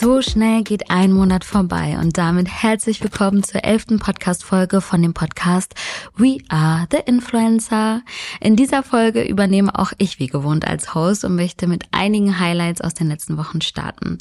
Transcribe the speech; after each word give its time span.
So 0.00 0.22
schnell 0.22 0.62
geht 0.62 0.92
ein 0.92 1.12
Monat 1.12 1.44
vorbei 1.44 1.98
und 2.00 2.18
damit 2.18 2.46
herzlich 2.46 3.02
willkommen 3.02 3.42
zur 3.42 3.64
elften 3.64 3.98
Podcast-Folge 3.98 4.80
von 4.80 5.02
dem 5.02 5.12
Podcast 5.12 5.74
We 6.16 6.38
Are 6.48 6.86
the 6.92 6.98
Influencer. 7.04 8.02
In 8.40 8.54
dieser 8.54 8.84
Folge 8.84 9.22
übernehme 9.24 9.76
auch 9.76 9.90
ich 9.98 10.20
wie 10.20 10.28
gewohnt 10.28 10.68
als 10.68 10.94
Host 10.94 11.24
und 11.24 11.34
möchte 11.34 11.66
mit 11.66 11.82
einigen 11.90 12.38
Highlights 12.38 12.80
aus 12.80 12.94
den 12.94 13.08
letzten 13.08 13.38
Wochen 13.38 13.60
starten. 13.60 14.18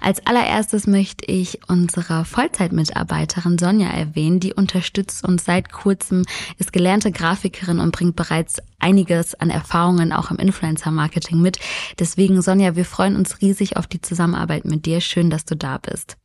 Als 0.00 0.26
allererstes 0.26 0.86
möchte 0.86 1.26
ich 1.26 1.68
unsere 1.68 2.24
Vollzeitmitarbeiterin 2.24 3.58
Sonja 3.58 3.90
erwähnen, 3.90 4.40
die 4.40 4.54
unterstützt 4.54 5.22
uns 5.22 5.44
seit 5.44 5.70
kurzem, 5.70 6.24
ist 6.56 6.72
gelernte 6.72 7.12
Grafikerin 7.12 7.78
und 7.78 7.92
bringt 7.92 8.16
bereits 8.16 8.62
einiges 8.80 9.34
an 9.34 9.50
Erfahrungen 9.50 10.12
auch 10.12 10.30
im 10.30 10.38
Influencer-Marketing 10.38 11.40
mit. 11.40 11.58
Deswegen, 11.98 12.42
Sonja, 12.42 12.76
wir 12.76 12.84
freuen 12.84 13.16
uns 13.16 13.40
riesig 13.40 13.76
auf 13.76 13.86
die 13.86 14.00
Zusammenarbeit 14.00 14.64
mit 14.64 14.86
dir. 14.86 15.00
Schön, 15.00 15.30
dass 15.30 15.44
du 15.44 15.56
da 15.56 15.78
bist. 15.78 16.16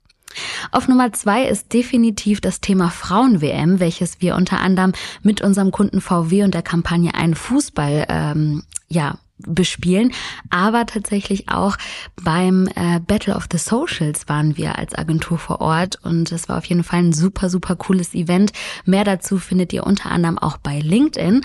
Auf 0.72 0.88
Nummer 0.88 1.14
zwei 1.14 1.46
ist 1.48 1.74
definitiv 1.74 2.42
das 2.42 2.60
Thema 2.60 2.90
Frauen-WM, 2.90 3.80
welches 3.80 4.22
wir 4.22 4.36
unter 4.36 4.60
anderem 4.60 4.94
mit 5.22 5.42
unserem 5.42 5.72
Kunden 5.72 6.02
VW 6.02 6.44
und 6.44 6.54
der 6.54 6.62
Kampagne 6.62 7.14
Ein 7.14 7.36
Fußball 7.36 8.06
ähm, 8.10 8.64
ja 8.90 9.18
bespielen, 9.38 10.14
aber 10.50 10.86
tatsächlich 10.86 11.50
auch 11.50 11.78
beim 12.24 12.68
äh, 12.76 13.00
Battle 13.00 13.36
of 13.36 13.48
the 13.52 13.58
Socials 13.58 14.30
waren 14.30 14.56
wir 14.56 14.78
als 14.78 14.96
Agentur 14.96 15.38
vor 15.38 15.60
Ort 15.62 16.00
und 16.04 16.32
es 16.32 16.48
war 16.48 16.58
auf 16.58 16.66
jeden 16.66 16.84
Fall 16.84 17.00
ein 17.00 17.14
super, 17.14 17.50
super 17.50 17.76
cooles 17.76 18.14
Event. 18.14 18.54
Mehr 18.86 19.04
dazu 19.04 19.38
findet 19.38 19.74
ihr 19.74 19.86
unter 19.86 20.10
anderem 20.12 20.38
auch 20.38 20.58
bei 20.58 20.80
LinkedIn. 20.80 21.42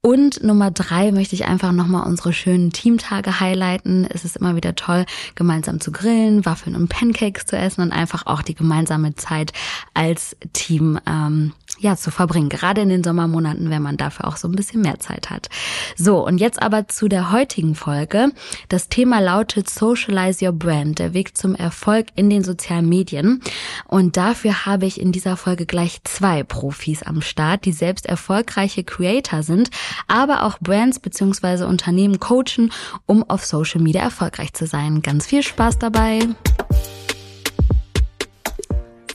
Und 0.00 0.42
Nummer 0.42 0.70
drei 0.70 1.12
möchte 1.12 1.34
ich 1.34 1.46
einfach 1.46 1.72
nochmal 1.72 2.06
unsere 2.06 2.34
schönen 2.34 2.72
Teamtage 2.72 3.40
highlighten. 3.40 4.06
Es 4.08 4.24
ist 4.24 4.36
immer 4.36 4.54
wieder 4.54 4.74
toll, 4.74 5.06
gemeinsam 5.34 5.80
zu 5.80 5.92
grillen, 5.92 6.44
Waffeln 6.44 6.76
und 6.76 6.88
Pancakes 6.88 7.46
zu 7.46 7.56
essen 7.56 7.80
und 7.80 7.92
einfach 7.92 8.26
auch 8.26 8.42
die 8.42 8.54
gemeinsame 8.54 9.14
Zeit 9.14 9.52
als 9.94 10.36
Team 10.52 10.98
ähm, 11.06 11.52
ja 11.78 11.96
zu 11.96 12.10
verbringen. 12.10 12.48
Gerade 12.48 12.80
in 12.80 12.88
den 12.88 13.04
Sommermonaten, 13.04 13.70
wenn 13.70 13.82
man 13.82 13.96
dafür 13.96 14.26
auch 14.26 14.36
so 14.36 14.48
ein 14.48 14.56
bisschen 14.56 14.80
mehr 14.80 15.00
Zeit 15.00 15.30
hat. 15.30 15.48
So, 15.96 16.24
und 16.24 16.38
jetzt 16.38 16.62
aber 16.62 16.88
zu 16.88 17.08
der 17.08 17.32
heutigen 17.32 17.74
Folge. 17.74 18.32
Das 18.68 18.88
Thema 18.88 19.20
lautet 19.20 19.68
Socialize 19.68 20.44
Your 20.44 20.52
Brand, 20.52 20.98
der 20.98 21.14
Weg 21.14 21.36
zum 21.36 21.54
Erfolg 21.54 22.06
in 22.14 22.30
den 22.30 22.44
sozialen 22.44 22.88
Medien. 22.88 23.42
Und 23.86 24.16
dafür 24.16 24.66
habe 24.66 24.86
ich 24.86 25.00
in 25.00 25.12
dieser 25.12 25.36
Folge 25.36 25.66
gleich 25.66 26.02
zwei 26.04 26.42
Profis 26.42 27.02
am 27.02 27.22
Start, 27.22 27.64
die 27.64 27.72
selbst 27.72 28.06
erfolgreiche 28.06 28.84
Creator 28.84 29.42
sind, 29.42 29.70
aber 30.08 30.44
auch 30.44 30.58
Brands 30.60 30.98
beziehungsweise 31.00 31.66
Unternehmen 31.66 32.20
coachen, 32.20 32.72
um 33.06 33.28
auf 33.28 33.44
Social 33.44 33.80
Media 33.80 34.02
erfolgreich 34.02 34.52
zu 34.52 34.66
sein. 34.66 35.02
Ganz 35.02 35.26
viel 35.26 35.42
Spaß 35.42 35.78
dabei! 35.78 36.20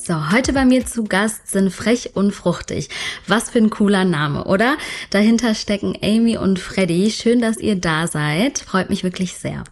So, 0.09 0.31
heute 0.31 0.53
bei 0.53 0.65
mir 0.65 0.87
zu 0.87 1.03
Gast 1.03 1.49
sind 1.49 1.69
Frech 1.69 2.15
und 2.15 2.31
Fruchtig. 2.31 2.89
Was 3.27 3.51
für 3.51 3.59
ein 3.59 3.69
cooler 3.69 4.05
Name, 4.05 4.45
oder? 4.45 4.75
Dahinter 5.11 5.53
stecken 5.53 5.95
Amy 6.01 6.35
und 6.35 6.57
Freddy. 6.57 7.11
Schön, 7.11 7.41
dass 7.41 7.57
ihr 7.57 7.75
da 7.75 8.07
seid. 8.07 8.57
Freut 8.57 8.89
mich 8.89 9.03
wirklich 9.03 9.35
sehr. 9.35 9.63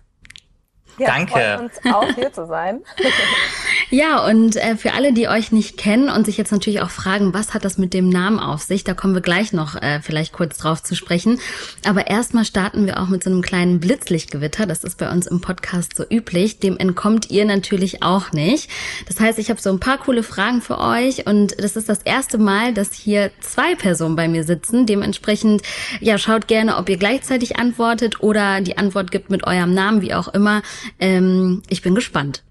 Ja, 0.97 1.07
Danke. 1.07 1.33
Freut 1.33 1.59
uns 1.59 1.93
auch 1.93 2.15
hier 2.15 2.33
zu 2.33 2.47
sein. 2.47 2.81
ja, 3.91 4.25
und 4.25 4.55
äh, 4.55 4.75
für 4.75 4.93
alle, 4.93 5.13
die 5.13 5.27
euch 5.27 5.51
nicht 5.51 5.77
kennen 5.77 6.09
und 6.09 6.25
sich 6.25 6.37
jetzt 6.37 6.51
natürlich 6.51 6.81
auch 6.81 6.89
fragen, 6.89 7.35
was 7.35 7.53
hat 7.53 7.65
das 7.65 7.77
mit 7.77 7.93
dem 7.93 8.09
Namen 8.09 8.39
auf 8.39 8.63
sich, 8.63 8.83
da 8.83 8.95
kommen 8.95 9.13
wir 9.13 9.21
gleich 9.21 9.53
noch 9.53 9.75
äh, 9.75 10.01
vielleicht 10.01 10.33
kurz 10.33 10.57
drauf 10.57 10.81
zu 10.81 10.95
sprechen. 10.95 11.39
Aber 11.85 12.07
erstmal 12.07 12.45
starten 12.45 12.87
wir 12.87 12.99
auch 12.99 13.09
mit 13.09 13.23
so 13.23 13.29
einem 13.29 13.43
kleinen 13.43 13.79
Blitzlichtgewitter. 13.79 14.65
Das 14.65 14.83
ist 14.83 14.97
bei 14.97 15.11
uns 15.11 15.27
im 15.27 15.39
Podcast 15.39 15.95
so 15.95 16.03
üblich. 16.09 16.59
Dem 16.59 16.77
entkommt 16.77 17.29
ihr 17.29 17.45
natürlich 17.45 18.01
auch 18.01 18.31
nicht. 18.31 18.69
Das 19.07 19.19
heißt, 19.19 19.37
ich 19.37 19.51
habe 19.51 19.61
so 19.61 19.69
ein 19.69 19.79
paar 19.79 19.99
coole 19.99 20.23
Fragen 20.23 20.61
für 20.61 20.79
euch 20.79 21.27
und 21.27 21.61
das 21.61 21.75
ist 21.75 21.89
das 21.89 22.01
erste 22.01 22.39
Mal, 22.39 22.73
dass 22.73 22.93
hier 22.93 23.29
zwei 23.41 23.75
Personen 23.75 24.15
bei 24.15 24.27
mir 24.27 24.43
sitzen. 24.43 24.87
Dementsprechend, 24.87 25.61
ja, 25.99 26.17
schaut 26.17 26.47
gerne, 26.47 26.77
ob 26.77 26.89
ihr 26.89 26.97
gleichzeitig 26.97 27.57
antwortet 27.57 28.21
oder 28.21 28.61
die 28.61 28.79
Antwort 28.79 29.11
gibt 29.11 29.29
mit 29.29 29.45
eurem 29.45 29.75
Namen, 29.75 30.01
wie 30.01 30.15
auch 30.15 30.27
immer. 30.29 30.63
Ähm, 30.99 31.63
ich 31.69 31.81
bin 31.81 31.95
gespannt. 31.95 32.43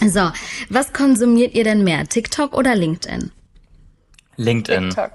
So, 0.00 0.30
was 0.68 0.92
konsumiert 0.92 1.54
ihr 1.54 1.64
denn 1.64 1.82
mehr, 1.82 2.06
TikTok 2.06 2.52
oder 2.52 2.74
LinkedIn? 2.74 3.32
LinkedIn. 4.36 4.90
TikTok. 4.90 5.12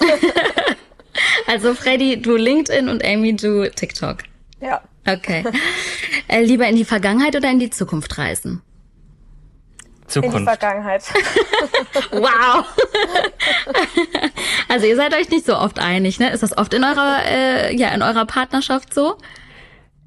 also 1.46 1.74
Freddy, 1.74 2.22
du 2.22 2.36
LinkedIn 2.36 2.88
und 2.88 3.04
Amy, 3.04 3.34
du 3.34 3.68
TikTok. 3.70 4.18
Ja. 4.60 4.80
Okay. 5.06 5.44
Äh, 6.28 6.44
lieber 6.44 6.68
in 6.68 6.76
die 6.76 6.84
Vergangenheit 6.84 7.34
oder 7.34 7.50
in 7.50 7.58
die 7.58 7.70
Zukunft 7.70 8.16
reisen? 8.18 8.62
Zukunft. 10.06 10.36
In 10.36 10.42
die 10.42 10.48
Vergangenheit. 10.48 11.02
wow. 12.12 12.64
also 14.68 14.86
ihr 14.86 14.96
seid 14.96 15.14
euch 15.14 15.30
nicht 15.30 15.46
so 15.46 15.56
oft 15.56 15.80
einig, 15.80 16.20
ne? 16.20 16.30
Ist 16.30 16.42
das 16.44 16.56
oft 16.56 16.72
in 16.74 16.84
eurer, 16.84 17.24
äh, 17.26 17.74
ja, 17.74 17.88
in 17.88 18.02
eurer 18.02 18.26
Partnerschaft 18.26 18.94
so? 18.94 19.16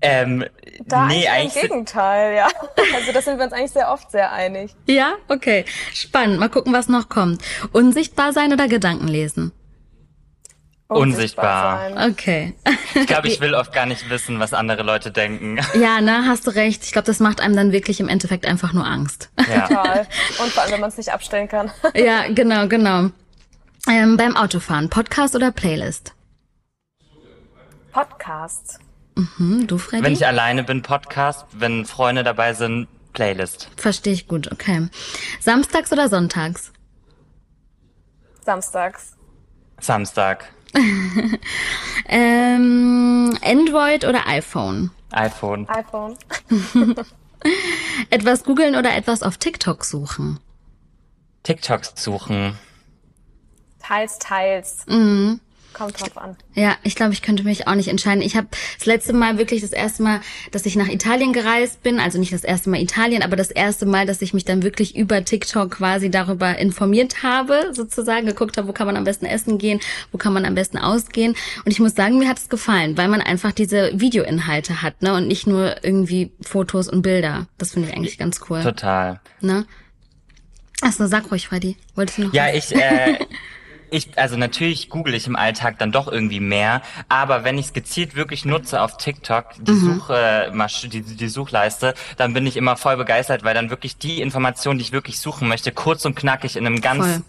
Ähm, 0.05 0.45
da 0.85 1.07
nee, 1.07 1.27
eigentlich 1.27 1.63
im 1.63 1.69
Gegenteil, 1.69 2.35
ja. 2.35 2.47
Also 2.93 3.11
das 3.11 3.25
sind 3.25 3.37
wir 3.37 3.45
uns 3.45 3.53
eigentlich 3.53 3.71
sehr 3.71 3.91
oft 3.91 4.11
sehr 4.11 4.31
einig. 4.31 4.75
Ja, 4.87 5.13
okay. 5.27 5.65
Spannend. 5.93 6.39
Mal 6.39 6.49
gucken, 6.49 6.73
was 6.73 6.87
noch 6.87 7.09
kommt. 7.09 7.41
Unsichtbar 7.71 8.33
sein 8.33 8.53
oder 8.53 8.67
Gedanken 8.67 9.07
lesen? 9.07 9.51
Unsichtbar. 10.87 11.87
Unsichtbar 11.87 12.07
okay. 12.09 12.53
Ich 12.93 13.07
glaube, 13.07 13.27
ich 13.27 13.41
will 13.41 13.55
oft 13.55 13.73
gar 13.73 13.87
nicht 13.87 14.07
wissen, 14.11 14.39
was 14.39 14.53
andere 14.53 14.83
Leute 14.83 15.11
denken. 15.11 15.59
Ja, 15.75 15.99
ne, 15.99 16.25
hast 16.27 16.45
du 16.45 16.51
recht. 16.51 16.83
Ich 16.83 16.91
glaube, 16.91 17.07
das 17.07 17.19
macht 17.19 17.41
einem 17.41 17.55
dann 17.55 17.71
wirklich 17.71 17.99
im 17.99 18.07
Endeffekt 18.07 18.45
einfach 18.45 18.71
nur 18.71 18.85
Angst. 18.85 19.29
Ja. 19.49 19.67
Total. 19.67 20.07
Und 20.41 20.51
vor 20.51 20.63
allem, 20.63 20.73
wenn 20.73 20.79
man 20.81 20.89
es 20.89 20.97
nicht 20.97 21.11
abstellen 21.11 21.47
kann. 21.47 21.71
Ja, 21.95 22.27
genau, 22.29 22.67
genau. 22.67 23.09
Ähm, 23.89 24.17
beim 24.17 24.35
Autofahren, 24.35 24.89
Podcast 24.89 25.35
oder 25.35 25.51
Playlist? 25.51 26.13
Podcast. 27.91 28.79
Mhm, 29.15 29.67
du, 29.67 29.77
Freddy? 29.77 30.03
Wenn 30.03 30.13
ich 30.13 30.25
alleine 30.25 30.63
bin, 30.63 30.81
Podcast. 30.81 31.45
Wenn 31.51 31.85
Freunde 31.85 32.23
dabei 32.23 32.53
sind, 32.53 32.87
Playlist. 33.13 33.69
Verstehe 33.77 34.13
ich 34.13 34.27
gut, 34.27 34.51
okay. 34.51 34.89
Samstags 35.39 35.91
oder 35.91 36.09
sonntags? 36.09 36.71
Samstags. 38.43 39.15
Samstag. 39.79 40.53
ähm, 42.09 43.37
Android 43.41 44.03
oder 44.05 44.27
iPhone? 44.27 44.91
iPhone. 45.11 45.67
iPhone. 45.69 46.17
etwas 48.09 48.43
googeln 48.43 48.75
oder 48.75 48.95
etwas 48.95 49.23
auf 49.23 49.37
TikTok 49.37 49.85
suchen? 49.85 50.39
TikToks 51.43 51.93
suchen. 51.95 52.57
Teils, 53.79 54.19
teils. 54.19 54.85
Mhm. 54.87 55.39
Kommt 55.75 55.99
drauf 55.99 56.17
an. 56.17 56.37
Ja, 56.53 56.77
ich 56.83 56.95
glaube, 56.95 57.11
ich 57.11 57.21
könnte 57.21 57.43
mich 57.43 57.67
auch 57.67 57.75
nicht 57.75 57.89
entscheiden. 57.89 58.21
Ich 58.21 58.37
habe 58.37 58.47
das 58.77 58.85
letzte 58.85 59.11
Mal 59.11 59.37
wirklich 59.37 59.59
das 59.59 59.73
erste 59.73 60.03
Mal, 60.03 60.21
dass 60.51 60.65
ich 60.65 60.77
nach 60.77 60.87
Italien 60.87 61.33
gereist 61.33 61.83
bin, 61.83 61.99
also 61.99 62.17
nicht 62.17 62.31
das 62.31 62.45
erste 62.45 62.69
Mal 62.69 62.79
Italien, 62.81 63.21
aber 63.21 63.35
das 63.35 63.51
erste 63.51 63.85
Mal, 63.85 64.05
dass 64.05 64.21
ich 64.21 64.33
mich 64.33 64.45
dann 64.45 64.63
wirklich 64.63 64.95
über 64.95 65.25
TikTok 65.25 65.71
quasi 65.71 66.09
darüber 66.09 66.57
informiert 66.57 67.23
habe, 67.23 67.71
sozusagen 67.73 68.25
geguckt 68.25 68.55
habe, 68.55 68.69
wo 68.69 68.71
kann 68.71 68.87
man 68.87 68.95
am 68.95 69.03
besten 69.03 69.25
essen 69.25 69.57
gehen, 69.57 69.81
wo 70.13 70.17
kann 70.17 70.31
man 70.31 70.45
am 70.45 70.55
besten 70.55 70.77
ausgehen. 70.77 71.35
Und 71.65 71.71
ich 71.73 71.81
muss 71.81 71.93
sagen, 71.93 72.19
mir 72.19 72.29
hat 72.29 72.37
es 72.37 72.47
gefallen, 72.47 72.97
weil 72.97 73.09
man 73.09 73.19
einfach 73.19 73.51
diese 73.51 73.99
Videoinhalte 73.99 74.81
hat, 74.81 75.01
ne, 75.01 75.13
und 75.13 75.27
nicht 75.27 75.45
nur 75.45 75.83
irgendwie 75.83 76.31
Fotos 76.39 76.87
und 76.87 77.01
Bilder. 77.01 77.47
Das 77.57 77.73
finde 77.73 77.89
ich 77.89 77.97
eigentlich 77.97 78.17
ganz 78.17 78.39
cool. 78.49 78.63
Total. 78.63 79.19
Ne? 79.41 79.65
Achso, 80.81 81.05
sag 81.07 81.29
ruhig, 81.31 81.49
Freddy. 81.49 81.75
Wolltest 81.95 82.17
du 82.17 82.21
noch? 82.23 82.33
Ja, 82.33 82.53
ich. 82.53 82.73
Äh, 82.73 83.17
ich, 83.95 84.17
also 84.17 84.37
natürlich 84.37 84.89
google 84.89 85.13
ich 85.13 85.27
im 85.27 85.35
Alltag 85.35 85.79
dann 85.79 85.91
doch 85.91 86.07
irgendwie 86.07 86.39
mehr, 86.39 86.81
aber 87.09 87.43
wenn 87.43 87.57
ich 87.57 87.67
es 87.67 87.73
gezielt 87.73 88.15
wirklich 88.15 88.45
nutze 88.45 88.81
auf 88.81 88.97
TikTok, 88.97 89.45
die 89.59 89.71
mhm. 89.71 89.95
Suche, 89.99 90.51
die, 90.91 91.01
die 91.01 91.27
Suchleiste, 91.27 91.93
dann 92.17 92.33
bin 92.33 92.45
ich 92.45 92.57
immer 92.57 92.77
voll 92.77 92.97
begeistert, 92.97 93.43
weil 93.43 93.53
dann 93.53 93.69
wirklich 93.69 93.97
die 93.97 94.21
Informationen, 94.21 94.79
die 94.79 94.83
ich 94.83 94.91
wirklich 94.91 95.19
suchen 95.19 95.47
möchte, 95.47 95.71
kurz 95.71 96.05
und 96.05 96.15
knackig 96.15 96.55
in 96.55 96.65
einem 96.65 96.81
ganz 96.81 97.05
voll 97.05 97.21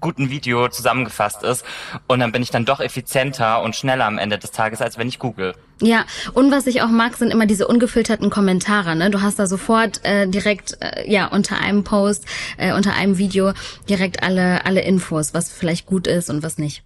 guten 0.00 0.30
Video 0.30 0.68
zusammengefasst 0.68 1.42
ist. 1.42 1.64
Und 2.06 2.20
dann 2.20 2.30
bin 2.32 2.42
ich 2.42 2.50
dann 2.50 2.64
doch 2.64 2.80
effizienter 2.80 3.62
und 3.62 3.74
schneller 3.74 4.04
am 4.04 4.18
Ende 4.18 4.38
des 4.38 4.50
Tages, 4.50 4.80
als 4.80 4.98
wenn 4.98 5.08
ich 5.08 5.18
google. 5.18 5.54
Ja, 5.82 6.06
und 6.32 6.50
was 6.50 6.66
ich 6.66 6.80
auch 6.80 6.88
mag, 6.88 7.16
sind 7.16 7.30
immer 7.30 7.44
diese 7.44 7.68
ungefilterten 7.68 8.30
Kommentare. 8.30 8.96
Ne? 8.96 9.10
Du 9.10 9.20
hast 9.20 9.38
da 9.38 9.46
sofort 9.46 10.02
äh, 10.04 10.26
direkt, 10.26 10.78
äh, 10.80 11.10
ja, 11.10 11.26
unter 11.26 11.58
einem 11.58 11.84
Post, 11.84 12.24
äh, 12.56 12.72
unter 12.72 12.94
einem 12.94 13.18
Video 13.18 13.52
direkt 13.86 14.22
alle 14.22 14.64
alle 14.64 14.80
Infos, 14.80 15.34
was 15.34 15.52
vielleicht 15.52 15.84
gut 15.84 16.06
ist 16.06 16.30
und 16.30 16.42
was 16.42 16.56
nicht. 16.56 16.82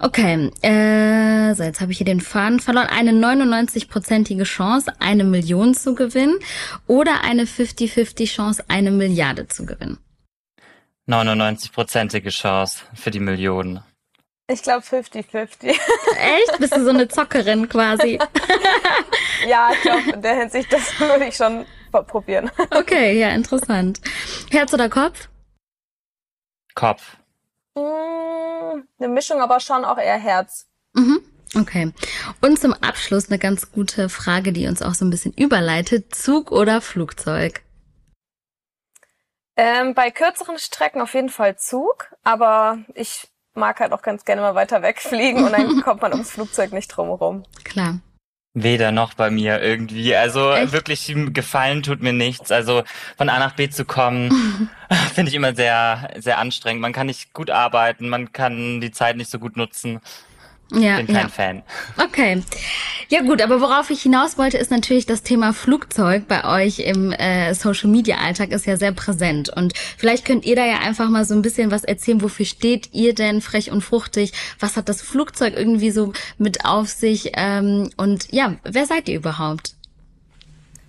Okay, 0.00 0.50
äh, 0.62 1.54
so 1.54 1.62
jetzt 1.62 1.80
habe 1.80 1.92
ich 1.92 1.98
hier 1.98 2.04
den 2.04 2.20
Faden 2.20 2.58
verloren. 2.58 2.88
Eine 2.88 3.12
99-prozentige 3.12 4.42
Chance, 4.42 4.92
eine 4.98 5.22
Million 5.22 5.74
zu 5.74 5.94
gewinnen 5.94 6.34
oder 6.88 7.22
eine 7.22 7.44
50-50 7.44 8.26
Chance, 8.26 8.64
eine 8.66 8.90
Milliarde 8.90 9.46
zu 9.46 9.66
gewinnen. 9.66 9.98
99-prozentige 11.08 12.30
Chance 12.30 12.80
für 12.94 13.12
die 13.12 13.20
Millionen. 13.20 13.82
Ich 14.48 14.62
glaube 14.62 14.84
50-50. 14.84 15.66
Echt? 15.66 16.58
Bist 16.58 16.76
du 16.76 16.84
so 16.84 16.90
eine 16.90 17.08
Zockerin 17.08 17.68
quasi? 17.68 18.18
ja, 19.46 19.70
ich 19.72 19.80
glaube, 19.82 20.10
in 20.10 20.22
der 20.22 20.34
Hinsicht, 20.34 20.72
das 20.72 20.98
würde 21.00 21.26
ich 21.26 21.36
schon 21.36 21.64
probieren. 21.90 22.50
Okay, 22.70 23.18
ja, 23.18 23.30
interessant. 23.30 24.00
Herz 24.50 24.74
oder 24.74 24.88
Kopf? 24.88 25.28
Kopf. 26.74 27.16
Mm, 27.74 28.82
eine 28.98 29.08
Mischung, 29.08 29.40
aber 29.40 29.60
schon 29.60 29.84
auch 29.84 29.98
eher 29.98 30.18
Herz. 30.18 30.66
Mhm. 30.94 31.20
Okay. 31.54 31.92
Und 32.40 32.58
zum 32.58 32.72
Abschluss 32.72 33.28
eine 33.28 33.38
ganz 33.38 33.72
gute 33.72 34.08
Frage, 34.08 34.52
die 34.52 34.66
uns 34.66 34.80
auch 34.82 34.94
so 34.94 35.04
ein 35.04 35.10
bisschen 35.10 35.34
überleitet. 35.34 36.14
Zug 36.14 36.50
oder 36.50 36.80
Flugzeug? 36.80 37.62
Ähm, 39.56 39.94
bei 39.94 40.10
kürzeren 40.10 40.58
Strecken 40.58 41.02
auf 41.02 41.12
jeden 41.12 41.28
Fall 41.28 41.58
Zug, 41.58 42.14
aber 42.22 42.78
ich 42.94 43.28
mag 43.54 43.80
halt 43.80 43.92
auch 43.92 44.02
ganz 44.02 44.24
gerne 44.24 44.42
mal 44.42 44.54
weiter 44.54 44.82
wegfliegen 44.82 45.44
und 45.44 45.52
dann 45.52 45.80
kommt 45.82 46.02
man 46.02 46.12
ums 46.12 46.30
Flugzeug 46.30 46.72
nicht 46.72 46.88
drumherum. 46.88 47.44
Klar. 47.64 48.00
Weder 48.54 48.92
noch 48.92 49.14
bei 49.14 49.30
mir 49.30 49.62
irgendwie. 49.62 50.14
Also 50.14 50.52
Echt? 50.52 50.72
wirklich 50.72 51.14
gefallen 51.32 51.82
tut 51.82 52.02
mir 52.02 52.12
nichts. 52.12 52.52
Also 52.52 52.82
von 53.16 53.30
A 53.30 53.38
nach 53.38 53.54
B 53.54 53.70
zu 53.70 53.86
kommen, 53.86 54.68
finde 55.14 55.30
ich 55.30 55.34
immer 55.34 55.54
sehr, 55.54 56.10
sehr 56.18 56.38
anstrengend. 56.38 56.82
Man 56.82 56.92
kann 56.92 57.06
nicht 57.06 57.32
gut 57.32 57.48
arbeiten, 57.48 58.10
man 58.10 58.32
kann 58.32 58.82
die 58.82 58.90
Zeit 58.90 59.16
nicht 59.16 59.30
so 59.30 59.38
gut 59.38 59.56
nutzen. 59.56 60.00
Ja, 60.74 60.96
Bin 60.96 61.06
kein 61.06 61.16
ja. 61.16 61.28
Fan. 61.28 61.62
Okay. 61.96 62.42
Ja 63.08 63.20
gut, 63.20 63.42
aber 63.42 63.60
worauf 63.60 63.90
ich 63.90 64.02
hinaus 64.02 64.38
wollte, 64.38 64.56
ist 64.56 64.70
natürlich 64.70 65.04
das 65.04 65.22
Thema 65.22 65.52
Flugzeug 65.52 66.28
bei 66.28 66.44
euch 66.44 66.78
im 66.78 67.12
äh, 67.12 67.54
Social 67.54 67.90
Media 67.90 68.16
Alltag 68.16 68.52
ist 68.52 68.66
ja 68.66 68.76
sehr 68.76 68.92
präsent. 68.92 69.50
Und 69.50 69.74
vielleicht 69.96 70.24
könnt 70.24 70.44
ihr 70.44 70.56
da 70.56 70.64
ja 70.64 70.78
einfach 70.78 71.10
mal 71.10 71.24
so 71.24 71.34
ein 71.34 71.42
bisschen 71.42 71.70
was 71.70 71.84
erzählen. 71.84 72.22
Wofür 72.22 72.46
steht 72.46 72.88
ihr 72.92 73.14
denn 73.14 73.40
frech 73.42 73.70
und 73.70 73.82
fruchtig? 73.82 74.32
Was 74.60 74.76
hat 74.76 74.88
das 74.88 75.02
Flugzeug 75.02 75.54
irgendwie 75.56 75.90
so 75.90 76.12
mit 76.38 76.64
auf 76.64 76.88
sich? 76.88 77.32
Ähm, 77.34 77.90
und 77.96 78.32
ja, 78.32 78.56
wer 78.64 78.86
seid 78.86 79.08
ihr 79.08 79.16
überhaupt? 79.16 79.74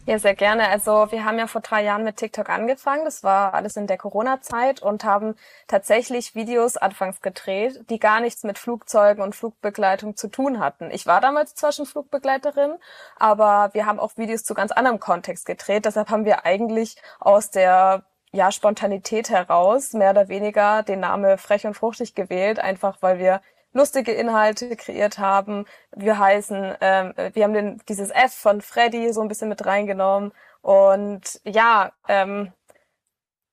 Ja, 0.05 0.19
sehr 0.19 0.35
gerne. 0.35 0.67
Also 0.67 1.11
wir 1.11 1.23
haben 1.23 1.39
ja 1.39 1.47
vor 1.47 1.61
drei 1.61 1.81
Jahren 1.81 2.03
mit 2.03 2.17
TikTok 2.17 2.49
angefangen. 2.49 3.05
Das 3.05 3.23
war 3.23 3.53
alles 3.53 3.77
in 3.77 3.87
der 3.87 3.97
Corona-Zeit 3.97 4.81
und 4.81 5.05
haben 5.05 5.35
tatsächlich 5.67 6.35
Videos 6.35 6.75
anfangs 6.75 7.21
gedreht, 7.21 7.85
die 7.89 7.99
gar 7.99 8.19
nichts 8.19 8.43
mit 8.43 8.59
Flugzeugen 8.59 9.23
und 9.23 9.33
Flugbegleitung 9.33 10.17
zu 10.17 10.27
tun 10.27 10.59
hatten. 10.59 10.91
Ich 10.91 11.07
war 11.07 11.21
damals 11.21 11.55
zwar 11.55 11.71
schon 11.71 11.85
Flugbegleiterin, 11.85 12.75
aber 13.17 13.69
wir 13.73 13.85
haben 13.85 13.97
auch 13.99 14.17
Videos 14.17 14.43
zu 14.43 14.53
ganz 14.53 14.73
anderem 14.73 14.99
Kontext 14.99 15.45
gedreht. 15.45 15.85
Deshalb 15.85 16.09
haben 16.09 16.25
wir 16.25 16.45
eigentlich 16.45 16.97
aus 17.21 17.49
der 17.49 18.03
ja, 18.33 18.51
Spontanität 18.51 19.29
heraus 19.29 19.93
mehr 19.93 20.09
oder 20.11 20.27
weniger 20.27 20.83
den 20.83 20.99
Namen 20.99 21.37
Frech 21.37 21.65
und 21.65 21.75
Fruchtig 21.75 22.13
gewählt, 22.13 22.59
einfach 22.59 22.97
weil 23.01 23.19
wir 23.19 23.41
lustige 23.73 24.13
Inhalte 24.13 24.75
kreiert 24.75 25.17
haben. 25.19 25.65
Wir 25.95 26.17
heißen, 26.17 26.75
ähm, 26.81 27.13
wir 27.33 27.43
haben 27.43 27.53
den, 27.53 27.81
dieses 27.89 28.11
F 28.11 28.33
von 28.33 28.61
Freddy 28.61 29.11
so 29.13 29.21
ein 29.21 29.27
bisschen 29.27 29.49
mit 29.49 29.65
reingenommen. 29.65 30.31
Und 30.61 31.41
ja, 31.43 31.91
ähm, 32.07 32.53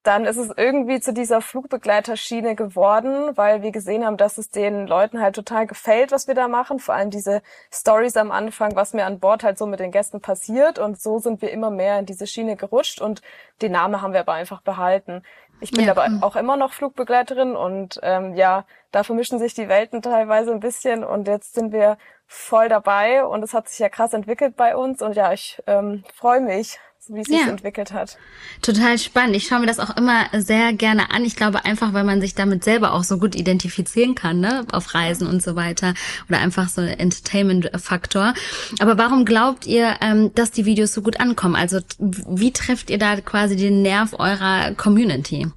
dann 0.03 0.25
ist 0.25 0.37
es 0.37 0.49
irgendwie 0.57 0.99
zu 0.99 1.13
dieser 1.13 1.41
Flugbegleiterschiene 1.41 2.55
geworden, 2.55 3.37
weil 3.37 3.61
wir 3.61 3.71
gesehen 3.71 4.03
haben, 4.03 4.17
dass 4.17 4.39
es 4.39 4.49
den 4.49 4.87
Leuten 4.87 5.21
halt 5.21 5.35
total 5.35 5.67
gefällt, 5.67 6.11
was 6.11 6.27
wir 6.27 6.33
da 6.33 6.47
machen. 6.47 6.79
Vor 6.79 6.95
allem 6.95 7.11
diese 7.11 7.43
Stories 7.71 8.17
am 8.17 8.31
Anfang, 8.31 8.75
was 8.75 8.93
mir 8.93 9.05
an 9.05 9.19
Bord 9.19 9.43
halt 9.43 9.59
so 9.59 9.67
mit 9.67 9.79
den 9.79 9.91
Gästen 9.91 10.19
passiert. 10.19 10.79
Und 10.79 10.99
so 10.99 11.19
sind 11.19 11.41
wir 11.43 11.51
immer 11.51 11.69
mehr 11.69 11.99
in 11.99 12.07
diese 12.07 12.25
Schiene 12.25 12.55
gerutscht 12.55 12.99
und 12.99 13.21
den 13.61 13.73
Namen 13.73 14.01
haben 14.01 14.13
wir 14.13 14.21
aber 14.21 14.33
einfach 14.33 14.61
behalten. 14.61 15.21
Ich 15.61 15.71
bin 15.71 15.85
Ja, 15.85 15.91
aber 15.91 16.05
hm. 16.05 16.23
auch 16.23 16.35
immer 16.35 16.57
noch 16.57 16.73
Flugbegleiterin 16.73 17.55
und 17.55 17.99
ähm, 18.03 18.33
ja, 18.35 18.65
da 18.91 19.03
vermischen 19.03 19.39
sich 19.39 19.53
die 19.53 19.69
Welten 19.69 20.01
teilweise 20.01 20.51
ein 20.51 20.59
bisschen 20.59 21.03
und 21.03 21.27
jetzt 21.27 21.53
sind 21.53 21.71
wir 21.71 21.97
voll 22.25 22.67
dabei 22.67 23.25
und 23.25 23.43
es 23.43 23.53
hat 23.53 23.69
sich 23.69 23.79
ja 23.79 23.87
krass 23.87 24.13
entwickelt 24.13 24.55
bei 24.55 24.75
uns 24.75 25.01
und 25.01 25.15
ja, 25.15 25.31
ich 25.31 25.61
ähm, 25.67 26.03
freue 26.13 26.41
mich, 26.41 26.79
wie 27.09 27.23
sich 27.23 27.35
Ja. 27.39 27.47
entwickelt 27.49 27.91
hat. 27.93 28.17
Total 28.61 28.97
spannend. 28.97 29.35
Ich 29.35 29.47
schaue 29.47 29.59
mir 29.61 29.65
das 29.65 29.79
auch 29.79 29.97
immer 29.97 30.25
sehr 30.37 30.71
gerne 30.73 31.11
an. 31.11 31.25
Ich 31.25 31.35
glaube 31.35 31.65
einfach, 31.65 31.93
weil 31.93 32.03
man 32.03 32.21
sich 32.21 32.35
damit 32.35 32.63
selber 32.63 32.93
auch 32.93 33.03
so 33.03 33.17
gut 33.17 33.35
identifizieren 33.35 34.13
kann, 34.15 34.39
ne, 34.39 34.65
auf 34.71 34.93
Reisen 34.93 35.27
und 35.27 35.41
so 35.41 35.55
weiter 35.55 35.93
oder 36.29 36.39
einfach 36.39 36.69
so 36.69 36.81
Entertainment-Faktor. 36.81 38.33
Aber 38.79 38.97
warum 38.97 39.25
glaubt 39.25 39.65
ihr, 39.65 39.95
ähm, 40.01 40.33
dass 40.35 40.51
die 40.51 40.65
Videos 40.65 40.93
so 40.93 41.01
gut 41.01 41.19
ankommen? 41.19 41.55
Also 41.55 41.79
wie 41.99 42.51
trefft 42.53 42.89
ihr 42.89 42.97
da 42.97 43.19
quasi 43.21 43.55
den 43.55 43.81
Nerv 43.81 44.13
eurer 44.19 44.73
Community? 44.75 45.47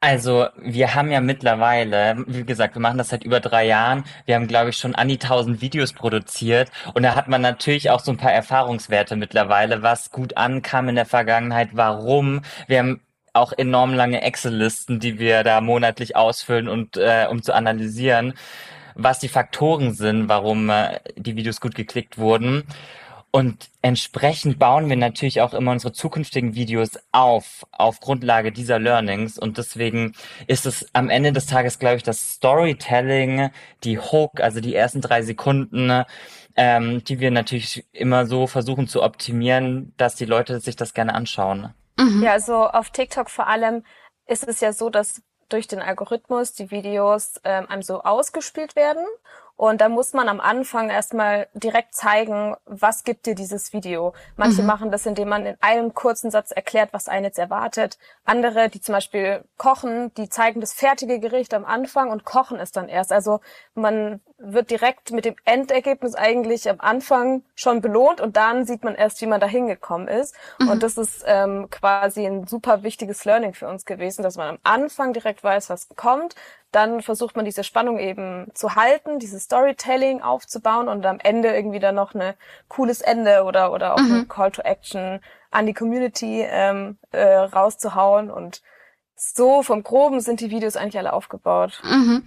Also, 0.00 0.46
wir 0.56 0.94
haben 0.94 1.10
ja 1.10 1.20
mittlerweile, 1.20 2.24
wie 2.28 2.44
gesagt, 2.44 2.76
wir 2.76 2.80
machen 2.80 2.98
das 2.98 3.08
seit 3.08 3.24
über 3.24 3.40
drei 3.40 3.66
Jahren. 3.66 4.04
Wir 4.26 4.36
haben, 4.36 4.46
glaube 4.46 4.70
ich, 4.70 4.76
schon 4.76 4.94
an 4.94 5.08
die 5.08 5.18
tausend 5.18 5.60
Videos 5.60 5.92
produziert. 5.92 6.70
Und 6.94 7.02
da 7.02 7.16
hat 7.16 7.26
man 7.26 7.42
natürlich 7.42 7.90
auch 7.90 7.98
so 7.98 8.12
ein 8.12 8.16
paar 8.16 8.32
Erfahrungswerte 8.32 9.16
mittlerweile, 9.16 9.82
was 9.82 10.10
gut 10.12 10.36
ankam 10.36 10.88
in 10.88 10.94
der 10.94 11.04
Vergangenheit, 11.04 11.70
warum. 11.72 12.42
Wir 12.68 12.78
haben 12.78 13.00
auch 13.32 13.52
enorm 13.52 13.92
lange 13.92 14.22
Excel-Listen, 14.22 15.00
die 15.00 15.18
wir 15.18 15.42
da 15.42 15.60
monatlich 15.60 16.14
ausfüllen 16.14 16.68
und 16.68 16.96
äh, 16.96 17.26
um 17.28 17.42
zu 17.42 17.52
analysieren, 17.52 18.34
was 18.94 19.18
die 19.18 19.28
Faktoren 19.28 19.94
sind, 19.94 20.28
warum 20.28 20.70
äh, 20.70 21.00
die 21.16 21.34
Videos 21.36 21.60
gut 21.60 21.74
geklickt 21.74 22.18
wurden. 22.18 22.64
Und 23.30 23.68
entsprechend 23.82 24.58
bauen 24.58 24.88
wir 24.88 24.96
natürlich 24.96 25.42
auch 25.42 25.52
immer 25.52 25.72
unsere 25.72 25.92
zukünftigen 25.92 26.54
Videos 26.54 26.98
auf, 27.12 27.66
auf 27.72 28.00
Grundlage 28.00 28.52
dieser 28.52 28.78
Learnings. 28.78 29.38
Und 29.38 29.58
deswegen 29.58 30.14
ist 30.46 30.64
es 30.64 30.86
am 30.94 31.10
Ende 31.10 31.32
des 31.32 31.46
Tages, 31.46 31.78
glaube 31.78 31.96
ich, 31.96 32.02
das 32.02 32.32
Storytelling, 32.32 33.50
die 33.84 33.98
Hook, 33.98 34.40
also 34.40 34.60
die 34.60 34.74
ersten 34.74 35.02
drei 35.02 35.22
Sekunden, 35.22 36.04
ähm, 36.56 37.04
die 37.04 37.20
wir 37.20 37.30
natürlich 37.30 37.84
immer 37.92 38.26
so 38.26 38.46
versuchen 38.46 38.88
zu 38.88 39.02
optimieren, 39.02 39.92
dass 39.98 40.14
die 40.14 40.24
Leute 40.24 40.60
sich 40.60 40.76
das 40.76 40.94
gerne 40.94 41.14
anschauen. 41.14 41.74
Ja, 42.22 42.32
also 42.32 42.66
auf 42.68 42.90
TikTok 42.90 43.28
vor 43.28 43.48
allem 43.48 43.84
ist 44.26 44.46
es 44.46 44.60
ja 44.60 44.72
so, 44.72 44.88
dass 44.88 45.22
durch 45.48 45.66
den 45.66 45.80
Algorithmus 45.80 46.52
die 46.52 46.70
Videos 46.70 47.40
ähm, 47.44 47.66
einem 47.68 47.82
so 47.82 48.02
ausgespielt 48.02 48.76
werden. 48.76 49.04
Und 49.58 49.80
da 49.80 49.88
muss 49.88 50.12
man 50.12 50.28
am 50.28 50.38
Anfang 50.38 50.88
erstmal 50.88 51.48
direkt 51.52 51.92
zeigen, 51.92 52.54
was 52.64 53.02
gibt 53.02 53.26
dir 53.26 53.34
dieses 53.34 53.72
Video. 53.72 54.14
Manche 54.36 54.62
machen 54.62 54.92
das, 54.92 55.04
indem 55.04 55.30
man 55.30 55.46
in 55.46 55.56
einem 55.60 55.94
kurzen 55.94 56.30
Satz 56.30 56.52
erklärt, 56.52 56.90
was 56.92 57.08
einen 57.08 57.24
jetzt 57.24 57.40
erwartet. 57.40 57.98
Andere, 58.24 58.68
die 58.68 58.80
zum 58.80 58.92
Beispiel 58.92 59.42
kochen, 59.56 60.14
die 60.14 60.28
zeigen 60.28 60.60
das 60.60 60.74
fertige 60.74 61.18
Gericht 61.18 61.52
am 61.54 61.64
Anfang 61.64 62.12
und 62.12 62.24
kochen 62.24 62.60
es 62.60 62.70
dann 62.70 62.88
erst. 62.88 63.12
Also 63.12 63.40
man 63.74 64.20
wird 64.38 64.70
direkt 64.70 65.10
mit 65.10 65.24
dem 65.24 65.34
Endergebnis 65.44 66.14
eigentlich 66.14 66.70
am 66.70 66.78
Anfang 66.78 67.42
schon 67.56 67.80
belohnt 67.80 68.20
und 68.20 68.36
dann 68.36 68.64
sieht 68.64 68.84
man 68.84 68.94
erst, 68.94 69.20
wie 69.20 69.26
man 69.26 69.40
da 69.40 69.48
hingekommen 69.48 70.06
ist. 70.06 70.36
Und 70.60 70.84
das 70.84 70.96
ist 70.96 71.24
ähm, 71.26 71.68
quasi 71.68 72.24
ein 72.24 72.46
super 72.46 72.84
wichtiges 72.84 73.24
Learning 73.24 73.54
für 73.54 73.66
uns 73.66 73.84
gewesen, 73.84 74.22
dass 74.22 74.36
man 74.36 74.50
am 74.50 74.58
Anfang 74.62 75.12
direkt 75.12 75.42
weiß, 75.42 75.68
was 75.68 75.88
kommt. 75.96 76.36
Dann 76.72 77.00
versucht 77.00 77.34
man 77.36 77.44
diese 77.44 77.64
Spannung 77.64 77.98
eben 77.98 78.48
zu 78.54 78.74
halten, 78.74 79.18
dieses 79.18 79.44
Storytelling 79.44 80.20
aufzubauen 80.20 80.88
und 80.88 81.06
am 81.06 81.18
Ende 81.18 81.54
irgendwie 81.54 81.78
dann 81.78 81.94
noch 81.94 82.14
ein 82.14 82.34
cooles 82.68 83.00
Ende 83.00 83.44
oder 83.44 83.72
oder 83.72 83.94
auch 83.94 83.98
ein 83.98 84.28
Call 84.28 84.50
to 84.50 84.62
Action 84.62 85.20
an 85.50 85.66
die 85.66 85.74
Community 85.74 86.46
ähm, 86.46 86.98
äh, 87.12 87.24
rauszuhauen 87.24 88.30
und 88.30 88.62
so 89.20 89.64
vom 89.64 89.82
Groben 89.82 90.20
sind 90.20 90.40
die 90.40 90.50
Videos 90.50 90.76
eigentlich 90.76 90.96
alle 90.96 91.12
aufgebaut. 91.12 91.82
Mhm. 91.82 92.22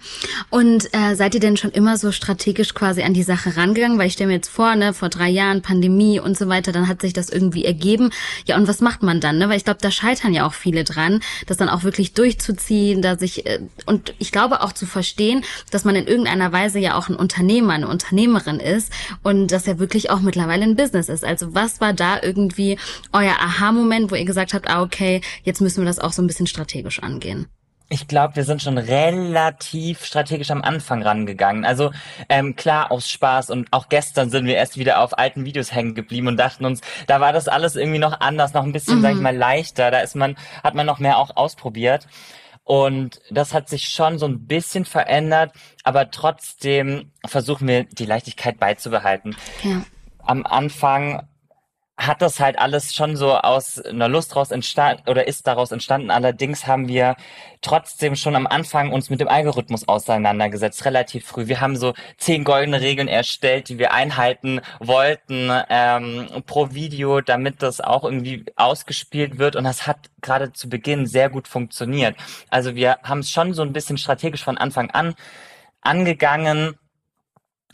Und 0.50 0.92
äh, 0.92 1.14
seid 1.14 1.34
ihr 1.34 1.40
denn 1.40 1.56
schon 1.56 1.70
immer 1.70 1.96
so 1.96 2.12
strategisch 2.12 2.74
quasi 2.74 3.02
an 3.02 3.14
die 3.14 3.22
Sache 3.22 3.56
rangegangen? 3.56 3.98
Weil 3.98 4.08
ich 4.08 4.12
stelle 4.12 4.28
mir 4.28 4.34
jetzt 4.34 4.50
vor, 4.50 4.76
ne, 4.76 4.92
vor 4.92 5.08
drei 5.08 5.30
Jahren 5.30 5.62
Pandemie 5.62 6.20
und 6.20 6.36
so 6.36 6.48
weiter, 6.48 6.70
dann 6.70 6.88
hat 6.88 7.00
sich 7.00 7.14
das 7.14 7.30
irgendwie 7.30 7.64
ergeben. 7.64 8.10
Ja, 8.44 8.56
und 8.56 8.68
was 8.68 8.82
macht 8.82 9.02
man 9.02 9.20
dann? 9.20 9.38
Ne? 9.38 9.48
Weil 9.48 9.56
ich 9.56 9.64
glaube, 9.64 9.78
da 9.80 9.90
scheitern 9.90 10.34
ja 10.34 10.46
auch 10.46 10.52
viele 10.52 10.84
dran, 10.84 11.20
das 11.46 11.56
dann 11.56 11.70
auch 11.70 11.82
wirklich 11.82 12.12
durchzuziehen, 12.12 13.00
da 13.00 13.16
sich 13.16 13.46
äh, 13.46 13.60
und 13.86 14.14
ich 14.18 14.30
glaube 14.30 14.60
auch 14.60 14.72
zu 14.72 14.84
verstehen, 14.84 15.44
dass 15.70 15.86
man 15.86 15.96
in 15.96 16.06
irgendeiner 16.06 16.52
Weise 16.52 16.78
ja 16.78 16.98
auch 16.98 17.08
ein 17.08 17.16
Unternehmer, 17.16 17.72
eine 17.72 17.88
Unternehmerin 17.88 18.60
ist 18.60 18.92
und 19.22 19.50
dass 19.50 19.64
ja 19.64 19.78
wirklich 19.78 20.10
auch 20.10 20.20
mittlerweile 20.20 20.64
ein 20.64 20.76
Business 20.76 21.08
ist. 21.08 21.24
Also 21.24 21.54
was 21.54 21.80
war 21.80 21.94
da 21.94 22.20
irgendwie 22.22 22.76
euer 23.14 23.36
Aha-Moment, 23.40 24.10
wo 24.10 24.14
ihr 24.14 24.26
gesagt 24.26 24.52
habt, 24.52 24.68
ah 24.68 24.82
okay, 24.82 25.22
jetzt 25.44 25.62
müssen 25.62 25.80
wir 25.80 25.86
das 25.86 25.98
auch 25.98 26.12
so 26.12 26.20
ein 26.20 26.26
bisschen 26.26 26.46
strategisch 26.46 26.81
angehen? 27.02 27.48
Ich 27.92 28.08
glaube, 28.08 28.36
wir 28.36 28.44
sind 28.44 28.62
schon 28.62 28.78
relativ 28.78 30.06
strategisch 30.06 30.50
am 30.50 30.62
Anfang 30.62 31.02
rangegangen. 31.02 31.66
Also 31.66 31.90
ähm, 32.30 32.56
klar 32.56 32.90
aus 32.90 33.06
Spaß 33.06 33.50
und 33.50 33.68
auch 33.70 33.90
gestern 33.90 34.30
sind 34.30 34.46
wir 34.46 34.54
erst 34.54 34.78
wieder 34.78 35.00
auf 35.00 35.18
alten 35.18 35.44
Videos 35.44 35.72
hängen 35.72 35.94
geblieben 35.94 36.28
und 36.28 36.38
dachten 36.38 36.64
uns, 36.64 36.80
da 37.06 37.20
war 37.20 37.34
das 37.34 37.48
alles 37.48 37.76
irgendwie 37.76 37.98
noch 37.98 38.20
anders, 38.20 38.54
noch 38.54 38.64
ein 38.64 38.72
bisschen, 38.72 39.02
sag 39.02 39.12
ich 39.12 39.20
mal, 39.20 39.36
leichter. 39.36 39.90
Da 39.90 40.00
ist 40.00 40.16
man, 40.16 40.36
hat 40.64 40.74
man 40.74 40.86
noch 40.86 41.00
mehr 41.00 41.18
auch 41.18 41.36
ausprobiert. 41.36 42.06
Und 42.64 43.20
das 43.30 43.52
hat 43.52 43.68
sich 43.68 43.88
schon 43.88 44.18
so 44.18 44.26
ein 44.26 44.46
bisschen 44.46 44.86
verändert, 44.86 45.52
aber 45.84 46.10
trotzdem 46.10 47.10
versuchen 47.26 47.68
wir 47.68 47.84
die 47.84 48.06
Leichtigkeit 48.06 48.58
beizubehalten. 48.58 49.36
Ja. 49.64 49.82
Am 50.24 50.46
Anfang 50.46 51.28
hat 51.98 52.22
das 52.22 52.40
halt 52.40 52.58
alles 52.58 52.94
schon 52.94 53.16
so 53.16 53.34
aus 53.34 53.80
einer 53.80 54.08
Lust 54.08 54.34
raus 54.34 54.50
entstanden 54.50 55.08
oder 55.08 55.28
ist 55.28 55.46
daraus 55.46 55.72
entstanden. 55.72 56.10
Allerdings 56.10 56.66
haben 56.66 56.88
wir 56.88 57.16
trotzdem 57.60 58.16
schon 58.16 58.34
am 58.34 58.46
Anfang 58.46 58.92
uns 58.92 59.10
mit 59.10 59.20
dem 59.20 59.28
Algorithmus 59.28 59.86
auseinandergesetzt, 59.86 60.84
relativ 60.84 61.26
früh. 61.26 61.46
Wir 61.46 61.60
haben 61.60 61.76
so 61.76 61.92
zehn 62.16 62.44
goldene 62.44 62.80
Regeln 62.80 63.08
erstellt, 63.08 63.68
die 63.68 63.78
wir 63.78 63.92
einhalten 63.92 64.60
wollten 64.80 65.50
ähm, 65.68 66.28
pro 66.46 66.72
Video, 66.72 67.20
damit 67.20 67.62
das 67.62 67.80
auch 67.80 68.04
irgendwie 68.04 68.46
ausgespielt 68.56 69.38
wird. 69.38 69.54
Und 69.54 69.64
das 69.64 69.86
hat 69.86 70.10
gerade 70.22 70.52
zu 70.52 70.68
Beginn 70.68 71.06
sehr 71.06 71.28
gut 71.28 71.46
funktioniert. 71.46 72.16
Also 72.48 72.74
wir 72.74 72.98
haben 73.02 73.20
es 73.20 73.30
schon 73.30 73.54
so 73.54 73.62
ein 73.62 73.72
bisschen 73.72 73.98
strategisch 73.98 74.42
von 74.42 74.58
Anfang 74.58 74.90
an 74.90 75.14
angegangen 75.82 76.78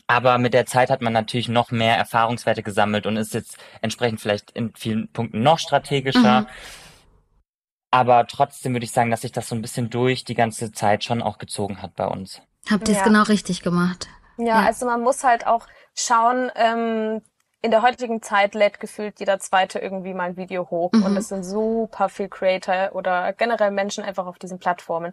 aber 0.08 0.38
mit 0.38 0.54
der 0.54 0.66
Zeit 0.66 0.90
hat 0.90 1.02
man 1.02 1.12
natürlich 1.12 1.48
noch 1.48 1.70
mehr 1.70 1.96
Erfahrungswerte 1.96 2.62
gesammelt 2.62 3.06
und 3.06 3.16
ist 3.16 3.34
jetzt 3.34 3.58
entsprechend 3.82 4.20
vielleicht 4.20 4.50
in 4.52 4.74
vielen 4.74 5.12
Punkten 5.12 5.42
noch 5.42 5.58
strategischer. 5.58 6.40
Mhm. 6.40 6.46
Aber 7.90 8.26
trotzdem 8.26 8.72
würde 8.72 8.84
ich 8.84 8.92
sagen, 8.92 9.10
dass 9.10 9.20
sich 9.20 9.32
das 9.32 9.48
so 9.48 9.54
ein 9.54 9.62
bisschen 9.62 9.90
durch 9.90 10.24
die 10.24 10.34
ganze 10.34 10.72
Zeit 10.72 11.04
schon 11.04 11.22
auch 11.22 11.38
gezogen 11.38 11.82
hat 11.82 11.94
bei 11.94 12.06
uns. 12.06 12.40
Habt 12.70 12.88
ihr 12.88 12.92
es 12.92 13.00
ja. 13.00 13.04
genau 13.04 13.22
richtig 13.22 13.62
gemacht? 13.62 14.08
Ja, 14.38 14.46
ja, 14.46 14.66
also 14.66 14.86
man 14.86 15.02
muss 15.02 15.24
halt 15.24 15.46
auch 15.46 15.66
schauen, 15.94 16.50
ähm, 16.54 17.22
in 17.60 17.70
der 17.70 17.82
heutigen 17.82 18.22
Zeit 18.22 18.54
lädt 18.54 18.80
gefühlt 18.80 19.20
jeder 19.20 19.38
zweite 19.40 19.78
irgendwie 19.78 20.14
mal 20.14 20.30
ein 20.30 20.36
Video 20.36 20.70
hoch 20.70 20.92
mhm. 20.92 21.02
und 21.02 21.16
es 21.16 21.28
sind 21.28 21.44
super 21.44 22.08
viel 22.08 22.28
Creator 22.28 22.90
oder 22.94 23.32
generell 23.32 23.72
Menschen 23.72 24.04
einfach 24.04 24.26
auf 24.26 24.38
diesen 24.38 24.58
Plattformen. 24.58 25.12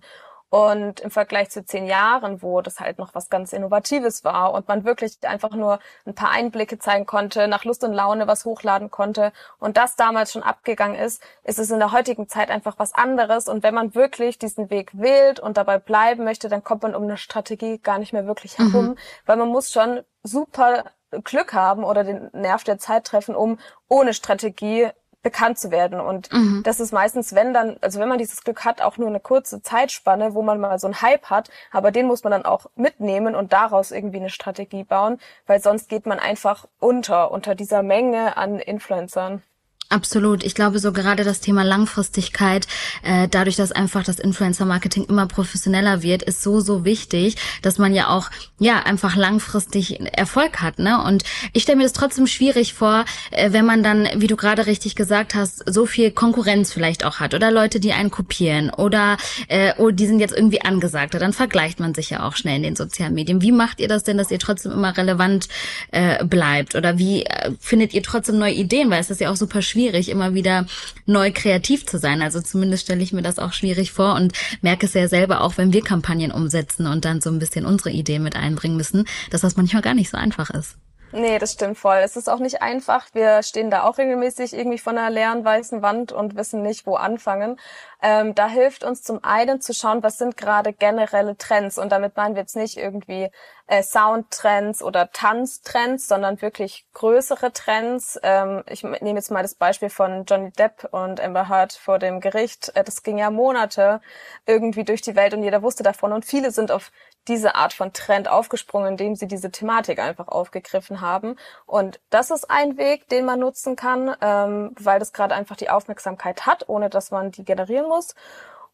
Und 0.49 0.99
im 1.01 1.11
Vergleich 1.11 1.49
zu 1.49 1.65
zehn 1.65 1.85
Jahren, 1.85 2.41
wo 2.41 2.61
das 2.61 2.79
halt 2.79 2.97
noch 2.97 3.13
was 3.13 3.29
ganz 3.29 3.51
Innovatives 3.51 4.23
war 4.23 4.53
und 4.53 4.67
man 4.67 4.85
wirklich 4.85 5.17
einfach 5.23 5.51
nur 5.51 5.79
ein 6.05 6.15
paar 6.15 6.29
Einblicke 6.29 6.79
zeigen 6.79 7.05
konnte, 7.05 7.47
nach 7.47 7.65
Lust 7.65 7.83
und 7.83 7.93
Laune 7.93 8.27
was 8.27 8.45
hochladen 8.45 8.89
konnte 8.91 9.33
und 9.59 9.75
das 9.75 9.95
damals 9.95 10.31
schon 10.31 10.43
abgegangen 10.43 10.97
ist, 10.97 11.21
ist 11.43 11.59
es 11.59 11.71
in 11.71 11.79
der 11.79 11.91
heutigen 11.91 12.29
Zeit 12.29 12.51
einfach 12.51 12.75
was 12.77 12.93
anderes. 12.93 13.47
Und 13.49 13.63
wenn 13.63 13.73
man 13.73 13.95
wirklich 13.95 14.37
diesen 14.37 14.69
Weg 14.69 14.91
wählt 14.93 15.39
und 15.39 15.57
dabei 15.57 15.77
bleiben 15.79 16.23
möchte, 16.23 16.47
dann 16.47 16.63
kommt 16.63 16.83
man 16.83 16.95
um 16.95 17.03
eine 17.03 17.17
Strategie 17.17 17.79
gar 17.79 17.97
nicht 17.97 18.13
mehr 18.13 18.27
wirklich 18.27 18.57
herum, 18.57 18.89
mhm. 18.89 18.95
weil 19.25 19.37
man 19.37 19.49
muss 19.49 19.71
schon 19.71 20.01
super 20.23 20.85
Glück 21.23 21.53
haben 21.53 21.83
oder 21.83 22.03
den 22.03 22.29
Nerv 22.33 22.63
der 22.63 22.77
Zeit 22.77 23.05
treffen, 23.05 23.35
um 23.35 23.57
ohne 23.87 24.13
Strategie 24.13 24.89
bekannt 25.25 25.57
zu 25.57 25.71
werden. 25.71 25.99
Und 25.99 26.31
mhm. 26.31 26.61
das 26.63 26.79
ist 26.79 26.93
meistens, 26.93 27.33
wenn 27.33 27.51
dann, 27.51 27.77
also 27.81 27.99
wenn 27.99 28.07
man 28.07 28.19
dieses 28.19 28.43
Glück 28.43 28.63
hat, 28.63 28.79
auch 28.79 28.97
nur 28.97 29.07
eine 29.07 29.19
kurze 29.19 29.59
Zeitspanne, 29.63 30.35
wo 30.35 30.43
man 30.43 30.59
mal 30.59 30.77
so 30.77 30.85
einen 30.85 31.01
Hype 31.01 31.31
hat, 31.31 31.49
aber 31.71 31.91
den 31.91 32.05
muss 32.05 32.23
man 32.23 32.29
dann 32.29 32.45
auch 32.45 32.67
mitnehmen 32.75 33.33
und 33.33 33.51
daraus 33.51 33.89
irgendwie 33.91 34.19
eine 34.19 34.29
Strategie 34.29 34.83
bauen, 34.83 35.17
weil 35.47 35.59
sonst 35.59 35.89
geht 35.89 36.05
man 36.05 36.19
einfach 36.19 36.67
unter, 36.79 37.31
unter 37.31 37.55
dieser 37.55 37.81
Menge 37.81 38.37
an 38.37 38.59
Influencern. 38.59 39.41
Absolut. 39.87 40.43
Ich 40.43 40.55
glaube, 40.55 40.79
so 40.79 40.91
gerade 40.91 41.23
das 41.23 41.41
Thema 41.41 41.63
Langfristigkeit, 41.63 42.65
äh, 43.03 43.27
dadurch, 43.29 43.55
dass 43.55 43.71
einfach 43.71 44.03
das 44.03 44.17
Influencer-Marketing 44.17 45.05
immer 45.05 45.27
professioneller 45.27 46.01
wird, 46.01 46.23
ist 46.23 46.41
so, 46.41 46.59
so 46.59 46.85
wichtig, 46.85 47.35
dass 47.61 47.77
man 47.77 47.93
ja 47.93 48.09
auch, 48.09 48.31
ja, 48.57 48.79
einfach 48.79 49.15
langfristig 49.15 49.99
Erfolg 50.17 50.63
hat, 50.63 50.79
ne? 50.79 51.03
Und 51.03 51.23
ich 51.53 51.63
stelle 51.63 51.77
mir 51.77 51.83
das 51.83 51.93
trotzdem 51.93 52.25
schwierig 52.25 52.73
vor, 52.73 53.05
äh, 53.29 53.51
wenn 53.51 53.65
man 53.65 53.83
dann, 53.83 54.09
wie 54.15 54.25
du 54.25 54.35
gerade 54.35 54.65
richtig 54.65 54.95
gesagt 54.95 55.35
hast, 55.35 55.63
so 55.71 55.85
viel 55.85 56.09
Konkurrenz 56.09 56.73
vielleicht 56.73 57.05
auch 57.05 57.19
hat 57.19 57.35
oder 57.35 57.51
Leute, 57.51 57.79
die 57.79 57.93
einen 57.93 58.09
kopieren 58.09 58.71
oder, 58.71 59.17
äh, 59.49 59.73
oh, 59.77 59.91
die 59.91 60.07
sind 60.07 60.19
jetzt 60.19 60.35
irgendwie 60.35 60.61
angesagter, 60.61 61.19
dann 61.19 61.31
vergleicht 61.31 61.79
man 61.79 61.93
sich 61.93 62.09
ja 62.09 62.23
auch 62.27 62.35
schnell 62.35 62.57
in 62.57 62.63
den 62.63 62.75
sozialen 62.75 63.13
Medien. 63.13 63.43
Wie 63.43 63.51
macht 63.51 63.79
ihr 63.79 63.87
das 63.87 64.03
denn, 64.03 64.17
dass 64.17 64.31
ihr 64.31 64.39
trotzdem 64.39 64.71
immer 64.71 64.97
relevant 64.97 65.47
äh, 65.91 66.25
bleibt? 66.25 66.73
Oder 66.73 66.97
wie 66.97 67.23
äh, 67.23 67.51
findet 67.59 67.93
ihr 67.93 68.01
trotzdem 68.01 68.39
neue 68.39 68.53
Ideen? 68.53 68.89
Weil 68.89 68.99
es 68.99 69.11
ist 69.11 69.21
ja 69.21 69.29
auch 69.29 69.35
super 69.35 69.61
schwierig 69.61 69.74
schwierig, 69.75 70.07
immer 70.07 70.33
wieder 70.33 70.65
neu 71.05 71.31
kreativ 71.33 71.85
zu 71.85 71.99
sein. 71.99 72.21
Also 72.21 72.41
zumindest 72.41 72.83
stelle 72.83 73.03
ich 73.03 73.11
mir 73.11 73.21
das 73.21 73.39
auch 73.39 73.51
schwierig 73.51 73.91
vor 73.91 74.15
und 74.15 74.31
merke 74.61 74.85
es 74.85 74.93
ja 74.93 75.09
selber 75.09 75.41
auch, 75.41 75.57
wenn 75.57 75.73
wir 75.73 75.83
Kampagnen 75.83 76.31
umsetzen 76.31 76.87
und 76.87 77.03
dann 77.03 77.19
so 77.19 77.29
ein 77.29 77.39
bisschen 77.39 77.65
unsere 77.65 77.89
Idee 77.89 78.19
mit 78.19 78.37
einbringen 78.37 78.77
müssen, 78.77 79.05
dass 79.31 79.41
das 79.41 79.57
manchmal 79.57 79.81
gar 79.81 79.93
nicht 79.93 80.09
so 80.09 80.17
einfach 80.17 80.49
ist. 80.49 80.77
Nee, 81.11 81.39
das 81.39 81.53
stimmt 81.53 81.77
voll. 81.77 81.97
Es 82.03 82.17
ist 82.17 82.29
auch 82.29 82.39
nicht 82.39 82.61
einfach. 82.61 83.07
Wir 83.13 83.41
stehen 83.43 83.69
da 83.69 83.83
auch 83.83 83.97
regelmäßig 83.97 84.53
irgendwie 84.53 84.77
von 84.77 84.97
einer 84.97 85.09
leeren 85.09 85.45
weißen 85.45 85.81
Wand 85.81 86.11
und 86.11 86.35
wissen 86.35 86.61
nicht, 86.61 86.85
wo 86.85 86.95
anfangen. 86.95 87.57
Ähm, 88.07 88.35
da 88.35 88.47
hilft 88.47 88.83
uns 88.83 89.01
zum 89.01 89.23
einen 89.23 89.61
zu 89.61 89.73
schauen, 89.73 90.03
was 90.03 90.19
sind 90.19 90.37
gerade 90.37 90.73
generelle 90.73 91.37
Trends. 91.37 91.79
Und 91.79 91.91
damit 91.91 92.15
meinen 92.15 92.35
wir 92.35 92.43
jetzt 92.43 92.55
nicht 92.55 92.77
irgendwie 92.77 93.31
äh, 93.65 93.81
Soundtrends 93.81 94.83
oder 94.83 95.11
Tanztrends, 95.11 96.07
sondern 96.07 96.39
wirklich 96.39 96.85
größere 96.93 97.51
Trends. 97.51 98.19
Ähm, 98.21 98.63
ich 98.69 98.83
nehme 98.83 99.15
jetzt 99.15 99.31
mal 99.31 99.41
das 99.41 99.55
Beispiel 99.55 99.89
von 99.89 100.25
Johnny 100.25 100.51
Depp 100.51 100.87
und 100.91 101.19
Amber 101.19 101.49
Heard 101.49 101.73
vor 101.73 101.97
dem 101.97 102.19
Gericht. 102.19 102.71
Äh, 102.75 102.83
das 102.83 103.01
ging 103.01 103.17
ja 103.17 103.31
Monate 103.31 104.01
irgendwie 104.45 104.83
durch 104.83 105.01
die 105.01 105.15
Welt 105.15 105.33
und 105.33 105.41
jeder 105.41 105.63
wusste 105.63 105.81
davon. 105.81 106.13
Und 106.13 106.25
viele 106.25 106.51
sind 106.51 106.71
auf 106.71 106.91
diese 107.27 107.55
Art 107.55 107.73
von 107.73 107.91
Trend 107.91 108.27
aufgesprungen, 108.27 108.89
indem 108.89 109.15
sie 109.15 109.27
diese 109.27 109.49
Thematik 109.49 109.99
einfach 109.99 110.27
aufgegriffen 110.27 111.01
haben. 111.01 111.37
Und 111.65 111.99
das 112.11 112.29
ist 112.29 112.51
ein 112.51 112.77
Weg, 112.77 113.09
den 113.09 113.25
man 113.25 113.39
nutzen 113.39 113.75
kann, 113.75 114.15
ähm, 114.21 114.75
weil 114.79 114.99
das 114.99 115.11
gerade 115.11 115.33
einfach 115.33 115.55
die 115.55 115.71
Aufmerksamkeit 115.71 116.45
hat, 116.45 116.69
ohne 116.69 116.89
dass 116.89 117.09
man 117.09 117.31
die 117.31 117.43
generieren 117.43 117.87
muss. 117.87 117.94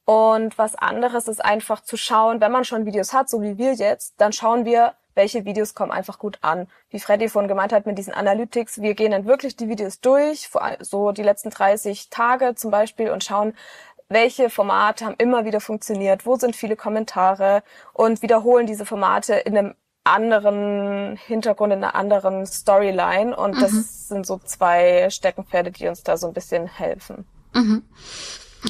Und 0.05 0.57
was 0.57 0.75
anderes 0.75 1.27
ist 1.27 1.43
einfach 1.43 1.81
zu 1.81 1.95
schauen, 1.95 2.41
wenn 2.41 2.51
man 2.51 2.65
schon 2.65 2.85
Videos 2.85 3.13
hat, 3.13 3.29
so 3.29 3.41
wie 3.41 3.57
wir 3.57 3.73
jetzt, 3.73 4.15
dann 4.17 4.33
schauen 4.33 4.65
wir, 4.65 4.93
welche 5.13 5.45
Videos 5.45 5.75
kommen 5.75 5.91
einfach 5.91 6.19
gut 6.19 6.39
an. 6.41 6.67
Wie 6.89 6.99
Freddy 6.99 7.29
vorhin 7.29 7.49
gemeint 7.49 7.73
hat 7.73 7.85
mit 7.85 7.97
diesen 7.97 8.13
Analytics, 8.13 8.81
wir 8.81 8.93
gehen 8.93 9.11
dann 9.11 9.25
wirklich 9.25 9.55
die 9.55 9.67
Videos 9.67 9.99
durch, 9.99 10.49
so 10.79 11.11
die 11.11 11.23
letzten 11.23 11.49
30 11.49 12.09
Tage 12.09 12.55
zum 12.55 12.71
Beispiel 12.71 13.11
und 13.11 13.23
schauen, 13.23 13.53
welche 14.09 14.49
Formate 14.49 15.05
haben 15.05 15.15
immer 15.17 15.45
wieder 15.45 15.61
funktioniert, 15.61 16.25
wo 16.25 16.35
sind 16.35 16.55
viele 16.55 16.75
Kommentare 16.75 17.63
und 17.93 18.21
wiederholen 18.21 18.67
diese 18.67 18.85
Formate 18.85 19.35
in 19.35 19.57
einem 19.57 19.75
anderen 20.03 21.15
Hintergrund, 21.15 21.73
in 21.73 21.83
einer 21.83 21.95
anderen 21.95 22.45
Storyline. 22.45 23.35
Und 23.35 23.55
mhm. 23.55 23.61
das 23.61 24.07
sind 24.07 24.25
so 24.25 24.39
zwei 24.39 25.09
Steckenpferde, 25.09 25.71
die 25.71 25.87
uns 25.87 26.03
da 26.03 26.17
so 26.17 26.27
ein 26.27 26.33
bisschen 26.33 26.67
helfen. 26.67 27.25
Mhm. 27.53 27.83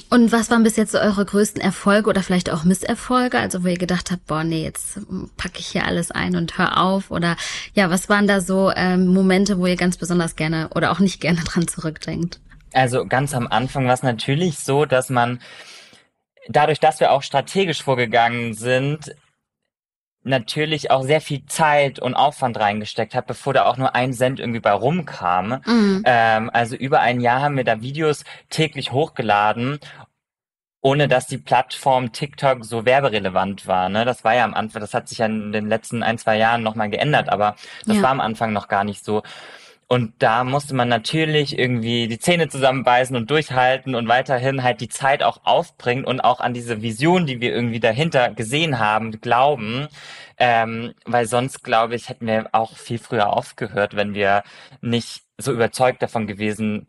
Und 0.10 0.32
was 0.32 0.50
waren 0.50 0.64
bis 0.64 0.78
jetzt 0.78 0.94
so 0.94 1.00
eure 1.00 1.26
größten 1.26 1.62
Erfolge 1.62 2.10
oder 2.10 2.24
vielleicht 2.24 2.50
auch 2.50 2.64
Misserfolge? 2.64 3.38
Also 3.38 3.64
wo 3.64 3.68
ihr 3.68 3.78
gedacht 3.78 4.12
habt, 4.12 4.26
boah, 4.26 4.44
nee, 4.44 4.64
jetzt 4.64 5.00
packe 5.38 5.60
ich 5.60 5.68
hier 5.68 5.86
alles 5.86 6.12
ein 6.12 6.36
und 6.36 6.58
hör 6.58 6.82
auf. 6.82 7.12
Oder 7.12 7.36
ja, 7.74 7.90
was 7.90 8.08
waren 8.08 8.28
da 8.28 8.40
so 8.40 8.72
ähm, 8.74 9.08
Momente, 9.08 9.58
wo 9.58 9.66
ihr 9.66 9.76
ganz 9.76 9.98
besonders 9.98 10.36
gerne 10.36 10.70
oder 10.76 10.92
auch 10.92 11.00
nicht 11.00 11.20
gerne 11.20 11.42
dran 11.46 11.68
zurückdenkt? 11.68 12.40
Also 12.74 13.06
ganz 13.06 13.34
am 13.34 13.48
Anfang 13.48 13.86
war 13.86 13.94
es 13.94 14.04
natürlich 14.04 14.60
so, 14.60 14.86
dass 14.86 15.10
man 15.10 15.42
dadurch, 16.48 16.80
dass 16.80 17.00
wir 17.00 17.12
auch 17.12 17.24
strategisch 17.24 17.84
vorgegangen 17.84 18.54
sind, 18.54 19.14
natürlich 20.24 20.92
auch 20.92 21.04
sehr 21.04 21.22
viel 21.22 21.46
Zeit 21.46 22.00
und 22.00 22.16
Aufwand 22.16 22.60
reingesteckt 22.60 23.16
hat, 23.16 23.28
bevor 23.28 23.54
da 23.54 23.66
auch 23.66 23.78
nur 23.78 23.96
ein 23.96 24.14
Cent 24.14 24.40
irgendwie 24.40 24.60
bei 24.60 24.72
rumkam. 24.72 25.62
Mhm. 25.66 26.04
Ähm, 26.06 26.50
also 26.54 26.76
über 26.76 27.00
ein 27.00 27.22
Jahr 27.22 27.42
haben 27.42 27.58
wir 27.58 27.64
da 27.64 27.82
Videos 27.82 28.24
täglich 28.50 28.92
hochgeladen 28.92 29.80
ohne 30.82 31.08
dass 31.08 31.28
die 31.28 31.38
Plattform 31.38 32.12
TikTok 32.12 32.66
so 32.66 32.86
werberelevant 32.86 33.68
war. 33.68 33.88
Ne? 33.90 34.04
Das 34.04 34.24
war 34.24 34.34
ja 34.34 34.44
am 34.44 34.56
Anfang, 34.56 34.82
das 34.82 34.94
hat 34.94 35.08
sich 35.08 35.20
ja 35.20 35.28
in 35.28 35.52
den 35.52 35.70
letzten 35.70 36.02
ein, 36.02 36.18
zwei 36.18 36.38
Jahren 36.38 36.64
nochmal 36.64 36.90
geändert, 36.90 37.30
aber 37.30 37.56
das 37.86 37.98
ja. 37.98 38.04
war 38.04 38.10
am 38.10 38.20
Anfang 38.20 38.52
noch 38.52 38.68
gar 38.68 38.84
nicht 38.84 39.06
so. 39.06 39.22
Und 39.92 40.14
da 40.20 40.46
musste 40.46 40.74
man 40.74 40.88
natürlich 40.88 41.60
irgendwie 41.60 42.08
die 42.08 42.18
Zähne 42.18 42.48
zusammenbeißen 42.48 43.14
und 43.14 43.30
durchhalten 43.30 43.94
und 43.94 44.08
weiterhin 44.08 44.64
halt 44.64 44.80
die 44.80 44.88
Zeit 44.88 45.22
auch 45.22 45.42
aufbringen 45.44 46.06
und 46.06 46.22
auch 46.22 46.40
an 46.40 46.54
diese 46.54 46.82
Vision, 46.82 47.26
die 47.26 47.42
wir 47.42 47.54
irgendwie 47.54 47.82
dahinter 47.82 48.30
gesehen 48.30 48.80
haben, 48.80 49.20
glauben. 49.20 49.90
Ähm, 50.38 50.94
weil 51.04 51.26
sonst, 51.26 51.66
glaube 51.66 51.96
ich, 51.96 52.08
hätten 52.08 52.26
wir 52.26 52.48
auch 52.54 52.78
viel 52.78 53.00
früher 53.00 53.34
aufgehört, 53.34 53.98
wenn 53.98 54.14
wir 54.14 54.44
nicht 54.80 55.24
so 55.38 55.52
überzeugt 55.52 56.02
davon 56.02 56.26
gewesen 56.26 56.88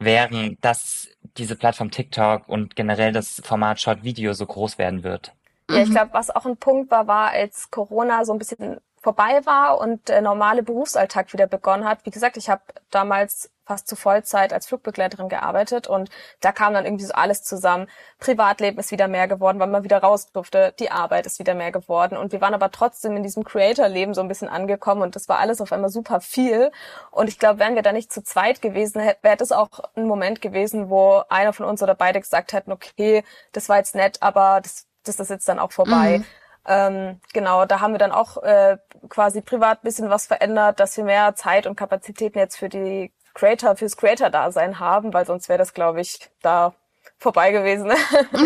wären, 0.00 0.58
dass 0.62 1.10
diese 1.36 1.54
Plattform 1.54 1.92
TikTok 1.92 2.48
und 2.48 2.74
generell 2.74 3.12
das 3.12 3.40
Format 3.44 3.80
Short 3.80 4.02
Video 4.02 4.32
so 4.32 4.46
groß 4.46 4.78
werden 4.78 5.04
wird. 5.04 5.32
Ja, 5.70 5.82
ich 5.82 5.90
mhm. 5.90 5.92
glaube, 5.92 6.12
was 6.12 6.34
auch 6.34 6.44
ein 6.44 6.56
Punkt 6.56 6.90
war, 6.90 7.06
war, 7.06 7.30
als 7.30 7.70
Corona 7.70 8.24
so 8.24 8.32
ein 8.32 8.40
bisschen 8.40 8.80
vorbei 9.02 9.44
war 9.44 9.78
und 9.78 10.08
der 10.08 10.22
normale 10.22 10.62
Berufsalltag 10.62 11.32
wieder 11.32 11.46
begonnen 11.48 11.84
hat. 11.84 12.06
Wie 12.06 12.10
gesagt, 12.10 12.36
ich 12.36 12.48
habe 12.48 12.62
damals 12.90 13.50
fast 13.64 13.88
zu 13.88 13.96
Vollzeit 13.96 14.52
als 14.52 14.66
Flugbegleiterin 14.66 15.28
gearbeitet 15.28 15.86
und 15.86 16.10
da 16.40 16.52
kam 16.52 16.74
dann 16.74 16.84
irgendwie 16.84 17.04
so 17.04 17.12
alles 17.12 17.42
zusammen. 17.42 17.88
Privatleben 18.18 18.78
ist 18.78 18.90
wieder 18.90 19.08
mehr 19.08 19.28
geworden, 19.28 19.58
weil 19.60 19.68
man 19.68 19.84
wieder 19.84 19.98
raus 19.98 20.30
durfte. 20.32 20.74
Die 20.78 20.90
Arbeit 20.90 21.26
ist 21.26 21.38
wieder 21.38 21.54
mehr 21.54 21.72
geworden 21.72 22.16
und 22.16 22.32
wir 22.32 22.40
waren 22.40 22.54
aber 22.54 22.70
trotzdem 22.70 23.16
in 23.16 23.22
diesem 23.22 23.44
Creator-Leben 23.44 24.14
so 24.14 24.20
ein 24.20 24.28
bisschen 24.28 24.48
angekommen 24.48 25.02
und 25.02 25.16
das 25.16 25.28
war 25.28 25.38
alles 25.38 25.60
auf 25.60 25.72
einmal 25.72 25.90
super 25.90 26.20
viel. 26.20 26.70
Und 27.10 27.28
ich 27.28 27.38
glaube, 27.38 27.58
wären 27.58 27.74
wir 27.74 27.82
da 27.82 27.92
nicht 27.92 28.12
zu 28.12 28.22
zweit 28.22 28.62
gewesen, 28.62 29.02
wäre 29.22 29.36
das 29.36 29.52
auch 29.52 29.80
ein 29.96 30.06
Moment 30.06 30.40
gewesen, 30.40 30.90
wo 30.90 31.22
einer 31.28 31.52
von 31.52 31.66
uns 31.66 31.82
oder 31.82 31.94
beide 31.94 32.20
gesagt 32.20 32.52
hätten, 32.52 32.72
okay, 32.72 33.24
das 33.52 33.68
war 33.68 33.78
jetzt 33.78 33.94
nett, 33.94 34.18
aber 34.20 34.60
das, 34.62 34.86
das 35.04 35.18
ist 35.20 35.30
jetzt 35.30 35.48
dann 35.48 35.58
auch 35.58 35.72
vorbei. 35.72 36.18
Mhm. 36.18 36.24
Ähm, 36.66 37.20
genau, 37.32 37.64
da 37.66 37.80
haben 37.80 37.92
wir 37.92 37.98
dann 37.98 38.12
auch 38.12 38.42
äh, 38.42 38.78
quasi 39.08 39.42
privat 39.42 39.82
bisschen 39.82 40.10
was 40.10 40.26
verändert, 40.26 40.80
dass 40.80 40.96
wir 40.96 41.04
mehr 41.04 41.34
Zeit 41.34 41.66
und 41.66 41.76
Kapazitäten 41.76 42.38
jetzt 42.38 42.56
für 42.56 42.68
die 42.68 43.12
Creator 43.34 43.76
fürs 43.76 43.96
Creator-Dasein 43.96 44.78
haben, 44.78 45.12
weil 45.14 45.26
sonst 45.26 45.48
wäre 45.48 45.58
das, 45.58 45.74
glaube 45.74 46.00
ich, 46.00 46.30
da 46.42 46.74
vorbei 47.22 47.52
gewesen. 47.52 47.90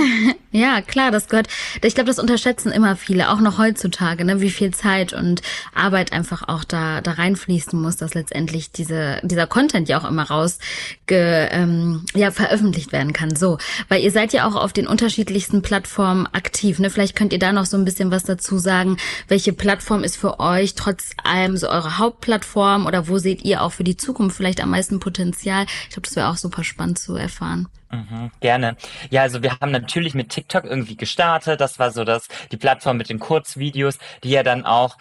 ja, 0.53 0.83
klar, 0.83 1.11
das 1.11 1.29
gehört. 1.29 1.49
Ich 1.83 1.95
glaube, 1.95 2.09
das 2.09 2.19
unterschätzen 2.19 2.71
immer 2.71 2.97
viele, 2.97 3.31
auch 3.31 3.41
noch 3.41 3.59
heutzutage, 3.59 4.25
ne, 4.25 4.41
wie 4.41 4.51
viel 4.51 4.73
Zeit 4.73 5.13
und 5.13 5.43
Arbeit 5.75 6.13
einfach 6.13 6.47
auch 6.49 6.65
da 6.65 7.01
da 7.01 7.13
reinfließen 7.13 7.81
muss, 7.81 7.97
dass 7.97 8.15
letztendlich 8.15 8.71
diese 8.71 9.21
dieser 9.23 9.47
Content 9.47 9.89
ja 9.89 9.99
auch 9.99 10.09
immer 10.09 10.25
raus 10.25 10.59
ge, 11.07 11.49
ähm, 11.51 12.05
ja 12.15 12.31
veröffentlicht 12.31 12.93
werden 12.93 13.13
kann. 13.13 13.35
So, 13.35 13.59
weil 13.89 14.03
ihr 14.03 14.13
seid 14.13 14.33
ja 14.33 14.47
auch 14.47 14.55
auf 14.55 14.73
den 14.73 14.87
unterschiedlichsten 14.87 15.63
Plattformen 15.63 16.27
aktiv. 16.27 16.79
Ne, 16.79 16.91
vielleicht 16.91 17.17
könnt 17.17 17.33
ihr 17.33 17.39
da 17.39 17.53
noch 17.53 17.67
so 17.67 17.77
ein 17.77 17.85
bisschen 17.85 18.11
was 18.11 18.25
dazu 18.25 18.59
sagen. 18.59 18.99
Welche 19.29 19.53
Plattform 19.53 20.05
ist 20.05 20.17
für 20.17 20.39
euch 20.39 20.75
trotz 20.75 21.11
allem 21.25 21.57
so 21.57 21.69
eure 21.69 21.99
Hauptplattform 21.99 22.87
oder 22.87 23.09
wo 23.09 23.19
seht 23.19 23.43
ihr 23.45 23.63
auch 23.63 23.73
für 23.73 23.85
die 23.85 23.97
Zukunft 23.97 24.37
vielleicht 24.37 24.63
am 24.63 24.71
meisten 24.71 25.01
Potenzial? 25.01 25.65
Ich 25.85 25.95
glaube, 25.95 26.07
das 26.07 26.17
wäre 26.17 26.29
auch 26.29 26.37
super 26.37 26.63
spannend 26.63 26.99
zu 26.99 27.15
erfahren. 27.17 27.69
Mhm, 27.91 28.31
gerne. 28.41 28.77
Ja, 29.11 29.23
also 29.23 29.43
wir 29.43 29.59
haben 29.61 29.71
natürlich 29.71 30.15
mit 30.15 30.31
TikTok 30.31 30.65
irgendwie 30.65 30.97
gestartet. 30.97 31.61
Das 31.61 31.79
war 31.79 31.91
so 31.91 32.05
das, 32.05 32.29
die 32.51 32.57
Plattform 32.57 32.97
mit 32.97 33.09
den 33.09 33.19
Kurzvideos, 33.19 33.99
die 34.25 34.31
ja 34.31 34.43
dann 34.43 34.65
auch 34.65 34.97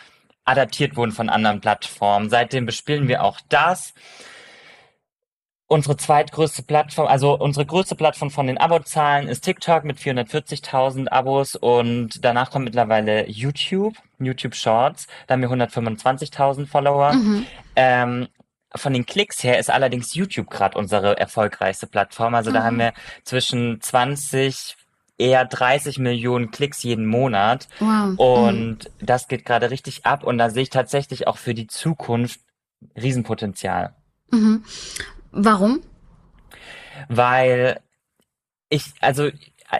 adaptiert 0.46 0.96
wurden 0.96 1.12
von 1.12 1.30
anderen 1.30 1.60
Plattformen. 1.60 2.30
Seitdem 2.30 2.66
bespielen 2.66 3.08
wir 3.08 3.24
auch 3.24 3.40
das. 3.50 3.94
Unsere 5.68 5.98
zweitgrößte 5.98 6.62
Plattform, 6.62 7.08
also 7.08 7.40
unsere 7.40 7.66
größte 7.66 7.96
Plattform 7.96 8.30
von 8.30 8.46
den 8.46 8.60
Abozahlen 8.60 9.28
ist 9.28 9.42
TikTok 9.42 9.84
mit 9.84 9.98
440.000 9.98 11.08
Abos 11.08 11.56
und 11.56 12.24
danach 12.24 12.52
kommt 12.52 12.66
mittlerweile 12.66 13.28
YouTube, 13.28 13.96
YouTube 14.20 14.54
Shorts, 14.54 15.08
da 15.26 15.34
haben 15.34 15.42
wir 15.42 15.50
125.000 15.50 16.68
Follower. 16.68 17.14
Mhm. 17.14 17.48
Ähm, 17.76 18.28
von 18.76 18.94
den 18.94 19.06
Klicks 19.06 19.44
her 19.44 19.60
ist 19.60 19.70
allerdings 19.70 20.14
YouTube 20.14 20.50
gerade 20.50 20.78
unsere 20.78 21.18
erfolgreichste 21.18 21.88
Plattform. 21.88 22.36
Also 22.36 22.50
mhm. 22.50 22.54
da 22.54 22.64
haben 22.64 22.80
wir 22.80 22.94
zwischen 23.24 23.82
20 23.82 24.76
eher 25.18 25.46
30 25.46 26.00
Millionen 26.00 26.52
Klicks 26.52 26.84
jeden 26.84 27.06
Monat. 27.06 27.68
Wow. 27.80 28.18
Und 28.18 28.86
mhm. 28.86 29.06
das 29.06 29.28
geht 29.28 29.46
gerade 29.46 29.72
richtig 29.72 30.06
ab. 30.06 30.24
Und 30.24 30.38
da 30.38 30.50
sehe 30.50 30.64
ich 30.64 30.70
tatsächlich 30.70 31.28
auch 31.28 31.38
für 31.38 31.54
die 31.54 31.68
Zukunft 31.68 32.40
Riesenpotenzial. 32.96 33.96
Mhm. 34.32 34.64
Warum? 35.32 35.82
Weil 37.10 37.80
ich, 38.70 38.94
also 39.00 39.30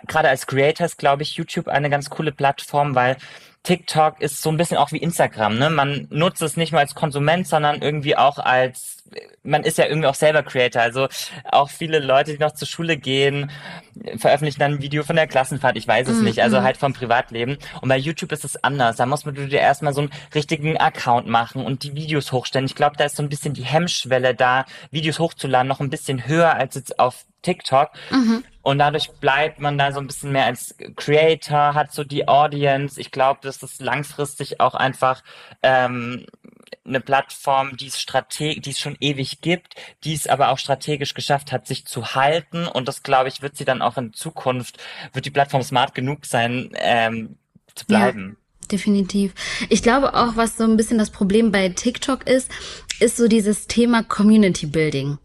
gerade 0.08 0.30
als 0.30 0.48
Creators 0.48 0.98
glaube 0.98 1.24
ich 1.24 1.36
YouTube 1.36 1.68
eine 1.68 1.90
ganz 1.90 2.10
coole 2.10 2.32
Plattform, 2.32 2.96
weil 2.96 3.18
TikTok 3.66 4.22
ist 4.22 4.42
so 4.42 4.50
ein 4.50 4.58
bisschen 4.58 4.78
auch 4.78 4.92
wie 4.92 4.98
Instagram, 4.98 5.58
ne? 5.58 5.70
Man 5.70 6.08
nutzt 6.10 6.42
es 6.42 6.56
nicht 6.56 6.72
nur 6.72 6.80
als 6.80 6.96
Konsument, 6.96 7.48
sondern 7.48 7.82
irgendwie 7.82 8.16
auch 8.16 8.38
als, 8.38 8.95
man 9.44 9.64
ist 9.64 9.78
ja 9.78 9.86
irgendwie 9.86 10.08
auch 10.08 10.16
selber 10.16 10.44
Creator. 10.44 10.82
Also 10.82 11.08
auch 11.52 11.70
viele 11.70 12.00
Leute, 12.00 12.34
die 12.34 12.40
noch 12.40 12.54
zur 12.54 12.68
Schule 12.68 12.98
gehen, 12.98 13.52
veröffentlichen 14.18 14.60
dann 14.60 14.74
ein 14.74 14.82
Video 14.82 15.04
von 15.04 15.16
der 15.16 15.28
Klassenfahrt, 15.28 15.78
ich 15.78 15.88
weiß 15.88 16.08
es 16.08 16.18
mhm. 16.18 16.24
nicht, 16.24 16.42
also 16.42 16.60
mhm. 16.60 16.64
halt 16.64 16.78
vom 16.78 16.94
Privatleben. 16.94 17.58
Und 17.82 17.90
bei 17.90 17.98
YouTube 17.98 18.32
ist 18.32 18.46
es 18.46 18.62
anders. 18.64 18.98
Da 18.98 19.06
muss 19.06 19.26
man 19.26 19.36
dir 19.36 19.60
erstmal 19.60 19.94
so 19.94 20.02
einen 20.02 20.12
richtigen 20.34 20.78
Account 20.78 21.28
machen 21.28 21.64
und 21.64 21.84
die 21.84 21.96
Videos 21.96 22.32
hochstellen. 22.32 22.66
Ich 22.66 22.76
glaube, 22.76 22.98
da 22.98 23.06
ist 23.06 23.16
so 23.16 23.24
ein 23.24 23.30
bisschen 23.30 23.54
die 23.54 23.66
Hemmschwelle 23.66 24.36
da, 24.36 24.66
Videos 24.92 25.20
hochzuladen, 25.20 25.68
noch 25.68 25.80
ein 25.80 25.90
bisschen 25.90 26.28
höher 26.28 26.54
als 26.56 26.76
jetzt 26.76 27.00
auf 27.00 27.26
TikTok. 27.44 27.92
Mhm. 28.10 28.44
Und 28.64 28.80
dadurch 28.80 29.12
bleibt 29.20 29.60
man 29.60 29.78
da 29.78 29.92
so 29.92 30.00
ein 30.00 30.08
bisschen 30.08 30.32
mehr 30.32 30.46
als 30.46 30.76
Creator, 30.96 31.76
hat 31.76 31.94
so 31.94 32.04
die 32.04 32.28
Audience. 32.28 33.00
Ich 33.00 33.12
glaube, 33.12 33.42
das 33.44 33.62
ist 33.62 33.80
langfristig 33.80 34.60
auch 34.60 34.74
einfach 34.74 35.22
ähm, 35.62 36.26
eine 36.86 37.00
Plattform, 37.00 37.78
die 37.78 37.88
es 37.88 38.00
strategisch, 38.00 38.62
die 38.62 38.70
es 38.72 38.80
schon 38.80 38.98
ewig 39.00 39.42
gibt, 39.42 39.76
die 40.04 40.14
es 40.14 40.28
aber 40.28 40.50
auch 40.50 40.60
strategisch 40.60 41.14
geschafft 41.14 41.52
hat, 41.52 41.68
sich 41.68 41.86
zu 41.86 42.16
halten. 42.16 42.68
Und 42.68 42.88
das, 42.88 43.04
glaube 43.04 43.30
ich, 43.30 43.42
wird 43.42 43.58
sie 43.58 43.66
dann 43.66 43.82
auch 43.82 43.98
in 43.98 44.14
Zukunft, 44.14 44.78
wird 45.14 45.26
die 45.26 45.32
Plattform 45.32 45.64
smart 45.64 45.96
genug 45.96 46.26
sein, 46.26 46.72
ähm, 46.76 47.38
zu 47.74 47.86
bleiben. 47.86 48.38
Ja, 48.62 48.68
definitiv. 48.72 49.34
Ich 49.70 49.84
glaube 49.84 50.14
auch, 50.14 50.36
was 50.36 50.58
so 50.58 50.64
ein 50.64 50.78
bisschen 50.78 50.98
das 50.98 51.10
Problem 51.10 51.52
bei 51.52 51.70
TikTok 51.70 52.28
ist, 52.28 52.52
ist 53.00 53.18
so 53.18 53.28
dieses 53.28 53.68
Thema 53.68 54.04
Community 54.04 54.68
Building. 54.68 55.18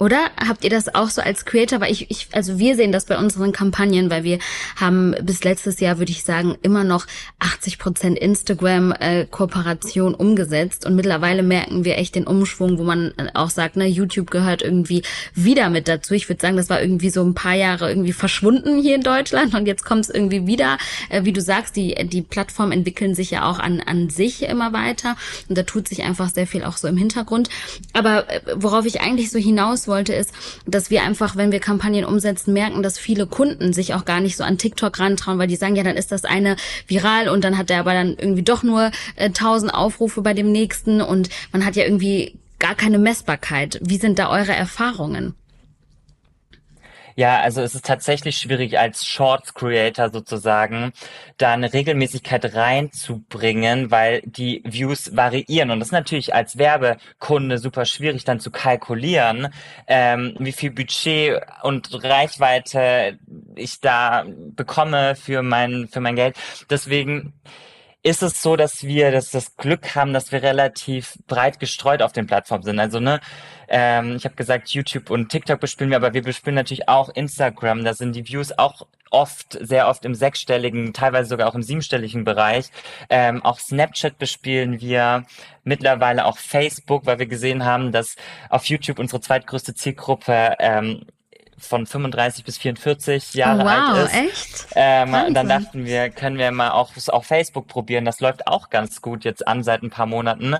Oder 0.00 0.30
habt 0.48 0.64
ihr 0.64 0.70
das 0.70 0.94
auch 0.94 1.10
so 1.10 1.20
als 1.20 1.44
Creator? 1.44 1.82
Weil 1.82 1.92
ich, 1.92 2.10
ich, 2.10 2.28
also 2.32 2.58
wir 2.58 2.74
sehen 2.74 2.90
das 2.90 3.04
bei 3.04 3.18
unseren 3.18 3.52
Kampagnen, 3.52 4.10
weil 4.10 4.24
wir 4.24 4.38
haben 4.76 5.14
bis 5.22 5.44
letztes 5.44 5.78
Jahr, 5.78 5.98
würde 5.98 6.10
ich 6.10 6.24
sagen, 6.24 6.56
immer 6.62 6.84
noch 6.84 7.06
80 7.38 7.78
Prozent 7.78 8.18
Instagram-Kooperation 8.18 10.14
äh, 10.14 10.16
umgesetzt 10.16 10.86
und 10.86 10.96
mittlerweile 10.96 11.42
merken 11.42 11.84
wir 11.84 11.98
echt 11.98 12.14
den 12.14 12.26
Umschwung, 12.26 12.78
wo 12.78 12.82
man 12.82 13.12
auch 13.34 13.50
sagt, 13.50 13.76
ne, 13.76 13.86
YouTube 13.86 14.30
gehört 14.30 14.62
irgendwie 14.62 15.02
wieder 15.34 15.68
mit 15.68 15.86
dazu. 15.86 16.14
Ich 16.14 16.30
würde 16.30 16.40
sagen, 16.40 16.56
das 16.56 16.70
war 16.70 16.80
irgendwie 16.80 17.10
so 17.10 17.22
ein 17.22 17.34
paar 17.34 17.54
Jahre 17.54 17.90
irgendwie 17.90 18.14
verschwunden 18.14 18.80
hier 18.80 18.94
in 18.94 19.02
Deutschland 19.02 19.54
und 19.54 19.66
jetzt 19.66 19.84
kommt 19.84 20.04
es 20.04 20.10
irgendwie 20.10 20.46
wieder. 20.46 20.78
Äh, 21.10 21.24
wie 21.24 21.34
du 21.34 21.42
sagst, 21.42 21.76
die 21.76 21.94
die 22.08 22.22
Plattformen 22.22 22.72
entwickeln 22.72 23.14
sich 23.14 23.30
ja 23.32 23.44
auch 23.44 23.58
an 23.58 23.82
an 23.82 24.08
sich 24.08 24.44
immer 24.44 24.72
weiter 24.72 25.16
und 25.50 25.58
da 25.58 25.62
tut 25.62 25.88
sich 25.88 26.04
einfach 26.04 26.30
sehr 26.30 26.46
viel 26.46 26.64
auch 26.64 26.78
so 26.78 26.88
im 26.88 26.96
Hintergrund. 26.96 27.50
Aber 27.92 28.30
äh, 28.30 28.40
worauf 28.54 28.86
ich 28.86 29.02
eigentlich 29.02 29.30
so 29.30 29.38
hinaus 29.38 29.89
wollte, 29.90 30.14
ist, 30.14 30.32
dass 30.66 30.88
wir 30.88 31.02
einfach, 31.02 31.36
wenn 31.36 31.52
wir 31.52 31.60
Kampagnen 31.60 32.06
umsetzen, 32.06 32.54
merken, 32.54 32.82
dass 32.82 32.98
viele 32.98 33.26
Kunden 33.26 33.74
sich 33.74 33.92
auch 33.92 34.06
gar 34.06 34.20
nicht 34.20 34.38
so 34.38 34.44
an 34.44 34.56
TikTok 34.56 34.98
rantrauen, 34.98 35.38
weil 35.38 35.48
die 35.48 35.56
sagen, 35.56 35.76
ja, 35.76 35.82
dann 35.82 35.98
ist 35.98 36.12
das 36.12 36.24
eine 36.24 36.56
viral 36.86 37.28
und 37.28 37.44
dann 37.44 37.58
hat 37.58 37.68
der 37.68 37.80
aber 37.80 37.92
dann 37.92 38.16
irgendwie 38.16 38.42
doch 38.42 38.62
nur 38.62 38.90
äh, 39.16 39.26
1000 39.26 39.74
Aufrufe 39.74 40.22
bei 40.22 40.32
dem 40.32 40.50
nächsten 40.50 41.02
und 41.02 41.28
man 41.52 41.66
hat 41.66 41.76
ja 41.76 41.84
irgendwie 41.84 42.38
gar 42.58 42.74
keine 42.74 42.98
Messbarkeit. 42.98 43.78
Wie 43.82 43.98
sind 43.98 44.18
da 44.18 44.30
eure 44.30 44.52
Erfahrungen? 44.52 45.34
Ja, 47.20 47.42
also 47.42 47.60
es 47.60 47.74
ist 47.74 47.84
tatsächlich 47.84 48.38
schwierig 48.38 48.78
als 48.78 49.04
Shorts 49.04 49.52
Creator 49.52 50.08
sozusagen 50.08 50.92
da 51.36 51.52
eine 51.52 51.70
Regelmäßigkeit 51.70 52.54
reinzubringen, 52.54 53.90
weil 53.90 54.22
die 54.24 54.62
Views 54.64 55.14
variieren 55.14 55.70
und 55.70 55.80
das 55.80 55.88
ist 55.88 55.92
natürlich 55.92 56.34
als 56.34 56.56
Werbekunde 56.56 57.58
super 57.58 57.84
schwierig 57.84 58.24
dann 58.24 58.40
zu 58.40 58.50
kalkulieren, 58.50 59.48
ähm, 59.86 60.34
wie 60.38 60.52
viel 60.52 60.70
Budget 60.70 61.42
und 61.62 62.02
Reichweite 62.02 63.18
ich 63.54 63.82
da 63.82 64.24
bekomme 64.56 65.14
für 65.14 65.42
mein 65.42 65.88
für 65.92 66.00
mein 66.00 66.16
Geld. 66.16 66.36
Deswegen 66.70 67.34
ist 68.02 68.22
es 68.22 68.40
so, 68.40 68.56
dass 68.56 68.82
wir 68.84 69.12
das, 69.12 69.30
das 69.30 69.56
Glück 69.56 69.94
haben, 69.94 70.12
dass 70.12 70.32
wir 70.32 70.42
relativ 70.42 71.18
breit 71.26 71.60
gestreut 71.60 72.00
auf 72.02 72.12
den 72.12 72.26
Plattformen 72.26 72.62
sind. 72.62 72.78
Also 72.80 72.98
ne, 72.98 73.20
ähm, 73.68 74.16
ich 74.16 74.24
habe 74.24 74.36
gesagt, 74.36 74.70
YouTube 74.70 75.10
und 75.10 75.28
TikTok 75.28 75.60
bespielen 75.60 75.90
wir, 75.90 75.96
aber 75.96 76.14
wir 76.14 76.22
bespielen 76.22 76.54
natürlich 76.54 76.88
auch 76.88 77.10
Instagram. 77.10 77.84
Da 77.84 77.92
sind 77.94 78.16
die 78.16 78.26
Views 78.26 78.56
auch 78.56 78.86
oft, 79.10 79.58
sehr 79.60 79.88
oft 79.88 80.04
im 80.04 80.14
sechsstelligen, 80.14 80.92
teilweise 80.94 81.28
sogar 81.28 81.48
auch 81.48 81.54
im 81.54 81.62
siebenstelligen 81.62 82.24
Bereich. 82.24 82.70
Ähm, 83.10 83.44
auch 83.44 83.58
Snapchat 83.58 84.18
bespielen 84.18 84.80
wir, 84.80 85.26
mittlerweile 85.64 86.24
auch 86.24 86.38
Facebook, 86.38 87.06
weil 87.06 87.18
wir 87.18 87.26
gesehen 87.26 87.64
haben, 87.64 87.92
dass 87.92 88.16
auf 88.48 88.64
YouTube 88.66 88.98
unsere 88.98 89.20
zweitgrößte 89.20 89.74
Zielgruppe 89.74 90.56
ähm, 90.58 91.04
von 91.64 91.86
35 91.86 92.44
bis 92.44 92.58
44 92.58 93.34
Jahre 93.34 93.62
oh, 93.62 93.64
wow, 93.64 93.98
alt 93.98 94.06
ist. 94.06 94.14
Echt? 94.14 94.66
Ähm, 94.74 95.34
dann 95.34 95.48
dachten 95.48 95.84
wir, 95.84 96.10
können 96.10 96.38
wir 96.38 96.50
mal 96.50 96.70
auch 96.70 96.92
auf 97.08 97.26
Facebook 97.26 97.66
probieren. 97.68 98.04
Das 98.04 98.20
läuft 98.20 98.46
auch 98.46 98.70
ganz 98.70 99.02
gut 99.02 99.24
jetzt 99.24 99.46
an 99.46 99.62
seit 99.62 99.82
ein 99.82 99.90
paar 99.90 100.06
Monaten. 100.06 100.56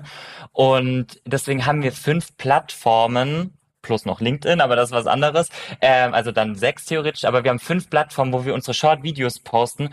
Und 0.51 1.21
deswegen 1.25 1.65
haben 1.65 1.83
wir 1.83 1.91
fünf 1.91 2.37
Plattformen, 2.37 3.57
plus 3.81 4.05
noch 4.05 4.21
LinkedIn, 4.21 4.61
aber 4.61 4.75
das 4.75 4.89
ist 4.89 4.95
was 4.95 5.07
anderes. 5.07 5.49
Ähm, 5.81 6.13
also 6.13 6.31
dann 6.31 6.55
sechs 6.55 6.85
theoretisch, 6.85 7.25
aber 7.25 7.43
wir 7.43 7.51
haben 7.51 7.59
fünf 7.59 7.89
Plattformen, 7.89 8.33
wo 8.33 8.45
wir 8.45 8.53
unsere 8.53 8.73
Short-Videos 8.73 9.39
posten. 9.39 9.89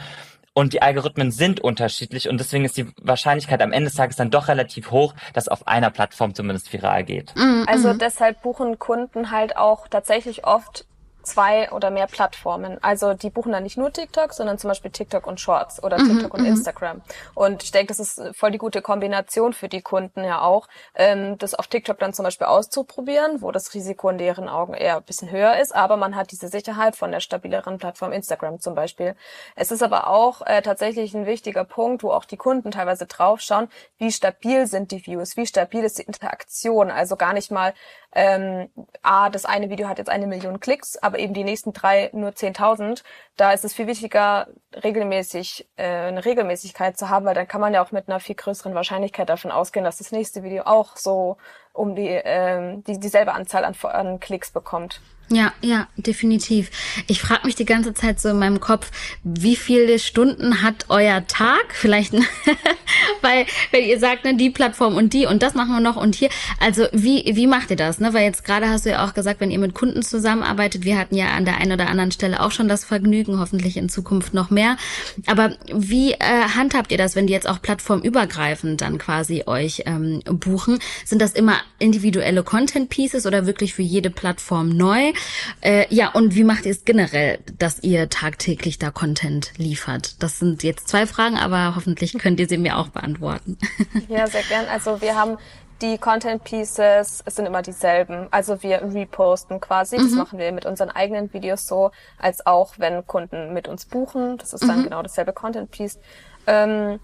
Und 0.58 0.72
die 0.72 0.82
Algorithmen 0.82 1.30
sind 1.30 1.60
unterschiedlich 1.60 2.28
und 2.28 2.38
deswegen 2.38 2.64
ist 2.64 2.76
die 2.76 2.92
Wahrscheinlichkeit 3.00 3.62
am 3.62 3.70
Ende 3.70 3.90
des 3.90 3.96
Tages 3.96 4.16
dann 4.16 4.32
doch 4.32 4.48
relativ 4.48 4.90
hoch, 4.90 5.14
dass 5.32 5.46
auf 5.46 5.68
einer 5.68 5.90
Plattform 5.90 6.34
zumindest 6.34 6.72
viral 6.72 7.04
geht. 7.04 7.32
Mhm, 7.36 7.64
also 7.68 7.94
mhm. 7.94 8.00
deshalb 8.00 8.42
buchen 8.42 8.76
Kunden 8.80 9.30
halt 9.30 9.56
auch 9.56 9.86
tatsächlich 9.86 10.44
oft 10.48 10.84
zwei 11.28 11.70
oder 11.70 11.90
mehr 11.90 12.06
Plattformen. 12.06 12.82
Also 12.82 13.14
die 13.14 13.30
buchen 13.30 13.52
dann 13.52 13.62
nicht 13.62 13.76
nur 13.76 13.92
TikTok, 13.92 14.32
sondern 14.32 14.58
zum 14.58 14.68
Beispiel 14.68 14.90
TikTok 14.90 15.26
und 15.26 15.40
Shorts 15.40 15.82
oder 15.82 15.98
mhm, 15.98 16.08
TikTok 16.08 16.34
und 16.34 16.40
mhm. 16.40 16.46
Instagram. 16.46 17.02
Und 17.34 17.62
ich 17.62 17.70
denke, 17.70 17.88
das 17.88 18.00
ist 18.00 18.36
voll 18.36 18.50
die 18.50 18.58
gute 18.58 18.82
Kombination 18.82 19.52
für 19.52 19.68
die 19.68 19.82
Kunden 19.82 20.24
ja 20.24 20.40
auch, 20.40 20.68
ähm, 20.94 21.38
das 21.38 21.54
auf 21.54 21.66
TikTok 21.66 21.98
dann 21.98 22.12
zum 22.12 22.24
Beispiel 22.24 22.46
auszuprobieren, 22.46 23.42
wo 23.42 23.52
das 23.52 23.74
Risiko 23.74 24.08
in 24.08 24.18
deren 24.18 24.48
Augen 24.48 24.74
eher 24.74 24.96
ein 24.96 25.02
bisschen 25.02 25.30
höher 25.30 25.58
ist, 25.58 25.74
aber 25.74 25.96
man 25.96 26.16
hat 26.16 26.32
diese 26.32 26.48
Sicherheit 26.48 26.96
von 26.96 27.10
der 27.10 27.20
stabileren 27.20 27.78
Plattform 27.78 28.12
Instagram 28.12 28.60
zum 28.60 28.74
Beispiel. 28.74 29.14
Es 29.54 29.70
ist 29.70 29.82
aber 29.82 30.08
auch 30.08 30.42
äh, 30.46 30.62
tatsächlich 30.62 31.14
ein 31.14 31.26
wichtiger 31.26 31.64
Punkt, 31.64 32.02
wo 32.02 32.10
auch 32.10 32.24
die 32.24 32.36
Kunden 32.36 32.70
teilweise 32.70 33.06
draufschauen, 33.06 33.68
wie 33.98 34.12
stabil 34.12 34.66
sind 34.66 34.90
die 34.90 35.06
Views, 35.06 35.36
wie 35.36 35.46
stabil 35.46 35.84
ist 35.84 35.98
die 35.98 36.02
Interaktion. 36.02 36.90
Also 36.90 37.16
gar 37.16 37.32
nicht 37.32 37.50
mal 37.50 37.74
ähm, 38.12 38.70
ah, 39.02 39.28
das 39.28 39.44
eine 39.44 39.68
Video 39.68 39.86
hat 39.86 39.98
jetzt 39.98 40.08
eine 40.08 40.26
Million 40.26 40.60
Klicks, 40.60 40.96
aber 40.96 41.18
eben 41.18 41.34
die 41.34 41.44
nächsten 41.44 41.72
drei 41.72 42.10
nur 42.12 42.30
10.000, 42.30 43.02
da 43.36 43.52
ist 43.52 43.64
es 43.64 43.74
viel 43.74 43.86
wichtiger, 43.86 44.48
regelmäßig 44.82 45.68
äh, 45.76 45.84
eine 45.84 46.24
Regelmäßigkeit 46.24 46.96
zu 46.96 47.10
haben, 47.10 47.26
weil 47.26 47.34
dann 47.34 47.46
kann 47.46 47.60
man 47.60 47.74
ja 47.74 47.82
auch 47.84 47.92
mit 47.92 48.08
einer 48.08 48.20
viel 48.20 48.34
größeren 48.34 48.74
Wahrscheinlichkeit 48.74 49.28
davon 49.28 49.50
ausgehen, 49.50 49.84
dass 49.84 49.98
das 49.98 50.10
nächste 50.10 50.42
Video 50.42 50.62
auch 50.64 50.96
so 50.96 51.36
um 51.74 51.94
die, 51.94 52.08
ähm, 52.08 52.82
die 52.84 52.98
dieselbe 52.98 53.32
Anzahl 53.32 53.64
an, 53.64 53.74
an 53.82 54.20
Klicks 54.20 54.50
bekommt. 54.50 55.00
Ja, 55.30 55.52
ja, 55.60 55.88
definitiv. 55.96 56.70
Ich 57.06 57.20
frage 57.20 57.46
mich 57.46 57.54
die 57.54 57.66
ganze 57.66 57.92
Zeit 57.92 58.18
so 58.18 58.30
in 58.30 58.38
meinem 58.38 58.60
Kopf, 58.60 58.90
wie 59.24 59.56
viele 59.56 59.98
Stunden 59.98 60.62
hat 60.62 60.86
euer 60.88 61.26
Tag? 61.26 61.66
Vielleicht, 61.74 62.14
weil, 63.20 63.44
wenn 63.70 63.84
ihr 63.84 63.98
sagt, 63.98 64.24
ne, 64.24 64.36
die 64.36 64.48
Plattform 64.48 64.96
und 64.96 65.12
die 65.12 65.26
und 65.26 65.42
das 65.42 65.54
machen 65.54 65.72
wir 65.72 65.80
noch 65.80 65.96
und 65.96 66.14
hier. 66.14 66.30
Also 66.60 66.86
wie, 66.92 67.30
wie 67.34 67.46
macht 67.46 67.70
ihr 67.70 67.76
das? 67.76 68.00
Ne? 68.00 68.14
Weil 68.14 68.24
jetzt 68.24 68.42
gerade 68.44 68.70
hast 68.70 68.86
du 68.86 68.90
ja 68.90 69.04
auch 69.04 69.12
gesagt, 69.12 69.40
wenn 69.40 69.50
ihr 69.50 69.58
mit 69.58 69.74
Kunden 69.74 70.02
zusammenarbeitet, 70.02 70.84
wir 70.84 70.96
hatten 70.98 71.14
ja 71.14 71.28
an 71.34 71.44
der 71.44 71.58
einen 71.58 71.72
oder 71.72 71.88
anderen 71.88 72.10
Stelle 72.10 72.40
auch 72.40 72.50
schon 72.50 72.68
das 72.68 72.86
Vergnügen, 72.86 73.38
hoffentlich 73.38 73.76
in 73.76 73.90
Zukunft 73.90 74.32
noch 74.32 74.48
mehr. 74.48 74.78
Aber 75.26 75.56
wie 75.70 76.12
äh, 76.12 76.18
handhabt 76.56 76.90
ihr 76.90 76.98
das, 76.98 77.16
wenn 77.16 77.26
die 77.26 77.34
jetzt 77.34 77.48
auch 77.48 77.60
plattformübergreifend 77.60 78.80
dann 78.80 78.96
quasi 78.96 79.42
euch 79.44 79.82
ähm, 79.84 80.22
buchen? 80.24 80.78
Sind 81.04 81.20
das 81.20 81.32
immer 81.32 81.56
individuelle 81.78 82.42
Content 82.42 82.88
Pieces 82.88 83.26
oder 83.26 83.44
wirklich 83.44 83.74
für 83.74 83.82
jede 83.82 84.08
Plattform 84.08 84.70
neu? 84.70 85.12
Äh, 85.60 85.86
ja, 85.94 86.10
und 86.12 86.34
wie 86.34 86.44
macht 86.44 86.66
ihr 86.66 86.72
es 86.72 86.84
generell, 86.84 87.38
dass 87.58 87.82
ihr 87.82 88.08
tagtäglich 88.08 88.78
da 88.78 88.90
Content 88.90 89.52
liefert? 89.56 90.22
Das 90.22 90.38
sind 90.38 90.62
jetzt 90.62 90.88
zwei 90.88 91.06
Fragen, 91.06 91.36
aber 91.36 91.74
hoffentlich 91.76 92.16
könnt 92.18 92.40
ihr 92.40 92.48
sie 92.48 92.58
mir 92.58 92.76
auch 92.78 92.88
beantworten. 92.88 93.58
Ja, 94.08 94.26
sehr 94.26 94.42
gern. 94.42 94.66
Also 94.66 95.00
wir 95.00 95.16
haben 95.16 95.38
die 95.82 95.98
Content 95.98 96.42
Pieces 96.44 97.22
es 97.24 97.36
sind 97.36 97.46
immer 97.46 97.62
dieselben. 97.62 98.26
Also 98.30 98.62
wir 98.62 98.82
reposten 98.82 99.60
quasi. 99.60 99.96
Das 99.96 100.10
mhm. 100.10 100.18
machen 100.18 100.38
wir 100.38 100.50
mit 100.52 100.66
unseren 100.66 100.90
eigenen 100.90 101.32
Videos 101.32 101.66
so, 101.66 101.90
als 102.18 102.46
auch 102.46 102.74
wenn 102.78 103.06
Kunden 103.06 103.52
mit 103.52 103.68
uns 103.68 103.84
buchen. 103.84 104.38
Das 104.38 104.52
ist 104.52 104.66
dann 104.66 104.80
mhm. 104.80 104.84
genau 104.84 105.02
dasselbe 105.02 105.32
Content 105.32 105.70
Piece. 105.70 105.98
Ähm, 106.46 106.98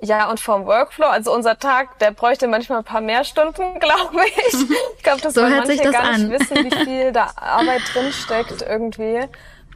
ja, 0.00 0.30
und 0.30 0.40
vom 0.40 0.66
Workflow, 0.66 1.06
also 1.06 1.32
unser 1.32 1.58
Tag, 1.58 1.98
der 1.98 2.10
bräuchte 2.10 2.48
manchmal 2.48 2.78
ein 2.78 2.84
paar 2.84 3.00
mehr 3.00 3.24
Stunden, 3.24 3.62
glaube 3.80 4.26
ich. 4.26 4.54
Ich 4.96 5.02
glaube, 5.02 5.20
das 5.22 5.34
so 5.34 5.42
wollen 5.42 5.56
manche 5.56 5.82
das 5.82 5.92
gar 5.92 6.02
an. 6.04 6.28
nicht 6.28 6.40
wissen, 6.40 6.56
wie 6.64 6.76
viel 6.84 7.12
da 7.12 7.30
Arbeit 7.36 7.82
drin 7.92 8.12
steckt 8.12 8.62
irgendwie. 8.62 9.26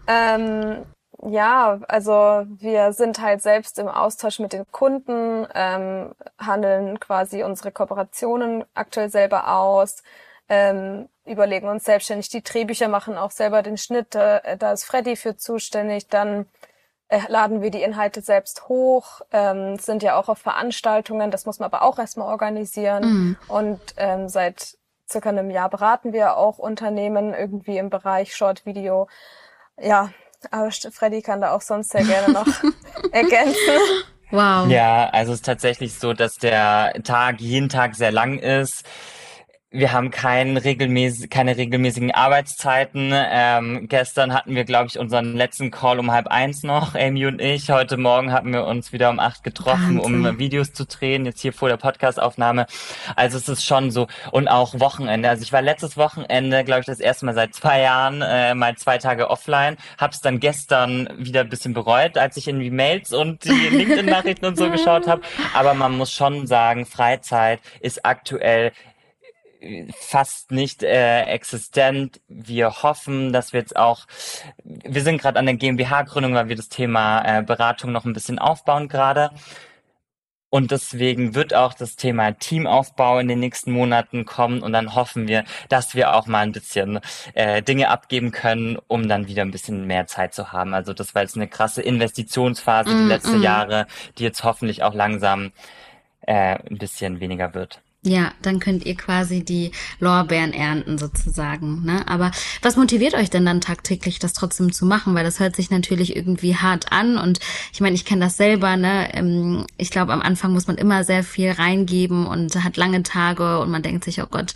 Ähm, 0.06 0.85
ja, 1.22 1.80
also 1.88 2.44
wir 2.48 2.92
sind 2.92 3.20
halt 3.20 3.42
selbst 3.42 3.78
im 3.78 3.88
Austausch 3.88 4.38
mit 4.38 4.52
den 4.52 4.70
Kunden, 4.72 5.46
ähm, 5.54 6.14
handeln 6.38 6.98
quasi 6.98 7.42
unsere 7.42 7.72
Kooperationen 7.72 8.64
aktuell 8.74 9.11
selber 9.11 9.54
aus, 9.54 10.02
ähm, 10.48 11.09
überlegen 11.26 11.68
uns 11.68 11.85
selbstständig 11.85 12.30
die 12.30 12.42
Drehbücher, 12.42 12.88
machen 12.88 13.18
auch 13.18 13.30
selber 13.30 13.62
den 13.62 13.76
Schnitt, 13.76 14.14
äh, 14.14 14.56
da 14.56 14.72
ist 14.72 14.85
Freddy 14.85 15.16
für 15.16 15.37
zuständig, 15.37 16.09
dann 16.09 16.46
laden 17.29 17.61
wir 17.61 17.70
die 17.70 17.83
Inhalte 17.83 18.20
selbst 18.20 18.68
hoch, 18.68 19.20
ähm, 19.33 19.79
sind 19.79 20.03
ja 20.03 20.16
auch 20.16 20.29
auf 20.29 20.38
Veranstaltungen, 20.38 21.31
das 21.31 21.46
muss 21.46 21.59
man 21.59 21.66
aber 21.73 21.83
auch 21.83 21.99
erstmal 21.99 22.29
organisieren. 22.29 23.03
Mhm. 23.05 23.37
Und 23.49 23.81
ähm, 23.96 24.29
seit 24.29 24.77
circa 25.11 25.31
einem 25.31 25.51
Jahr 25.51 25.68
beraten 25.68 26.12
wir 26.12 26.37
auch 26.37 26.59
Unternehmen 26.59 27.35
irgendwie 27.35 27.79
im 27.79 27.90
Bereich 27.90 28.35
Short 28.37 28.64
Video. 28.64 29.09
Ja, 29.81 30.11
aber 30.51 30.70
Freddy 30.70 31.23
kann 31.23 31.40
da 31.40 31.53
auch 31.53 31.62
sonst 31.62 31.90
sehr 31.90 32.05
gerne 32.05 32.33
noch 32.33 32.46
ergänzen. 33.12 33.57
Wow. 34.31 34.68
Ja, 34.68 35.09
also 35.11 35.33
es 35.33 35.40
ist 35.40 35.46
tatsächlich 35.46 35.99
so, 35.99 36.12
dass 36.12 36.35
der 36.35 36.92
Tag 37.03 37.40
jeden 37.40 37.68
Tag 37.68 37.96
sehr 37.96 38.12
lang 38.12 38.38
ist 38.38 38.85
wir 39.72 39.92
haben 39.92 40.11
kein 40.11 40.56
regelmäßig, 40.56 41.30
keine 41.30 41.56
regelmäßigen 41.56 42.11
Arbeitszeiten. 42.11 43.12
Ähm, 43.14 43.87
gestern 43.88 44.35
hatten 44.35 44.56
wir, 44.56 44.64
glaube 44.64 44.88
ich, 44.88 44.98
unseren 44.98 45.37
letzten 45.37 45.70
Call 45.70 46.00
um 46.00 46.11
halb 46.11 46.26
eins 46.26 46.64
noch, 46.64 46.96
Amy 46.96 47.26
und 47.26 47.40
ich. 47.40 47.70
Heute 47.70 47.96
Morgen 47.96 48.33
hatten 48.33 48.52
wir 48.52 48.64
uns 48.64 48.92
wieder 48.92 49.11
um 49.11 49.20
acht 49.20 49.44
getroffen, 49.44 49.98
Wahnsinn. 49.98 50.26
um 50.26 50.38
Videos 50.40 50.72
zu 50.72 50.87
drehen, 50.87 51.24
jetzt 51.24 51.40
hier 51.40 51.52
vor 51.52 51.68
der 51.68 51.76
Podcastaufnahme. 51.76 52.66
Also 53.14 53.38
es 53.38 53.48
ist 53.48 53.64
schon 53.64 53.92
so. 53.92 54.09
Und 54.33 54.48
auch 54.48 54.80
Wochenende. 54.80 55.28
Also 55.28 55.44
ich 55.44 55.52
war 55.52 55.62
letztes 55.62 55.96
Wochenende, 55.96 56.64
glaube 56.64 56.80
ich, 56.80 56.87
das 56.87 56.98
erste 56.98 57.26
Mal 57.26 57.37
seit 57.37 57.54
zwei 57.54 57.80
Jahren 57.80 58.22
äh, 58.22 58.56
mal 58.56 58.76
zwei 58.76 58.98
Tage 58.98 59.30
offline. 59.30 59.76
Hab's 59.98 60.20
dann 60.20 60.40
gestern 60.40 61.09
wieder 61.16 61.42
ein 61.42 61.48
bisschen 61.48 61.74
bereut, 61.74 62.18
als 62.18 62.37
ich 62.37 62.48
in 62.48 62.59
die 62.59 62.72
Mails 62.72 63.12
und 63.12 63.44
die 63.44 63.50
LinkedIn-Nachrichten 63.70 64.46
und 64.46 64.59
so 64.59 64.68
geschaut 64.68 65.06
habe. 65.06 65.22
Aber 65.54 65.74
man 65.74 65.96
muss 65.96 66.11
schon 66.11 66.48
sagen, 66.48 66.87
Freizeit 66.87 67.61
ist 67.80 68.04
aktuell 68.04 68.72
fast 69.94 70.51
nicht 70.51 70.83
äh, 70.83 71.23
existent. 71.25 72.20
Wir 72.29 72.83
hoffen, 72.83 73.33
dass 73.33 73.53
wir 73.53 73.61
jetzt 73.61 73.77
auch, 73.77 74.07
wir 74.64 75.03
sind 75.03 75.20
gerade 75.20 75.38
an 75.38 75.46
der 75.46 75.57
GmbH-Gründung, 75.57 76.35
weil 76.35 76.49
wir 76.49 76.57
das 76.57 76.68
Thema 76.68 77.23
äh, 77.23 77.42
Beratung 77.42 77.92
noch 77.92 78.05
ein 78.05 78.12
bisschen 78.12 78.38
aufbauen 78.38 78.88
gerade. 78.88 79.31
Und 80.53 80.73
deswegen 80.73 81.37
wird 81.37 81.55
auch 81.55 81.75
das 81.75 81.94
Thema 81.94 82.33
Teamaufbau 82.33 83.20
in 83.20 83.29
den 83.29 83.38
nächsten 83.38 83.70
Monaten 83.70 84.25
kommen. 84.25 84.62
Und 84.62 84.73
dann 84.73 84.96
hoffen 84.96 85.29
wir, 85.29 85.44
dass 85.68 85.94
wir 85.94 86.14
auch 86.14 86.27
mal 86.27 86.40
ein 86.40 86.51
bisschen 86.51 86.99
äh, 87.35 87.62
Dinge 87.62 87.88
abgeben 87.88 88.33
können, 88.33 88.77
um 88.88 89.09
dann 89.09 89.29
wieder 89.29 89.42
ein 89.42 89.53
bisschen 89.53 89.87
mehr 89.87 90.09
Zeit 90.09 90.35
zu 90.35 90.51
haben. 90.51 90.75
Also 90.75 90.92
das 90.92 91.14
war 91.14 91.23
jetzt 91.23 91.37
eine 91.37 91.46
krasse 91.46 91.83
Investitionsphase 91.83 92.90
mm, 92.90 92.99
die 92.99 93.09
letzten 93.09 93.38
mm. 93.38 93.42
Jahre, 93.42 93.87
die 94.18 94.25
jetzt 94.25 94.42
hoffentlich 94.42 94.83
auch 94.83 94.92
langsam 94.92 95.53
äh, 96.23 96.59
ein 96.68 96.79
bisschen 96.79 97.20
weniger 97.20 97.55
wird. 97.55 97.81
Ja, 98.02 98.32
dann 98.40 98.60
könnt 98.60 98.86
ihr 98.86 98.94
quasi 98.94 99.44
die 99.44 99.72
Lorbeeren 99.98 100.54
ernten 100.54 100.96
sozusagen. 100.96 101.84
Ne? 101.84 102.08
Aber 102.08 102.30
was 102.62 102.76
motiviert 102.76 103.12
euch 103.12 103.28
denn 103.28 103.44
dann 103.44 103.60
tagtäglich, 103.60 104.18
das 104.18 104.32
trotzdem 104.32 104.72
zu 104.72 104.86
machen? 104.86 105.14
Weil 105.14 105.24
das 105.24 105.38
hört 105.38 105.54
sich 105.54 105.70
natürlich 105.70 106.16
irgendwie 106.16 106.56
hart 106.56 106.92
an 106.92 107.18
und 107.18 107.40
ich 107.74 107.82
meine, 107.82 107.94
ich 107.94 108.06
kenne 108.06 108.24
das 108.24 108.38
selber. 108.38 108.78
Ne? 108.78 109.12
Ähm, 109.12 109.66
ich 109.76 109.90
glaube, 109.90 110.14
am 110.14 110.22
Anfang 110.22 110.54
muss 110.54 110.66
man 110.66 110.78
immer 110.78 111.04
sehr 111.04 111.22
viel 111.22 111.50
reingeben 111.50 112.26
und 112.26 112.64
hat 112.64 112.78
lange 112.78 113.02
Tage 113.02 113.58
und 113.60 113.70
man 113.70 113.82
denkt 113.82 114.04
sich, 114.04 114.22
oh 114.22 114.28
Gott, 114.30 114.54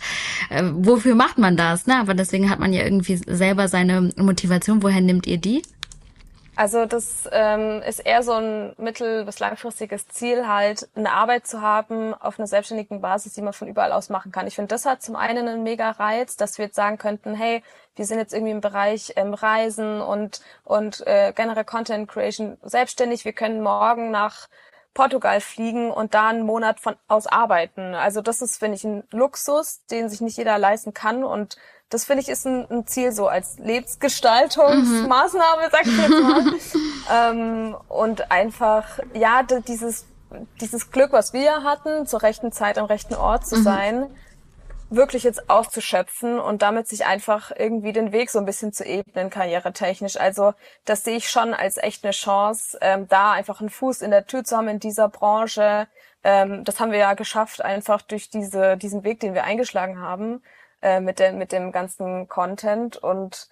äh, 0.49 0.63
wofür 0.73 1.13
macht 1.13 1.37
man 1.37 1.55
das? 1.55 1.85
Ne? 1.85 1.99
Aber 1.99 2.15
deswegen 2.15 2.49
hat 2.49 2.59
man 2.59 2.73
ja 2.73 2.83
irgendwie 2.83 3.17
selber 3.27 3.67
seine 3.67 4.11
Motivation. 4.17 4.81
Woher 4.81 5.01
nimmt 5.01 5.27
ihr 5.27 5.37
die? 5.37 5.61
Also 6.55 6.85
das 6.85 7.27
ähm, 7.31 7.81
ist 7.81 7.99
eher 7.99 8.23
so 8.23 8.33
ein 8.33 8.73
mittel- 8.77 9.25
bis 9.25 9.39
langfristiges 9.39 10.07
Ziel, 10.07 10.47
halt 10.47 10.87
eine 10.95 11.11
Arbeit 11.11 11.45
zu 11.45 11.61
haben 11.61 12.13
auf 12.13 12.39
einer 12.39 12.47
selbstständigen 12.47 13.01
Basis, 13.01 13.33
die 13.33 13.41
man 13.41 13.51
von 13.51 13.67
überall 13.67 13.91
aus 13.91 14.09
machen 14.09 14.31
kann. 14.31 14.47
Ich 14.47 14.55
finde, 14.55 14.69
das 14.69 14.85
hat 14.85 15.01
zum 15.01 15.17
einen 15.17 15.47
einen 15.47 15.63
mega 15.63 15.91
Reiz, 15.91 16.37
dass 16.37 16.57
wir 16.57 16.65
jetzt 16.65 16.75
sagen 16.75 16.97
könnten, 16.97 17.35
hey, 17.35 17.61
wir 17.95 18.05
sind 18.05 18.19
jetzt 18.19 18.33
irgendwie 18.33 18.51
im 18.51 18.61
Bereich 18.61 19.13
ähm, 19.17 19.33
Reisen 19.33 20.01
und, 20.01 20.41
und 20.63 21.05
äh, 21.07 21.33
generell 21.35 21.65
Content 21.65 22.09
Creation 22.09 22.57
selbstständig. 22.63 23.25
Wir 23.25 23.33
können 23.33 23.61
morgen 23.61 24.11
nach 24.11 24.47
Portugal 24.95 25.39
fliegen 25.41 25.91
und 25.91 26.15
da 26.15 26.29
einen 26.29 26.45
Monat 26.45 26.79
von 26.79 26.95
aus 27.07 27.27
arbeiten. 27.27 27.93
Also 27.93 28.21
das 28.21 28.41
ist, 28.41 28.57
finde 28.57 28.77
ich, 28.77 28.83
ein 28.83 29.03
Luxus, 29.11 29.85
den 29.91 30.09
sich 30.09 30.21
nicht 30.21 30.37
jeder 30.37 30.57
leisten 30.57 30.95
kann 30.95 31.23
und 31.23 31.57
das 31.89 32.05
finde 32.05 32.23
ich 32.23 32.29
ist 32.29 32.47
ein, 32.47 32.65
ein, 32.71 32.87
Ziel 32.87 33.11
so 33.11 33.27
als 33.27 33.59
Lebensgestaltungsmaßnahme, 33.59 35.67
mhm. 35.67 35.71
sag 35.71 35.85
ich 35.85 35.97
jetzt 35.97 36.09
mal. 36.09 36.43
ähm, 37.31 37.75
und 37.87 38.31
einfach, 38.31 38.97
ja, 39.13 39.43
dieses, 39.43 40.05
dieses 40.61 40.89
Glück, 40.89 41.11
was 41.11 41.31
wir 41.33 41.61
hatten, 41.63 42.07
zur 42.07 42.23
rechten 42.23 42.51
Zeit 42.51 42.79
am 42.79 42.85
rechten 42.85 43.13
Ort 43.13 43.45
zu 43.45 43.57
mhm. 43.57 43.63
sein, 43.63 44.07
wirklich 44.89 45.23
jetzt 45.23 45.49
auszuschöpfen 45.49 46.39
und 46.39 46.61
damit 46.61 46.87
sich 46.87 47.05
einfach 47.05 47.51
irgendwie 47.55 47.93
den 47.93 48.11
Weg 48.11 48.29
so 48.29 48.39
ein 48.39 48.45
bisschen 48.45 48.71
zu 48.71 48.85
ebnen, 48.85 49.29
karrieretechnisch. 49.29 50.17
Also 50.17 50.53
das 50.85 51.03
sehe 51.03 51.17
ich 51.17 51.29
schon 51.29 51.53
als 51.53 51.77
echt 51.77 52.03
eine 52.03 52.11
Chance, 52.11 52.77
ähm, 52.81 53.07
da 53.07 53.31
einfach 53.33 53.59
einen 53.59 53.69
Fuß 53.69 54.01
in 54.01 54.11
der 54.11 54.27
Tür 54.27 54.43
zu 54.43 54.55
haben 54.55 54.67
in 54.67 54.79
dieser 54.79 55.09
Branche. 55.09 55.87
Ähm, 56.23 56.63
das 56.63 56.79
haben 56.79 56.91
wir 56.91 56.99
ja 56.99 57.13
geschafft, 57.13 57.61
einfach 57.61 58.01
durch 58.01 58.29
diese, 58.29 58.77
diesen 58.77 59.03
Weg, 59.03 59.19
den 59.19 59.33
wir 59.33 59.43
eingeschlagen 59.43 59.99
haben. 59.99 60.41
Äh, 60.85 60.99
mit, 60.99 61.17
dem 61.19 61.39
mit 61.39 61.51
dem 61.51 61.71
ganzen 61.71 62.27
Content 62.27 62.97
und 62.97 63.49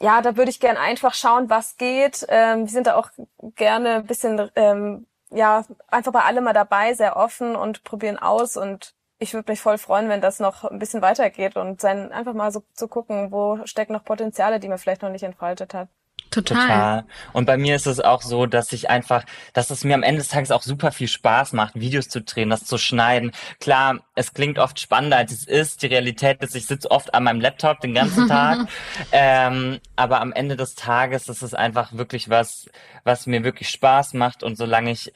ja, 0.00 0.20
da 0.20 0.36
würde 0.36 0.50
ich 0.50 0.60
gern 0.60 0.76
einfach 0.76 1.14
schauen, 1.14 1.48
was 1.48 1.76
geht. 1.78 2.26
Ähm, 2.28 2.66
wir 2.66 2.68
sind 2.68 2.86
da 2.86 2.96
auch 2.96 3.08
gerne 3.54 3.94
ein 3.96 4.06
bisschen, 4.06 4.50
ähm, 4.56 5.06
ja, 5.30 5.64
einfach 5.88 6.12
bei 6.12 6.22
allem 6.22 6.44
mal 6.44 6.52
dabei, 6.52 6.92
sehr 6.92 7.16
offen 7.16 7.56
und 7.56 7.84
probieren 7.84 8.18
aus 8.18 8.58
und 8.58 8.93
ich 9.18 9.34
würde 9.34 9.52
mich 9.52 9.60
voll 9.60 9.78
freuen, 9.78 10.08
wenn 10.08 10.20
das 10.20 10.40
noch 10.40 10.64
ein 10.64 10.78
bisschen 10.78 11.02
weitergeht 11.02 11.56
und 11.56 11.80
sein, 11.80 12.12
einfach 12.12 12.34
mal 12.34 12.50
so 12.50 12.62
zu 12.74 12.88
gucken, 12.88 13.30
wo 13.32 13.64
stecken 13.64 13.92
noch 13.92 14.04
Potenziale, 14.04 14.60
die 14.60 14.68
man 14.68 14.78
vielleicht 14.78 15.02
noch 15.02 15.10
nicht 15.10 15.22
entfaltet 15.22 15.74
hat. 15.74 15.88
Total. 16.30 16.66
Total. 16.66 17.04
Und 17.32 17.46
bei 17.46 17.56
mir 17.56 17.76
ist 17.76 17.86
es 17.86 18.00
auch 18.00 18.20
so, 18.20 18.46
dass 18.46 18.72
ich 18.72 18.90
einfach, 18.90 19.24
dass 19.52 19.70
es 19.70 19.84
mir 19.84 19.94
am 19.94 20.02
Ende 20.02 20.20
des 20.20 20.28
Tages 20.28 20.50
auch 20.50 20.62
super 20.62 20.90
viel 20.90 21.06
Spaß 21.06 21.52
macht, 21.52 21.76
Videos 21.76 22.08
zu 22.08 22.22
drehen, 22.22 22.50
das 22.50 22.64
zu 22.64 22.76
schneiden. 22.76 23.30
Klar, 23.60 24.00
es 24.16 24.34
klingt 24.34 24.58
oft 24.58 24.80
spannender, 24.80 25.16
als 25.18 25.32
es 25.32 25.44
ist. 25.44 25.82
Die 25.82 25.86
Realität 25.86 26.42
ist, 26.42 26.56
ich 26.56 26.66
sitze 26.66 26.90
oft 26.90 27.14
an 27.14 27.24
meinem 27.24 27.40
Laptop 27.40 27.80
den 27.80 27.94
ganzen 27.94 28.26
Tag. 28.28 28.66
ähm, 29.12 29.78
aber 29.94 30.20
am 30.20 30.32
Ende 30.32 30.56
des 30.56 30.74
Tages 30.74 31.28
ist 31.28 31.42
es 31.42 31.54
einfach 31.54 31.92
wirklich 31.92 32.28
was, 32.28 32.68
was 33.04 33.26
mir 33.26 33.44
wirklich 33.44 33.68
Spaß 33.68 34.14
macht. 34.14 34.42
Und 34.42 34.56
solange 34.56 34.90
ich 34.90 35.12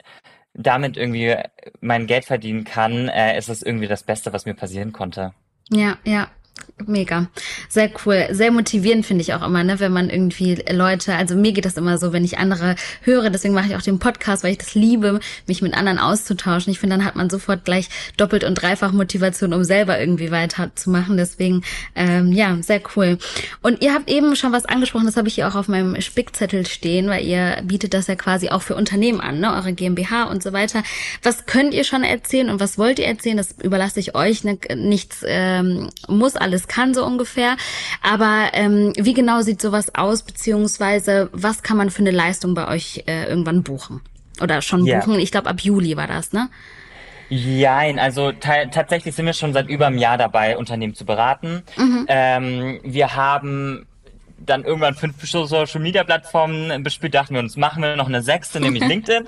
damit 0.53 0.97
irgendwie 0.97 1.35
mein 1.81 2.07
Geld 2.07 2.25
verdienen 2.25 2.63
kann, 2.63 3.07
äh, 3.07 3.37
ist 3.37 3.49
es 3.49 3.61
irgendwie 3.61 3.87
das 3.87 4.03
Beste, 4.03 4.33
was 4.33 4.45
mir 4.45 4.53
passieren 4.55 4.91
konnte. 4.91 5.33
Ja, 5.69 5.97
ja. 6.03 6.29
Mega. 6.85 7.27
Sehr 7.67 7.91
cool. 8.05 8.27
Sehr 8.31 8.51
motivierend 8.51 9.05
finde 9.05 9.21
ich 9.21 9.33
auch 9.33 9.45
immer, 9.45 9.63
ne, 9.63 9.79
wenn 9.79 9.91
man 9.91 10.09
irgendwie 10.09 10.63
Leute, 10.71 11.15
also 11.15 11.35
mir 11.35 11.51
geht 11.51 11.65
das 11.65 11.77
immer 11.77 11.97
so, 11.97 12.13
wenn 12.13 12.23
ich 12.23 12.37
andere 12.37 12.75
höre, 13.03 13.29
deswegen 13.29 13.53
mache 13.53 13.67
ich 13.67 13.75
auch 13.75 13.81
den 13.81 13.99
Podcast, 13.99 14.43
weil 14.43 14.51
ich 14.51 14.57
das 14.57 14.75
liebe, 14.75 15.19
mich 15.45 15.61
mit 15.61 15.73
anderen 15.73 15.99
auszutauschen. 15.99 16.71
Ich 16.71 16.79
finde, 16.79 16.97
dann 16.97 17.05
hat 17.05 17.15
man 17.15 17.29
sofort 17.29 17.65
gleich 17.65 17.89
doppelt 18.17 18.43
und 18.43 18.55
dreifach 18.55 18.91
Motivation, 18.91 19.53
um 19.53 19.63
selber 19.63 19.99
irgendwie 19.99 20.31
weiterzumachen. 20.31 21.17
Deswegen, 21.17 21.63
ähm, 21.95 22.31
ja, 22.31 22.57
sehr 22.61 22.81
cool. 22.95 23.17
Und 23.61 23.81
ihr 23.81 23.93
habt 23.93 24.09
eben 24.09 24.35
schon 24.35 24.51
was 24.51 24.65
angesprochen, 24.65 25.05
das 25.05 25.17
habe 25.17 25.27
ich 25.27 25.35
hier 25.35 25.47
auch 25.47 25.55
auf 25.55 25.67
meinem 25.67 25.99
Spickzettel 26.01 26.65
stehen, 26.65 27.07
weil 27.07 27.25
ihr 27.25 27.61
bietet 27.63 27.93
das 27.93 28.07
ja 28.07 28.15
quasi 28.15 28.49
auch 28.49 28.61
für 28.61 28.75
Unternehmen 28.75 29.19
an, 29.19 29.39
ne, 29.39 29.53
eure 29.53 29.73
GmbH 29.73 30.23
und 30.23 30.41
so 30.41 30.53
weiter. 30.53 30.83
Was 31.23 31.45
könnt 31.45 31.73
ihr 31.73 31.83
schon 31.83 32.03
erzählen 32.03 32.49
und 32.49 32.59
was 32.59 32.77
wollt 32.77 32.99
ihr 32.99 33.05
erzählen? 33.05 33.37
Das 33.37 33.55
überlasse 33.61 33.99
ich 33.99 34.15
euch. 34.15 34.43
Ne? 34.43 34.57
Nichts 34.75 35.23
ähm, 35.25 35.89
muss 36.07 36.35
alles 36.35 36.48
kann, 36.67 36.93
so 36.93 37.05
ungefähr. 37.05 37.55
Aber 38.01 38.49
ähm, 38.53 38.93
wie 38.97 39.13
genau 39.13 39.41
sieht 39.41 39.61
sowas 39.61 39.93
aus, 39.95 40.23
beziehungsweise 40.23 41.29
was 41.31 41.63
kann 41.63 41.77
man 41.77 41.89
für 41.89 42.01
eine 42.01 42.11
Leistung 42.11 42.53
bei 42.53 42.67
euch 42.67 43.03
äh, 43.07 43.25
irgendwann 43.25 43.63
buchen? 43.63 44.01
Oder 44.41 44.61
schon 44.61 44.85
yeah. 44.85 44.99
buchen? 44.99 45.19
Ich 45.19 45.31
glaube, 45.31 45.49
ab 45.49 45.61
Juli 45.61 45.97
war 45.97 46.07
das, 46.07 46.33
ne? 46.33 46.49
Jein, 47.29 47.99
also 47.99 48.31
tatsächlich 48.31 49.13
sind 49.13 49.27
wir 49.27 49.33
schon 49.33 49.53
seit 49.53 49.69
über 49.69 49.85
einem 49.85 49.99
Jahr 49.99 50.17
dabei, 50.17 50.57
Unternehmen 50.57 50.95
zu 50.95 51.05
beraten. 51.05 51.61
Mhm. 51.77 52.05
Ähm, 52.07 52.79
wir 52.83 53.15
haben 53.15 53.85
dann 54.45 54.63
irgendwann 54.63 54.95
fünf 54.95 55.15
Social 55.21 55.81
Media 55.81 56.03
Plattformen 56.03 56.83
bespielt, 56.83 57.13
dachten 57.13 57.33
wir 57.33 57.41
uns, 57.41 57.57
machen 57.57 57.83
wir 57.83 57.95
noch 57.95 58.07
eine 58.07 58.21
sechste, 58.21 58.59
nämlich 58.59 58.83
LinkedIn. 58.87 59.25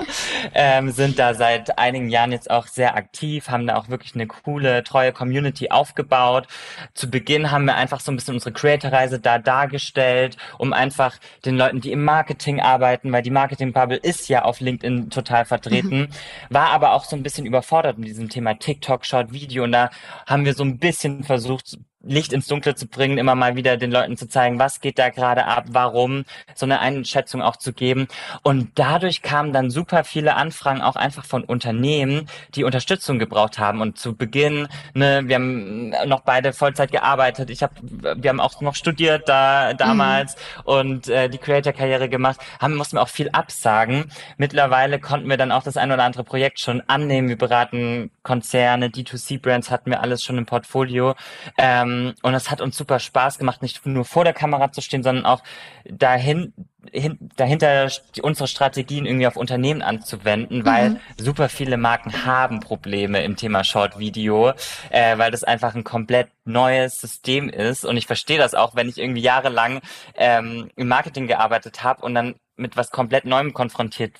Ähm, 0.54 0.91
sind 0.91 1.19
da 1.19 1.34
seit 1.34 1.78
einigen 1.78 2.10
Jahren 2.10 2.32
jetzt 2.32 2.50
auch 2.50 2.67
sehr 2.67 2.95
aktiv, 2.95 3.50
haben 3.50 3.67
da 3.67 3.76
auch 3.76 3.89
wirklich 3.89 4.15
eine 4.15 4.28
coole, 4.28 4.84
treue 4.84 5.12
Community 5.12 5.69
aufgebaut. 5.69 6.47
Zu 6.93 7.10
Beginn 7.10 7.52
haben 7.52 7.65
wir 7.65 7.76
einfach 7.76 8.00
so 8.00 8.12
ein 8.12 8.15
bisschen 8.15 8.36
unsere 8.36 8.54
Creator-Reise 8.54 9.19
da 9.19 9.39
dargestellt, 9.39 10.38
um 10.58 10.74
einfach 10.74 11.17
den 11.45 11.58
Leuten, 11.58 11.82
die 11.82 11.91
im 11.91 12.04
Marketing 12.04 12.62
arbeiten, 12.62 13.12
weil 13.12 13.21
die 13.21 13.32
Marketing-Bubble 13.32 13.97
ist 13.97 14.30
ja 14.30 14.43
auf 14.43 14.60
LinkedIn 14.60 15.10
total 15.10 15.45
vertreten, 15.45 16.02
mhm. 16.02 16.08
war 16.50 16.69
aber 16.69 16.93
auch 16.93 17.06
so 17.06 17.15
ein 17.15 17.24
bisschen 17.24 17.45
überfordert 17.45 17.97
mit 17.97 18.08
diesem 18.08 18.30
Thema 18.30 18.54
TikTok, 18.54 19.06
Short 19.06 19.32
Video 19.32 19.63
und 19.63 19.71
da 19.71 19.89
haben 20.26 20.45
wir 20.45 20.54
so 20.54 20.63
ein 20.63 20.78
bisschen 20.78 21.24
versucht, 21.24 21.78
Licht 22.04 22.34
ins 22.34 22.48
Dunkle 22.48 22.76
zu 22.76 22.88
bringen, 22.88 23.18
immer 23.18 23.36
mal 23.36 23.56
wieder 23.56 23.78
den 23.78 23.92
Leuten 23.92 24.18
zu 24.18 24.28
zeigen, 24.28 24.60
was 24.60 24.82
geht 24.82 24.98
da 24.98 25.10
gerade 25.10 25.46
ab, 25.46 25.66
warum, 25.70 26.26
so 26.56 26.66
eine 26.66 26.80
Einschätzung 26.80 27.42
auch 27.42 27.56
zu 27.56 27.74
geben. 27.74 28.08
Und 28.44 28.72
dadurch 28.76 29.22
kamen 29.22 29.54
dann 29.54 29.70
super 29.70 30.04
viele 30.04 30.36
Anfragen 30.36 30.82
auch 30.82 30.96
einfach 30.96 31.26
von 31.26 31.44
Unternehmen, 31.44 32.28
die 32.56 32.64
Unterstützung 32.64 33.20
gebraucht 33.20 33.60
haben. 33.60 33.82
Und 33.82 34.00
zu 34.00 34.16
Beginn, 34.16 34.68
ne, 34.94 35.22
wir 35.26 35.36
haben 35.36 35.94
noch 36.08 36.22
beide 36.22 36.54
Vollzeit 36.54 36.92
gearbeitet. 36.92 37.50
Ich 37.50 37.62
habe, 37.62 37.74
wir 37.82 38.30
haben 38.30 38.40
auch 38.40 38.62
noch 38.62 38.76
studiert 38.76 39.30
da 39.30 39.74
damals 39.74 40.36
mhm. 40.36 40.62
und 40.66 41.08
äh, 41.08 41.30
die 41.30 41.38
Creator-Karriere 41.38 42.10
gemacht, 42.10 42.40
haben 42.60 42.76
mussten 42.76 42.98
wir 42.98 43.02
auch 43.02 43.10
viel 43.10 43.30
absagen. 43.30 44.12
Mittlerweile 44.38 45.00
konnten 45.00 45.30
wir 45.30 45.38
dann 45.38 45.52
auch 45.52 45.64
das 45.64 45.78
ein 45.78 45.92
oder 45.92 46.04
andere 46.04 46.24
Projekt 46.24 46.60
schon 46.60 46.82
annehmen. 46.88 47.30
Wir 47.30 47.38
beraten 47.38 48.12
Konzerne, 48.24 48.88
D2C-Brands 48.88 49.70
hatten 49.70 49.92
wir 49.92 50.02
alles 50.02 50.24
schon 50.24 50.38
im 50.38 50.46
Portfolio. 50.46 51.16
Ähm, 51.58 51.91
ähm, 51.92 52.14
und 52.22 52.34
es 52.34 52.50
hat 52.50 52.62
uns 52.62 52.78
super 52.78 53.00
Spaß 53.00 53.38
gemacht, 53.38 53.62
nicht 53.62 53.86
nur 53.86 54.06
vor 54.06 54.24
der 54.24 54.34
Kamera 54.34 54.72
zu 54.72 54.82
stehen, 54.82 55.04
sondern 55.04 55.26
auch 55.26 55.44
dahin, 55.86 56.54
hin, 56.92 57.18
dahinter 57.36 57.90
unsere 58.22 58.48
Strategien 58.48 59.06
irgendwie 59.06 59.28
auf 59.28 59.36
Unternehmen 59.36 59.82
anzuwenden, 59.82 60.66
weil 60.66 60.92
mhm. 60.92 61.00
super 61.18 61.50
viele 61.50 61.78
Marken 61.78 62.26
haben 62.26 62.60
Probleme 62.60 63.24
im 63.24 63.36
Thema 63.36 63.64
Short 63.64 64.00
Video, 64.00 64.54
äh, 64.90 65.18
weil 65.18 65.32
das 65.32 65.44
einfach 65.44 65.76
ein 65.76 65.84
komplett 65.84 66.30
neues 66.46 67.00
System 67.00 67.50
ist. 67.50 67.86
Und 67.86 67.98
ich 67.98 68.08
verstehe 68.08 68.38
das 68.38 68.56
auch, 68.56 68.76
wenn 68.76 68.90
ich 68.90 68.98
irgendwie 68.98 69.22
jahrelang 69.22 69.82
ähm, 70.16 70.70
im 70.76 70.88
Marketing 70.88 71.28
gearbeitet 71.28 71.84
habe 71.84 72.04
und 72.04 72.16
dann 72.16 72.36
mit 72.62 72.78
was 72.78 72.91
komplett 72.91 73.26
Neuem 73.26 73.54
konfrontiert 73.54 74.13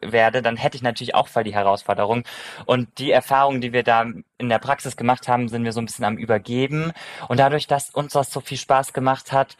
werde, 0.00 0.42
dann 0.42 0.56
hätte 0.56 0.76
ich 0.76 0.82
natürlich 0.82 1.14
auch 1.14 1.28
voll 1.28 1.44
die 1.44 1.54
Herausforderung. 1.54 2.24
Und 2.66 2.98
die 2.98 3.10
Erfahrungen, 3.10 3.60
die 3.60 3.72
wir 3.72 3.82
da 3.82 4.06
in 4.38 4.48
der 4.48 4.58
Praxis 4.58 4.96
gemacht 4.96 5.28
haben, 5.28 5.48
sind 5.48 5.64
wir 5.64 5.72
so 5.72 5.80
ein 5.80 5.86
bisschen 5.86 6.04
am 6.04 6.16
Übergeben. 6.16 6.92
Und 7.28 7.38
dadurch, 7.38 7.66
dass 7.66 7.90
uns 7.90 8.12
das 8.12 8.30
so 8.30 8.40
viel 8.40 8.58
Spaß 8.58 8.92
gemacht 8.92 9.32
hat, 9.32 9.56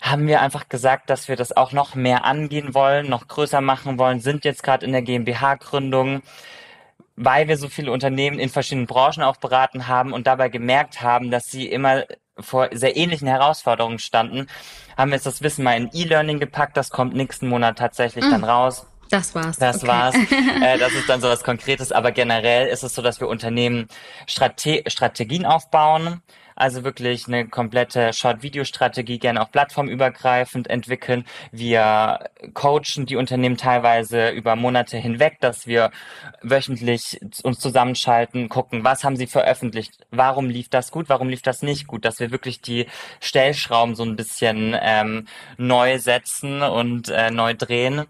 haben 0.00 0.26
wir 0.26 0.40
einfach 0.40 0.68
gesagt, 0.68 1.10
dass 1.10 1.28
wir 1.28 1.36
das 1.36 1.56
auch 1.56 1.72
noch 1.72 1.94
mehr 1.94 2.24
angehen 2.24 2.74
wollen, 2.74 3.08
noch 3.08 3.26
größer 3.26 3.60
machen 3.60 3.98
wollen, 3.98 4.20
sind 4.20 4.44
jetzt 4.44 4.62
gerade 4.62 4.86
in 4.86 4.92
der 4.92 5.02
GmbH-Gründung, 5.02 6.22
weil 7.16 7.48
wir 7.48 7.56
so 7.56 7.68
viele 7.68 7.90
Unternehmen 7.90 8.38
in 8.38 8.48
verschiedenen 8.48 8.86
Branchen 8.86 9.24
auch 9.24 9.36
beraten 9.36 9.88
haben 9.88 10.12
und 10.12 10.26
dabei 10.28 10.48
gemerkt 10.48 11.02
haben, 11.02 11.30
dass 11.32 11.46
sie 11.46 11.66
immer 11.66 12.04
vor 12.40 12.68
sehr 12.72 12.96
ähnlichen 12.96 13.28
Herausforderungen 13.28 13.98
standen, 13.98 14.46
haben 14.96 15.10
wir 15.10 15.16
jetzt 15.16 15.26
das 15.26 15.42
Wissen 15.42 15.64
mal 15.64 15.76
in 15.76 15.90
E-Learning 15.92 16.40
gepackt. 16.40 16.76
Das 16.76 16.90
kommt 16.90 17.14
nächsten 17.14 17.48
Monat 17.48 17.78
tatsächlich 17.78 18.24
mm. 18.24 18.30
dann 18.30 18.44
raus. 18.44 18.86
Das 19.10 19.34
war's. 19.34 19.56
Das 19.56 19.78
okay. 19.78 19.88
war's. 19.88 20.14
äh, 20.62 20.78
das 20.78 20.92
ist 20.92 21.08
dann 21.08 21.20
so 21.20 21.28
was 21.28 21.42
Konkretes. 21.42 21.92
Aber 21.92 22.12
generell 22.12 22.68
ist 22.68 22.82
es 22.82 22.94
so, 22.94 23.02
dass 23.02 23.20
wir 23.20 23.28
Unternehmen 23.28 23.88
Strate 24.26 24.82
Strategien 24.86 25.46
aufbauen, 25.46 26.22
also 26.58 26.84
wirklich 26.84 27.28
eine 27.28 27.48
komplette 27.48 28.12
Short-Video-Strategie 28.12 29.18
gerne 29.18 29.40
auch 29.40 29.50
plattformübergreifend 29.50 30.68
entwickeln. 30.68 31.24
Wir 31.52 32.30
coachen 32.54 33.06
die 33.06 33.16
Unternehmen 33.16 33.56
teilweise 33.56 34.30
über 34.30 34.56
Monate 34.56 34.96
hinweg, 34.96 35.38
dass 35.40 35.66
wir 35.66 35.90
wöchentlich 36.42 37.20
uns 37.44 37.58
zusammenschalten, 37.60 38.48
gucken, 38.48 38.84
was 38.84 39.04
haben 39.04 39.16
sie 39.16 39.26
veröffentlicht, 39.26 40.06
warum 40.10 40.50
lief 40.50 40.68
das 40.68 40.90
gut, 40.90 41.08
warum 41.08 41.28
lief 41.28 41.42
das 41.42 41.62
nicht 41.62 41.86
gut, 41.86 42.04
dass 42.04 42.18
wir 42.18 42.30
wirklich 42.30 42.60
die 42.60 42.86
Stellschrauben 43.20 43.94
so 43.94 44.02
ein 44.02 44.16
bisschen 44.16 44.76
ähm, 44.80 45.26
neu 45.56 45.98
setzen 45.98 46.62
und 46.62 47.08
äh, 47.08 47.30
neu 47.30 47.54
drehen. 47.54 48.04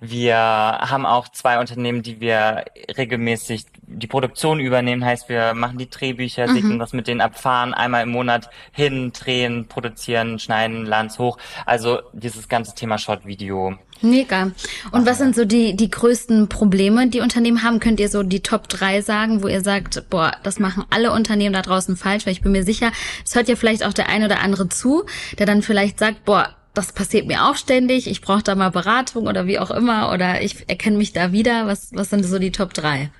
Wir 0.00 0.36
haben 0.36 1.06
auch 1.06 1.28
zwei 1.28 1.60
Unternehmen, 1.60 2.02
die 2.02 2.20
wir 2.20 2.64
regelmäßig 2.96 3.66
die 3.86 4.06
Produktion 4.06 4.60
übernehmen, 4.60 5.04
heißt 5.04 5.28
wir 5.28 5.54
machen 5.54 5.78
die 5.78 5.88
Drehbücher, 5.88 6.48
mhm. 6.48 6.54
segnen 6.54 6.78
das 6.78 6.92
mit 6.92 7.06
denen 7.06 7.20
abfahren, 7.20 7.74
einmal 7.74 8.02
im 8.02 8.10
Monat 8.10 8.50
hin, 8.72 9.12
drehen, 9.12 9.66
produzieren, 9.68 10.38
schneiden, 10.38 10.86
laden 10.86 11.10
hoch. 11.18 11.38
Also 11.66 12.00
dieses 12.12 12.48
ganze 12.48 12.74
Thema 12.74 12.98
Short-Video. 12.98 13.76
Mega. 14.00 14.50
Und 14.90 15.06
was 15.06 15.18
sind 15.18 15.34
so 15.34 15.44
die, 15.44 15.76
die 15.76 15.90
größten 15.90 16.48
Probleme, 16.48 17.08
die 17.08 17.20
Unternehmen 17.20 17.62
haben? 17.62 17.80
Könnt 17.80 18.00
ihr 18.00 18.08
so 18.08 18.22
die 18.22 18.40
Top 18.40 18.68
3 18.68 19.00
sagen, 19.00 19.42
wo 19.42 19.48
ihr 19.48 19.62
sagt, 19.62 20.10
boah, 20.10 20.32
das 20.42 20.58
machen 20.58 20.84
alle 20.90 21.12
Unternehmen 21.12 21.54
da 21.54 21.62
draußen 21.62 21.96
falsch? 21.96 22.26
Weil 22.26 22.32
ich 22.32 22.42
bin 22.42 22.52
mir 22.52 22.64
sicher, 22.64 22.90
es 23.24 23.34
hört 23.34 23.48
ja 23.48 23.56
vielleicht 23.56 23.84
auch 23.84 23.92
der 23.92 24.08
ein 24.08 24.24
oder 24.24 24.40
andere 24.40 24.68
zu, 24.68 25.04
der 25.38 25.46
dann 25.46 25.62
vielleicht 25.62 25.98
sagt, 25.98 26.24
boah, 26.24 26.54
das 26.74 26.92
passiert 26.92 27.26
mir 27.26 27.44
auch 27.44 27.54
ständig, 27.54 28.10
ich 28.10 28.20
brauche 28.20 28.42
da 28.42 28.56
mal 28.56 28.70
Beratung 28.70 29.28
oder 29.28 29.46
wie 29.46 29.60
auch 29.60 29.70
immer 29.70 30.12
oder 30.12 30.42
ich 30.42 30.68
erkenne 30.68 30.98
mich 30.98 31.12
da 31.12 31.30
wieder. 31.30 31.68
Was, 31.68 31.90
was 31.94 32.10
sind 32.10 32.24
so 32.24 32.40
die 32.40 32.50
Top 32.50 32.74
3? 32.74 33.10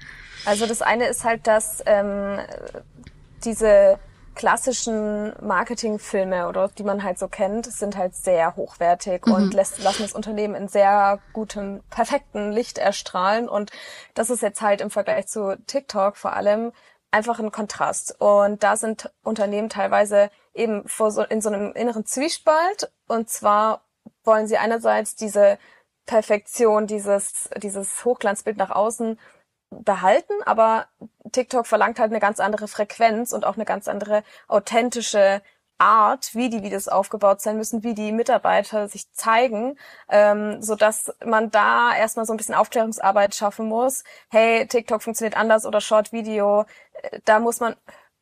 Also 0.45 0.67
das 0.67 0.83
eine 0.83 1.07
ist 1.07 1.25
halt, 1.25 1.47
dass 1.47 1.83
ähm, 1.87 2.39
diese 3.45 3.99
klassischen 4.35 5.33
Marketingfilme 5.41 6.49
oder 6.49 6.69
die 6.69 6.83
man 6.83 7.03
halt 7.05 7.19
so 7.19 7.29
kennt, 7.29 7.67
sind 7.67 7.97
halt 7.97 8.15
sehr 8.15 8.57
hochwertig 8.57 9.27
mhm. 9.27 9.33
und 9.33 9.55
lässt, 9.55 9.79
lassen 9.83 10.03
das 10.03 10.13
Unternehmen 10.13 10.55
in 10.55 10.69
sehr 10.69 11.21
gutem, 11.33 11.83
perfekten 11.91 12.53
Licht 12.53 12.79
erstrahlen. 12.79 13.49
Und 13.49 13.71
das 14.15 14.31
ist 14.31 14.43
jetzt 14.43 14.61
halt 14.61 14.81
im 14.81 14.91
Vergleich 14.91 15.29
zu 15.29 15.57
TikTok 15.67 16.17
vor 16.17 16.35
allem 16.35 16.73
einfach 17.11 17.39
ein 17.39 17.53
Kontrast. 17.53 18.21
Und 18.21 18.63
da 18.65 18.77
sind 18.77 19.11
Unternehmen 19.23 19.69
teilweise 19.69 20.31
eben 20.53 20.87
vor 20.89 21.11
so, 21.13 21.23
in 21.23 21.41
so 21.41 21.49
einem 21.49 21.73
inneren 21.73 22.05
Zwiespalt. 22.05 22.91
Und 23.07 23.31
zwar 23.31 23.83
wollen 24.25 24.49
sie 24.49 24.59
einerseits 24.59 25.15
diese 25.15 25.59
Perfektion, 26.07 26.87
dieses, 26.87 27.49
dieses 27.57 28.05
Hochglanzbild 28.05 28.57
nach 28.57 28.71
außen 28.71 29.19
behalten, 29.71 30.35
aber 30.45 30.87
TikTok 31.33 31.67
verlangt 31.67 31.99
halt 31.99 32.11
eine 32.11 32.21
ganz 32.21 32.41
andere 32.41 32.69
Frequenz 32.69 33.33
und 33.33 33.45
auch 33.45 33.57
eine 33.57 33.65
ganz 33.65 33.89
andere 33.89 34.23
authentische 34.49 35.43
Art, 35.79 36.35
wie 36.35 36.51
die 36.51 36.63
Videos 36.63 36.89
aufgebaut 36.89 37.41
sein 37.41 37.57
müssen, 37.57 37.83
wie 37.83 37.95
die 37.95 38.13
Mitarbeiter 38.13 38.89
sich 38.89 39.13
zeigen, 39.13 39.77
ähm, 40.09 40.63
so 40.63 40.77
dass 40.77 41.13
man 41.25 41.51
da 41.51 41.95
erstmal 41.97 42.27
so 42.27 42.33
ein 42.33 42.37
bisschen 42.37 42.55
Aufklärungsarbeit 42.55 43.35
schaffen 43.35 43.67
muss. 43.67 44.05
Hey, 44.31 44.67
TikTok 44.69 45.03
funktioniert 45.03 45.37
anders 45.37 45.67
oder 45.67 45.81
Short 45.81 46.13
Video. 46.13 46.65
Äh, 47.03 47.21
da 47.25 47.41
muss 47.41 47.61
man 47.61 47.75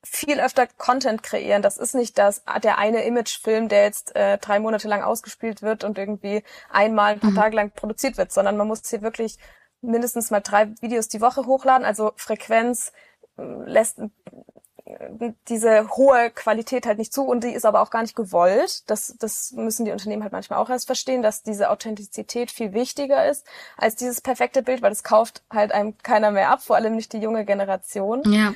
viel 0.03 0.41
öfter 0.41 0.67
Content 0.67 1.23
kreieren. 1.23 1.63
Das 1.63 1.77
ist 1.77 1.95
nicht 1.95 2.19
das 2.19 2.43
der 2.63 2.79
eine 2.79 3.05
Imagefilm, 3.05 3.69
der 3.69 3.85
jetzt 3.85 4.17
äh, 4.17 4.39
drei 4.39 4.59
Monate 4.59 4.89
lang 4.89 5.03
ausgespielt 5.03 5.63
wird 5.63 5.85
und 5.85 5.99
irgendwie 5.99 6.43
einmal 6.71 7.13
ein 7.13 7.21
paar 7.21 7.31
mhm. 7.31 7.37
Tage 7.37 7.57
lang 7.57 7.71
produziert 7.71 8.17
wird, 8.17 8.33
sondern 8.33 8.57
man 8.57 8.67
muss 8.67 8.89
hier 8.89 9.03
wirklich 9.03 9.39
mindestens 9.83 10.31
mal 10.31 10.41
drei 10.41 10.69
Videos 10.81 11.09
die 11.09 11.21
Woche 11.21 11.47
hochladen. 11.47 11.85
Also 11.85 12.13
Frequenz 12.17 12.93
äh, 13.37 13.43
lässt 13.67 13.99
äh, 13.99 15.33
diese 15.49 15.89
hohe 15.91 16.31
Qualität 16.31 16.87
halt 16.87 16.99
nicht 16.99 17.13
zu 17.13 17.25
und 17.25 17.45
die 17.45 17.53
ist 17.53 17.65
aber 17.65 17.83
auch 17.83 17.91
gar 17.91 18.03
nicht 18.03 18.17
gewollt. 18.17 18.89
Das, 18.89 19.17
das 19.19 19.53
müssen 19.53 19.85
die 19.85 19.93
Unternehmen 19.93 20.23
halt 20.23 20.33
manchmal 20.33 20.59
auch 20.59 20.71
erst 20.71 20.87
verstehen, 20.87 21.23
dass 21.23 21.43
diese 21.43 21.71
Authentizität 21.71 22.51
viel 22.51 22.73
wichtiger 22.73 23.29
ist 23.29 23.47
als 23.77 23.97
dieses 23.97 24.21
perfekte 24.21 24.63
Bild, 24.63 24.83
weil 24.83 24.91
das 24.91 25.05
kauft 25.05 25.43
halt 25.51 25.73
einem 25.73 25.99
keiner 25.99 26.31
mehr 26.31 26.51
ab, 26.51 26.63
vor 26.63 26.77
allem 26.77 26.97
nicht 26.97 27.13
die 27.13 27.19
junge 27.19 27.45
Generation. 27.45 28.23
Ja. 28.27 28.55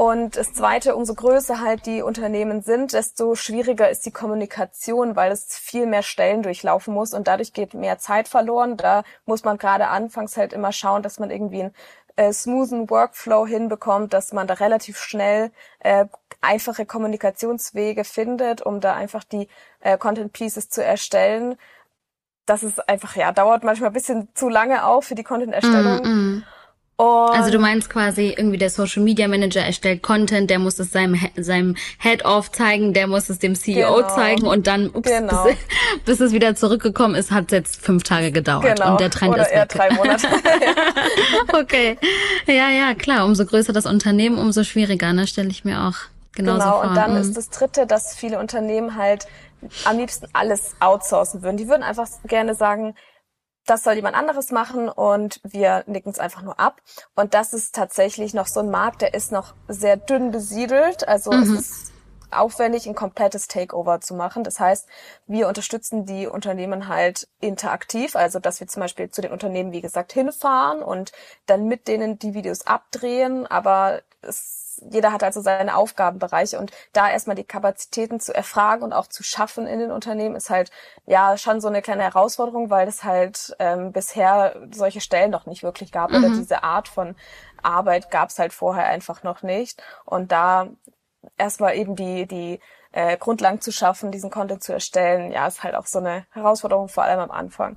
Und 0.00 0.38
das 0.38 0.54
Zweite, 0.54 0.96
umso 0.96 1.12
größer 1.14 1.60
halt 1.60 1.84
die 1.84 2.00
Unternehmen 2.00 2.62
sind, 2.62 2.94
desto 2.94 3.34
schwieriger 3.34 3.90
ist 3.90 4.06
die 4.06 4.10
Kommunikation, 4.10 5.14
weil 5.14 5.30
es 5.30 5.58
viel 5.58 5.84
mehr 5.84 6.02
Stellen 6.02 6.42
durchlaufen 6.42 6.94
muss 6.94 7.12
und 7.12 7.28
dadurch 7.28 7.52
geht 7.52 7.74
mehr 7.74 7.98
Zeit 7.98 8.26
verloren. 8.26 8.78
Da 8.78 9.02
muss 9.26 9.44
man 9.44 9.58
gerade 9.58 9.88
anfangs 9.88 10.38
halt 10.38 10.54
immer 10.54 10.72
schauen, 10.72 11.02
dass 11.02 11.18
man 11.18 11.30
irgendwie 11.30 11.64
einen 11.64 11.74
äh, 12.16 12.32
smoothen 12.32 12.88
Workflow 12.88 13.46
hinbekommt, 13.46 14.14
dass 14.14 14.32
man 14.32 14.46
da 14.46 14.54
relativ 14.54 14.96
schnell 14.96 15.50
äh, 15.80 16.06
einfache 16.40 16.86
Kommunikationswege 16.86 18.04
findet, 18.04 18.62
um 18.62 18.80
da 18.80 18.94
einfach 18.94 19.22
die 19.22 19.48
äh, 19.80 19.98
Content 19.98 20.32
Pieces 20.32 20.70
zu 20.70 20.82
erstellen. 20.82 21.58
Das 22.46 22.62
ist 22.62 22.88
einfach, 22.88 23.16
ja, 23.16 23.32
dauert 23.32 23.64
manchmal 23.64 23.90
ein 23.90 23.92
bisschen 23.92 24.30
zu 24.32 24.48
lange 24.48 24.86
auch 24.86 25.02
für 25.02 25.14
die 25.14 25.24
Content-Erstellung. 25.24 25.98
Mm, 26.02 26.36
mm. 26.38 26.44
Und 27.00 27.34
also 27.34 27.50
du 27.50 27.58
meinst 27.58 27.88
quasi 27.88 28.34
irgendwie 28.36 28.58
der 28.58 28.68
Social 28.68 29.02
Media 29.02 29.26
Manager 29.26 29.62
erstellt 29.62 30.02
Content, 30.02 30.50
der 30.50 30.58
muss 30.58 30.78
es 30.78 30.92
seinem 30.92 31.18
seinem 31.34 31.74
Head 31.98 32.26
off 32.26 32.52
zeigen, 32.52 32.92
der 32.92 33.06
muss 33.06 33.30
es 33.30 33.38
dem 33.38 33.54
CEO 33.54 33.94
genau. 33.94 34.08
zeigen 34.08 34.46
und 34.46 34.66
dann 34.66 34.90
ups, 34.90 35.08
genau. 35.08 35.44
bis, 35.44 35.56
bis, 36.04 36.20
es 36.20 36.32
wieder 36.32 36.54
zurückgekommen 36.56 37.14
ist, 37.14 37.30
hat 37.30 37.46
es 37.46 37.52
jetzt 37.52 37.80
fünf 37.80 38.02
Tage 38.02 38.32
gedauert 38.32 38.64
genau. 38.76 38.92
und 38.92 39.00
der 39.00 39.08
Trend 39.08 39.32
Oder 39.32 39.44
ist 39.44 39.52
eher 39.52 39.62
weg. 39.62 39.68
drei 39.70 39.90
Monate. 39.94 40.28
okay, 41.54 41.96
ja 42.46 42.68
ja 42.68 42.92
klar, 42.92 43.24
umso 43.24 43.46
größer 43.46 43.72
das 43.72 43.86
Unternehmen, 43.86 44.36
umso 44.36 44.62
schwieriger, 44.62 45.14
ne, 45.14 45.26
stelle 45.26 45.48
ich 45.48 45.64
mir 45.64 45.80
auch 45.80 45.96
genauso 46.32 46.58
genau, 46.58 46.70
vor. 46.70 46.80
Genau 46.80 46.90
und 46.90 46.96
dann 46.96 47.14
mhm. 47.14 47.20
ist 47.22 47.34
das 47.34 47.48
Dritte, 47.48 47.86
dass 47.86 48.14
viele 48.14 48.38
Unternehmen 48.38 48.96
halt 48.96 49.26
am 49.86 49.96
liebsten 49.96 50.26
alles 50.34 50.74
outsourcen 50.80 51.42
würden. 51.42 51.56
Die 51.56 51.68
würden 51.68 51.82
einfach 51.82 52.08
gerne 52.26 52.54
sagen, 52.54 52.94
das 53.70 53.84
soll 53.84 53.94
jemand 53.94 54.16
anderes 54.16 54.50
machen 54.50 54.88
und 54.88 55.40
wir 55.44 55.84
nicken 55.86 56.10
es 56.10 56.18
einfach 56.18 56.42
nur 56.42 56.58
ab. 56.58 56.82
Und 57.14 57.34
das 57.34 57.52
ist 57.52 57.72
tatsächlich 57.74 58.34
noch 58.34 58.48
so 58.48 58.58
ein 58.60 58.70
Markt, 58.70 59.00
der 59.00 59.14
ist 59.14 59.30
noch 59.30 59.54
sehr 59.68 59.96
dünn 59.96 60.32
besiedelt. 60.32 61.06
Also 61.06 61.30
mhm. 61.30 61.42
es 61.42 61.48
ist 61.50 61.92
aufwendig, 62.32 62.86
ein 62.86 62.96
komplettes 62.96 63.46
Takeover 63.46 64.00
zu 64.00 64.14
machen. 64.14 64.42
Das 64.42 64.58
heißt, 64.58 64.88
wir 65.28 65.46
unterstützen 65.46 66.04
die 66.04 66.26
Unternehmen 66.26 66.88
halt 66.88 67.28
interaktiv, 67.40 68.16
also 68.16 68.40
dass 68.40 68.58
wir 68.58 68.66
zum 68.66 68.80
Beispiel 68.80 69.10
zu 69.10 69.20
den 69.20 69.30
Unternehmen, 69.30 69.70
wie 69.70 69.80
gesagt, 69.80 70.12
hinfahren 70.12 70.82
und 70.82 71.12
dann 71.46 71.66
mit 71.66 71.86
denen 71.86 72.18
die 72.18 72.34
Videos 72.34 72.66
abdrehen, 72.66 73.46
aber 73.46 74.02
es 74.20 74.59
jeder 74.90 75.12
hat 75.12 75.22
also 75.22 75.40
seine 75.40 75.76
Aufgabenbereiche 75.76 76.58
und 76.58 76.72
da 76.92 77.10
erstmal 77.10 77.36
die 77.36 77.44
Kapazitäten 77.44 78.20
zu 78.20 78.34
erfragen 78.34 78.82
und 78.82 78.92
auch 78.92 79.06
zu 79.06 79.22
schaffen 79.22 79.66
in 79.66 79.78
den 79.78 79.90
Unternehmen 79.90 80.36
ist 80.36 80.50
halt 80.50 80.70
ja 81.06 81.36
schon 81.36 81.60
so 81.60 81.68
eine 81.68 81.82
kleine 81.82 82.02
Herausforderung, 82.02 82.70
weil 82.70 82.88
es 82.88 83.04
halt 83.04 83.54
ähm, 83.58 83.92
bisher 83.92 84.56
solche 84.72 85.00
Stellen 85.00 85.30
noch 85.30 85.46
nicht 85.46 85.62
wirklich 85.62 85.92
gab 85.92 86.10
mhm. 86.10 86.24
oder 86.24 86.28
diese 86.30 86.62
Art 86.62 86.88
von 86.88 87.16
Arbeit 87.62 88.10
gab 88.10 88.30
es 88.30 88.38
halt 88.38 88.52
vorher 88.52 88.86
einfach 88.86 89.22
noch 89.22 89.42
nicht 89.42 89.82
und 90.04 90.32
da 90.32 90.68
erstmal 91.36 91.76
eben 91.76 91.96
die 91.96 92.26
die 92.26 92.60
äh, 92.92 93.16
Grundlagen 93.16 93.60
zu 93.60 93.72
schaffen, 93.72 94.10
diesen 94.10 94.30
Content 94.30 94.62
zu 94.62 94.72
erstellen, 94.72 95.30
ja, 95.30 95.46
ist 95.46 95.62
halt 95.62 95.74
auch 95.74 95.86
so 95.86 95.98
eine 95.98 96.26
Herausforderung, 96.30 96.88
vor 96.88 97.04
allem 97.04 97.20
am 97.20 97.30
Anfang. 97.30 97.76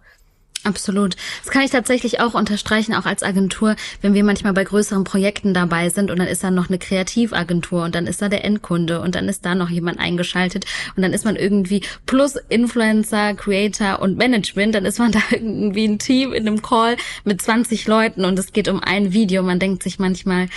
Absolut. 0.65 1.17
Das 1.43 1.51
kann 1.51 1.63
ich 1.63 1.71
tatsächlich 1.71 2.21
auch 2.21 2.35
unterstreichen, 2.35 2.95
auch 2.95 3.05
als 3.05 3.21
Agentur, 3.21 3.75
wenn 4.01 4.13
wir 4.13 4.23
manchmal 4.23 4.53
bei 4.53 4.63
größeren 4.63 5.03
Projekten 5.03 5.53
dabei 5.53 5.89
sind 5.89 6.09
und 6.09 6.19
dann 6.19 6.27
ist 6.27 6.41
da 6.41 6.51
noch 6.51 6.69
eine 6.69 6.79
Kreativagentur 6.79 7.83
und 7.83 7.95
dann 7.95 8.07
ist 8.07 8.21
da 8.21 8.29
der 8.29 8.45
Endkunde 8.45 9.01
und 9.01 9.15
dann 9.15 9.27
ist 9.27 9.45
da 9.45 9.55
noch 9.55 9.69
jemand 9.69 9.99
eingeschaltet 9.99 10.65
und 10.95 11.03
dann 11.03 11.11
ist 11.11 11.25
man 11.25 11.35
irgendwie 11.35 11.81
plus 12.05 12.37
Influencer, 12.47 13.33
Creator 13.33 13.99
und 14.01 14.17
Management, 14.17 14.73
dann 14.75 14.85
ist 14.85 14.99
man 14.99 15.11
da 15.11 15.19
irgendwie 15.31 15.85
ein 15.85 15.99
Team 15.99 16.31
in 16.31 16.47
einem 16.47 16.61
Call 16.61 16.95
mit 17.25 17.41
20 17.41 17.85
Leuten 17.85 18.23
und 18.23 18.39
es 18.39 18.53
geht 18.53 18.69
um 18.69 18.79
ein 18.79 19.11
Video. 19.11 19.43
Man 19.43 19.59
denkt 19.59 19.83
sich 19.83 19.99
manchmal, 19.99 20.47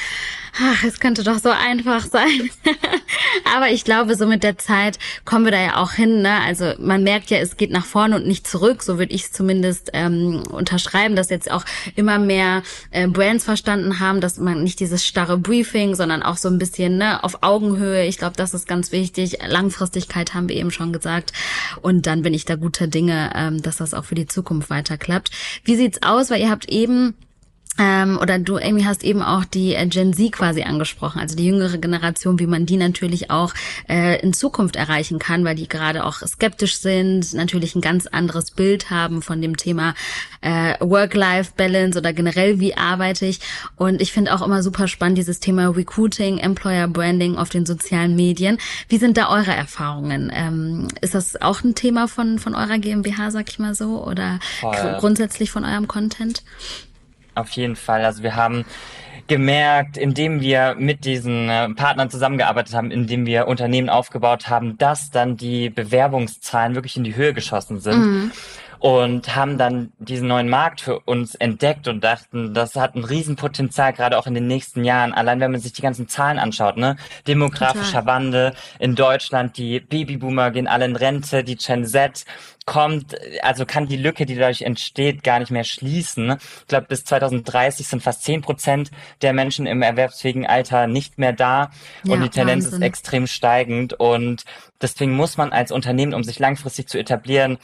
ach, 0.60 0.84
es 0.84 1.00
könnte 1.00 1.22
doch 1.24 1.38
so 1.38 1.50
einfach 1.50 2.04
sein. 2.04 2.50
Aber 3.56 3.70
ich 3.70 3.84
glaube, 3.84 4.16
so 4.16 4.26
mit 4.26 4.42
der 4.42 4.58
Zeit 4.58 4.98
kommen 5.24 5.44
wir 5.44 5.52
da 5.52 5.60
ja 5.60 5.76
auch 5.76 5.92
hin. 5.92 6.22
Ne? 6.22 6.40
Also 6.42 6.74
man 6.78 7.02
merkt 7.02 7.30
ja, 7.30 7.38
es 7.38 7.56
geht 7.56 7.70
nach 7.70 7.84
vorne 7.84 8.16
und 8.16 8.26
nicht 8.26 8.46
zurück. 8.46 8.82
So 8.82 8.98
würde 8.98 9.12
ich 9.12 9.24
es 9.24 9.32
zumindest 9.32 9.85
ähm, 9.92 10.42
unterschreiben, 10.50 11.16
dass 11.16 11.30
jetzt 11.30 11.50
auch 11.50 11.64
immer 11.94 12.18
mehr 12.18 12.62
äh, 12.90 13.06
Brands 13.08 13.44
verstanden 13.44 14.00
haben, 14.00 14.20
dass 14.20 14.38
man 14.38 14.62
nicht 14.62 14.80
dieses 14.80 15.04
starre 15.06 15.38
Briefing, 15.38 15.94
sondern 15.94 16.22
auch 16.22 16.36
so 16.36 16.48
ein 16.48 16.58
bisschen 16.58 16.98
ne, 16.98 17.22
auf 17.22 17.42
Augenhöhe. 17.42 18.06
Ich 18.06 18.18
glaube, 18.18 18.36
das 18.36 18.54
ist 18.54 18.68
ganz 18.68 18.92
wichtig. 18.92 19.38
Langfristigkeit 19.46 20.34
haben 20.34 20.48
wir 20.48 20.56
eben 20.56 20.70
schon 20.70 20.92
gesagt. 20.92 21.32
Und 21.82 22.06
dann 22.06 22.22
bin 22.22 22.34
ich 22.34 22.44
da 22.44 22.56
guter 22.56 22.86
Dinge, 22.86 23.32
ähm, 23.34 23.62
dass 23.62 23.76
das 23.76 23.94
auch 23.94 24.04
für 24.04 24.14
die 24.14 24.26
Zukunft 24.26 24.70
weiter 24.70 24.96
klappt. 24.96 25.30
Wie 25.64 25.76
sieht's 25.76 26.02
aus? 26.02 26.30
Weil 26.30 26.40
ihr 26.40 26.50
habt 26.50 26.68
eben 26.68 27.14
ähm, 27.78 28.18
oder 28.20 28.38
du, 28.38 28.56
Amy, 28.56 28.82
hast 28.82 29.04
eben 29.04 29.22
auch 29.22 29.44
die 29.44 29.74
äh, 29.74 29.86
Gen 29.86 30.14
Z 30.14 30.32
quasi 30.32 30.62
angesprochen, 30.62 31.20
also 31.20 31.36
die 31.36 31.46
jüngere 31.46 31.78
Generation, 31.78 32.38
wie 32.38 32.46
man 32.46 32.66
die 32.66 32.76
natürlich 32.76 33.30
auch 33.30 33.52
äh, 33.88 34.20
in 34.20 34.32
Zukunft 34.32 34.76
erreichen 34.76 35.18
kann, 35.18 35.44
weil 35.44 35.56
die 35.56 35.68
gerade 35.68 36.04
auch 36.04 36.20
skeptisch 36.26 36.78
sind, 36.78 37.34
natürlich 37.34 37.74
ein 37.74 37.80
ganz 37.80 38.06
anderes 38.06 38.50
Bild 38.50 38.90
haben 38.90 39.22
von 39.22 39.42
dem 39.42 39.56
Thema 39.56 39.94
äh, 40.40 40.74
Work-Life-Balance 40.80 41.98
oder 41.98 42.12
generell, 42.12 42.60
wie 42.60 42.76
arbeite 42.76 43.26
ich. 43.26 43.40
Und 43.76 44.00
ich 44.00 44.12
finde 44.12 44.34
auch 44.34 44.42
immer 44.42 44.62
super 44.62 44.88
spannend 44.88 45.18
dieses 45.18 45.40
Thema 45.40 45.68
Recruiting, 45.68 46.38
Employer 46.38 46.88
Branding 46.88 47.36
auf 47.36 47.48
den 47.50 47.66
sozialen 47.66 48.16
Medien. 48.16 48.58
Wie 48.88 48.98
sind 48.98 49.16
da 49.16 49.28
eure 49.28 49.52
Erfahrungen? 49.52 50.32
Ähm, 50.34 50.88
ist 51.00 51.14
das 51.14 51.40
auch 51.42 51.62
ein 51.62 51.74
Thema 51.74 52.08
von, 52.08 52.38
von 52.38 52.54
eurer 52.54 52.78
GmbH, 52.78 53.30
sag 53.30 53.48
ich 53.50 53.58
mal 53.58 53.74
so, 53.74 54.02
oder 54.04 54.38
Voll. 54.60 54.96
grundsätzlich 54.98 55.50
von 55.50 55.64
eurem 55.64 55.88
Content? 55.88 56.42
Auf 57.36 57.50
jeden 57.50 57.76
Fall. 57.76 58.04
Also 58.04 58.22
wir 58.22 58.34
haben 58.34 58.64
gemerkt, 59.28 59.96
indem 59.96 60.40
wir 60.40 60.76
mit 60.78 61.04
diesen 61.04 61.48
äh, 61.48 61.68
Partnern 61.70 62.10
zusammengearbeitet 62.10 62.74
haben, 62.74 62.90
indem 62.90 63.26
wir 63.26 63.48
Unternehmen 63.48 63.88
aufgebaut 63.88 64.48
haben, 64.48 64.78
dass 64.78 65.10
dann 65.10 65.36
die 65.36 65.68
Bewerbungszahlen 65.68 66.74
wirklich 66.74 66.96
in 66.96 67.04
die 67.04 67.16
Höhe 67.16 67.34
geschossen 67.34 67.80
sind. 67.80 67.98
Mhm 67.98 68.32
und 68.78 69.34
haben 69.34 69.58
dann 69.58 69.92
diesen 69.98 70.28
neuen 70.28 70.48
Markt 70.48 70.80
für 70.80 71.00
uns 71.00 71.34
entdeckt 71.34 71.88
und 71.88 72.02
dachten, 72.02 72.54
das 72.54 72.74
hat 72.76 72.94
ein 72.94 73.04
Riesenpotenzial, 73.04 73.92
gerade 73.92 74.18
auch 74.18 74.26
in 74.26 74.34
den 74.34 74.46
nächsten 74.46 74.84
Jahren. 74.84 75.12
Allein 75.12 75.40
wenn 75.40 75.52
man 75.52 75.60
sich 75.60 75.72
die 75.72 75.82
ganzen 75.82 76.08
Zahlen 76.08 76.38
anschaut, 76.38 76.76
ne? 76.76 76.96
Demografischer 77.26 78.00
Total. 78.00 78.06
Wandel 78.06 78.52
in 78.78 78.94
Deutschland, 78.94 79.56
die 79.56 79.80
Babyboomer 79.80 80.50
gehen 80.50 80.66
alle 80.66 80.84
in 80.84 80.96
Rente, 80.96 81.44
die 81.44 81.56
Gen 81.56 81.84
Z 81.84 82.24
kommt, 82.66 83.16
also 83.42 83.64
kann 83.64 83.86
die 83.86 83.96
Lücke, 83.96 84.26
die 84.26 84.34
dadurch 84.34 84.62
entsteht, 84.62 85.22
gar 85.22 85.38
nicht 85.38 85.52
mehr 85.52 85.62
schließen. 85.62 86.36
Ich 86.60 86.66
glaube, 86.66 86.86
bis 86.88 87.04
2030 87.04 87.86
sind 87.86 88.02
fast 88.02 88.24
zehn 88.24 88.42
Prozent 88.42 88.90
der 89.22 89.32
Menschen 89.32 89.66
im 89.66 89.82
erwerbsfähigen 89.82 90.46
Alter 90.46 90.88
nicht 90.88 91.16
mehr 91.16 91.32
da 91.32 91.70
ja, 92.02 92.14
und 92.14 92.22
die 92.22 92.28
Tendenz 92.28 92.64
Wahnsinn. 92.64 92.82
ist 92.82 92.86
extrem 92.86 93.26
steigend 93.28 93.94
und 93.94 94.44
deswegen 94.82 95.14
muss 95.14 95.36
man 95.36 95.52
als 95.52 95.70
Unternehmen, 95.70 96.12
um 96.12 96.24
sich 96.24 96.40
langfristig 96.40 96.88
zu 96.88 96.98
etablieren, 96.98 97.58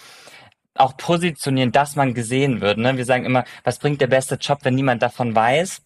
auch 0.75 0.97
positionieren, 0.97 1.73
dass 1.73 1.97
man 1.97 2.15
gesehen 2.15 2.61
wird. 2.61 2.79
Ne? 2.79 2.97
Wir 2.97 3.05
sagen 3.05 3.25
immer, 3.25 3.45
was 3.65 3.79
bringt 3.79 4.01
der 4.01 4.07
beste 4.07 4.37
Job, 4.37 4.61
wenn 4.63 4.75
niemand 4.75 5.03
davon 5.03 5.35
weiß? 5.35 5.83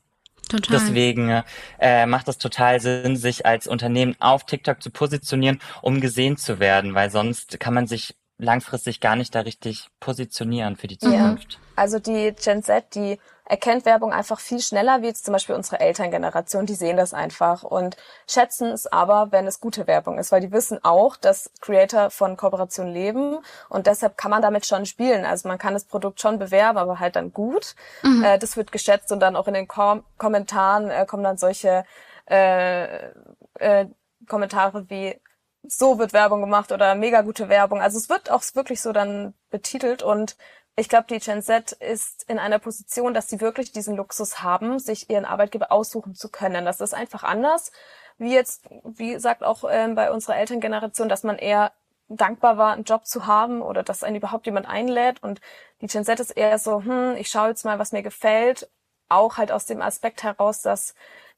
Total. 0.48 0.78
Deswegen 0.78 1.42
äh, 1.80 2.06
macht 2.06 2.28
es 2.28 2.38
total 2.38 2.80
Sinn, 2.80 3.16
sich 3.16 3.46
als 3.46 3.66
Unternehmen 3.66 4.14
auf 4.20 4.44
TikTok 4.44 4.80
zu 4.80 4.90
positionieren, 4.90 5.60
um 5.82 6.00
gesehen 6.00 6.36
zu 6.36 6.60
werden, 6.60 6.94
weil 6.94 7.10
sonst 7.10 7.58
kann 7.58 7.74
man 7.74 7.88
sich 7.88 8.14
langfristig 8.38 9.00
gar 9.00 9.16
nicht 9.16 9.34
da 9.34 9.40
richtig 9.40 9.88
positionieren 9.98 10.76
für 10.76 10.86
die 10.86 10.98
Zukunft. 10.98 11.54
Ja. 11.54 11.58
Also 11.74 11.98
die 11.98 12.32
Gen 12.42 12.62
Z, 12.62 12.94
die 12.94 13.18
erkennt 13.48 13.84
Werbung 13.84 14.12
einfach 14.12 14.40
viel 14.40 14.60
schneller, 14.60 15.02
wie 15.02 15.06
jetzt 15.06 15.24
zum 15.24 15.32
Beispiel 15.32 15.54
unsere 15.54 15.80
Elterngeneration, 15.80 16.66
die 16.66 16.74
sehen 16.74 16.96
das 16.96 17.14
einfach 17.14 17.62
und 17.62 17.96
schätzen 18.28 18.68
es 18.72 18.86
aber, 18.86 19.28
wenn 19.30 19.46
es 19.46 19.60
gute 19.60 19.86
Werbung 19.86 20.18
ist, 20.18 20.32
weil 20.32 20.40
die 20.40 20.52
wissen 20.52 20.80
auch, 20.82 21.16
dass 21.16 21.50
Creator 21.60 22.10
von 22.10 22.36
Kooperation 22.36 22.88
leben 22.88 23.38
und 23.68 23.86
deshalb 23.86 24.16
kann 24.16 24.30
man 24.30 24.42
damit 24.42 24.66
schon 24.66 24.84
spielen. 24.84 25.24
Also 25.24 25.48
man 25.48 25.58
kann 25.58 25.74
das 25.74 25.84
Produkt 25.84 26.20
schon 26.20 26.38
bewerben, 26.38 26.78
aber 26.78 26.98
halt 26.98 27.16
dann 27.16 27.32
gut. 27.32 27.76
Mhm. 28.02 28.24
Äh, 28.24 28.38
das 28.38 28.56
wird 28.56 28.72
geschätzt 28.72 29.12
und 29.12 29.20
dann 29.20 29.36
auch 29.36 29.46
in 29.46 29.54
den 29.54 29.68
Kom 29.68 30.04
Kommentaren 30.18 30.90
äh, 30.90 31.06
kommen 31.06 31.22
dann 31.22 31.38
solche 31.38 31.84
äh, 32.28 33.10
äh, 33.58 33.86
Kommentare 34.26 34.90
wie 34.90 35.20
so 35.68 35.98
wird 35.98 36.12
Werbung 36.12 36.40
gemacht 36.40 36.72
oder 36.72 36.94
mega 36.94 37.22
gute 37.22 37.48
Werbung. 37.48 37.80
Also 37.80 37.98
es 37.98 38.08
wird 38.08 38.30
auch 38.30 38.42
wirklich 38.54 38.80
so 38.80 38.92
dann 38.92 39.34
betitelt 39.50 40.02
und 40.02 40.36
ich 40.76 40.88
glaube, 40.90 41.06
die 41.08 41.18
Gen 41.18 41.40
Z 41.40 41.72
ist 41.72 42.24
in 42.28 42.38
einer 42.38 42.58
Position, 42.58 43.14
dass 43.14 43.28
sie 43.28 43.40
wirklich 43.40 43.72
diesen 43.72 43.96
Luxus 43.96 44.42
haben, 44.42 44.78
sich 44.78 45.08
ihren 45.08 45.24
Arbeitgeber 45.24 45.72
aussuchen 45.72 46.14
zu 46.14 46.28
können. 46.28 46.66
Das 46.66 46.80
ist 46.82 46.92
einfach 46.94 47.22
anders, 47.22 47.72
wie 48.18 48.34
jetzt, 48.34 48.64
wie 48.84 49.12
gesagt, 49.12 49.42
auch 49.42 49.64
ähm, 49.68 49.94
bei 49.94 50.12
unserer 50.12 50.36
Elterngeneration, 50.36 51.08
dass 51.08 51.22
man 51.22 51.38
eher 51.38 51.72
dankbar 52.08 52.58
war, 52.58 52.72
einen 52.74 52.84
Job 52.84 53.06
zu 53.06 53.26
haben 53.26 53.62
oder 53.62 53.82
dass 53.82 54.04
einen 54.04 54.16
überhaupt 54.16 54.46
jemand 54.46 54.66
einlädt. 54.66 55.22
Und 55.22 55.40
die 55.80 55.86
Gen 55.86 56.04
Z 56.04 56.20
ist 56.20 56.30
eher 56.30 56.58
so, 56.58 56.82
hm, 56.82 57.16
ich 57.16 57.28
schaue 57.28 57.48
jetzt 57.48 57.64
mal, 57.64 57.78
was 57.78 57.92
mir 57.92 58.02
gefällt. 58.02 58.70
Auch 59.08 59.38
halt 59.38 59.52
aus 59.52 59.66
dem 59.66 59.80
Aspekt 59.80 60.22
heraus, 60.24 60.62
dass 60.62 60.94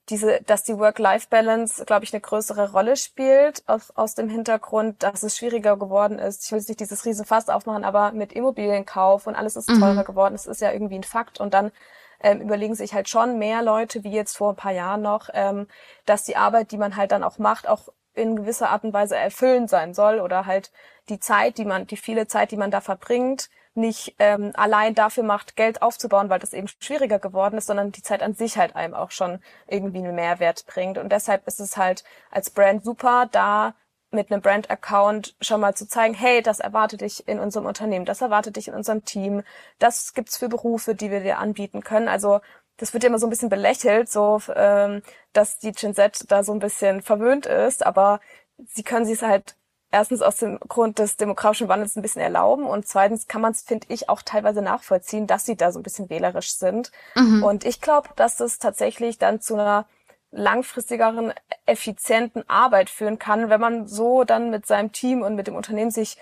diese, 0.08 0.40
dass 0.42 0.64
die 0.64 0.78
Work-Life-Balance, 0.78 1.84
glaube 1.84 2.04
ich, 2.04 2.12
eine 2.12 2.20
größere 2.20 2.72
Rolle 2.72 2.96
spielt, 2.96 3.62
aus, 3.68 3.90
aus 3.90 4.14
dem 4.14 4.28
Hintergrund, 4.28 5.02
dass 5.02 5.22
es 5.22 5.36
schwieriger 5.36 5.76
geworden 5.76 6.18
ist. 6.18 6.44
Ich 6.44 6.52
will 6.52 6.58
jetzt 6.58 6.68
nicht 6.68 6.80
dieses 6.80 7.04
Riesenfass 7.04 7.48
aufmachen, 7.48 7.84
aber 7.84 8.12
mit 8.12 8.32
Immobilienkauf 8.32 9.26
und 9.26 9.36
alles 9.36 9.56
ist 9.56 9.68
mhm. 9.68 9.80
teurer 9.80 10.04
geworden. 10.04 10.34
Es 10.34 10.46
ist 10.46 10.60
ja 10.60 10.72
irgendwie 10.72 10.96
ein 10.96 11.04
Fakt. 11.04 11.40
Und 11.40 11.52
dann 11.52 11.72
ähm, 12.20 12.40
überlegen 12.40 12.74
sich 12.74 12.94
halt 12.94 13.08
schon 13.08 13.38
mehr 13.38 13.62
Leute, 13.62 14.02
wie 14.04 14.12
jetzt 14.12 14.36
vor 14.36 14.50
ein 14.50 14.56
paar 14.56 14.72
Jahren 14.72 15.02
noch, 15.02 15.28
ähm, 15.34 15.66
dass 16.06 16.24
die 16.24 16.36
Arbeit, 16.36 16.72
die 16.72 16.78
man 16.78 16.96
halt 16.96 17.12
dann 17.12 17.22
auch 17.22 17.38
macht, 17.38 17.68
auch 17.68 17.88
in 18.14 18.36
gewisser 18.36 18.70
Art 18.70 18.84
und 18.84 18.92
Weise 18.92 19.16
erfüllend 19.16 19.70
sein 19.70 19.94
soll 19.94 20.20
oder 20.20 20.46
halt 20.46 20.72
die 21.08 21.20
Zeit, 21.20 21.58
die 21.58 21.64
man, 21.64 21.86
die 21.86 21.96
viele 21.96 22.26
Zeit, 22.26 22.50
die 22.50 22.56
man 22.56 22.70
da 22.70 22.80
verbringt, 22.80 23.48
nicht 23.78 24.14
ähm, 24.18 24.52
allein 24.54 24.94
dafür 24.94 25.24
macht, 25.24 25.56
Geld 25.56 25.80
aufzubauen, 25.82 26.28
weil 26.28 26.38
das 26.38 26.52
eben 26.52 26.68
schwieriger 26.68 27.18
geworden 27.18 27.56
ist, 27.56 27.66
sondern 27.66 27.92
die 27.92 28.02
Zeit 28.02 28.22
an 28.22 28.34
sich 28.34 28.58
halt 28.58 28.76
einem 28.76 28.94
auch 28.94 29.10
schon 29.10 29.40
irgendwie 29.66 29.98
einen 29.98 30.14
Mehrwert 30.14 30.66
bringt. 30.66 30.98
Und 30.98 31.10
deshalb 31.10 31.46
ist 31.46 31.60
es 31.60 31.76
halt 31.76 32.04
als 32.30 32.50
Brand 32.50 32.84
super, 32.84 33.28
da 33.32 33.74
mit 34.10 34.30
einem 34.30 34.40
Brand-Account 34.40 35.36
schon 35.40 35.60
mal 35.60 35.74
zu 35.74 35.86
zeigen, 35.86 36.14
hey, 36.14 36.42
das 36.42 36.60
erwartet 36.60 37.02
dich 37.02 37.28
in 37.28 37.38
unserem 37.38 37.66
Unternehmen, 37.66 38.06
das 38.06 38.20
erwartet 38.20 38.56
dich 38.56 38.68
in 38.68 38.74
unserem 38.74 39.04
Team, 39.04 39.42
das 39.78 40.14
gibt's 40.14 40.38
für 40.38 40.48
Berufe, 40.48 40.94
die 40.94 41.10
wir 41.10 41.20
dir 41.20 41.38
anbieten 41.38 41.82
können. 41.82 42.08
Also 42.08 42.40
das 42.78 42.92
wird 42.94 43.02
ja 43.02 43.08
immer 43.08 43.18
so 43.18 43.26
ein 43.26 43.30
bisschen 43.30 43.50
belächelt, 43.50 44.10
so 44.10 44.40
ähm, 44.54 45.02
dass 45.32 45.58
die 45.58 45.72
Gen 45.72 45.94
Z 45.94 46.24
da 46.28 46.42
so 46.42 46.52
ein 46.52 46.58
bisschen 46.58 47.02
verwöhnt 47.02 47.46
ist, 47.46 47.84
aber 47.84 48.20
sie 48.66 48.82
können 48.82 49.04
sich 49.04 49.22
halt 49.22 49.56
erstens 49.90 50.22
aus 50.22 50.36
dem 50.36 50.58
Grund 50.60 50.98
des 50.98 51.16
demografischen 51.16 51.68
Wandels 51.68 51.96
ein 51.96 52.02
bisschen 52.02 52.22
erlauben 52.22 52.64
und 52.64 52.86
zweitens 52.86 53.26
kann 53.26 53.40
man 53.40 53.52
es, 53.52 53.62
finde 53.62 53.86
ich, 53.90 54.08
auch 54.08 54.22
teilweise 54.22 54.62
nachvollziehen, 54.62 55.26
dass 55.26 55.46
sie 55.46 55.56
da 55.56 55.72
so 55.72 55.80
ein 55.80 55.82
bisschen 55.82 56.10
wählerisch 56.10 56.54
sind. 56.54 56.92
Mhm. 57.14 57.42
Und 57.42 57.64
ich 57.64 57.80
glaube, 57.80 58.10
dass 58.16 58.36
das 58.36 58.58
tatsächlich 58.58 59.18
dann 59.18 59.40
zu 59.40 59.54
einer 59.54 59.86
langfristigeren, 60.30 61.32
effizienten 61.64 62.48
Arbeit 62.48 62.90
führen 62.90 63.18
kann, 63.18 63.48
wenn 63.48 63.60
man 63.60 63.86
so 63.86 64.24
dann 64.24 64.50
mit 64.50 64.66
seinem 64.66 64.92
Team 64.92 65.22
und 65.22 65.34
mit 65.34 65.46
dem 65.46 65.56
Unternehmen 65.56 65.90
sich 65.90 66.18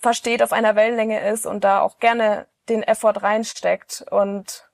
versteht, 0.00 0.42
auf 0.42 0.52
einer 0.52 0.76
Wellenlänge 0.76 1.26
ist 1.26 1.46
und 1.46 1.64
da 1.64 1.80
auch 1.80 1.98
gerne 1.98 2.46
den 2.68 2.82
Effort 2.82 3.22
reinsteckt. 3.22 4.04
Und 4.10 4.68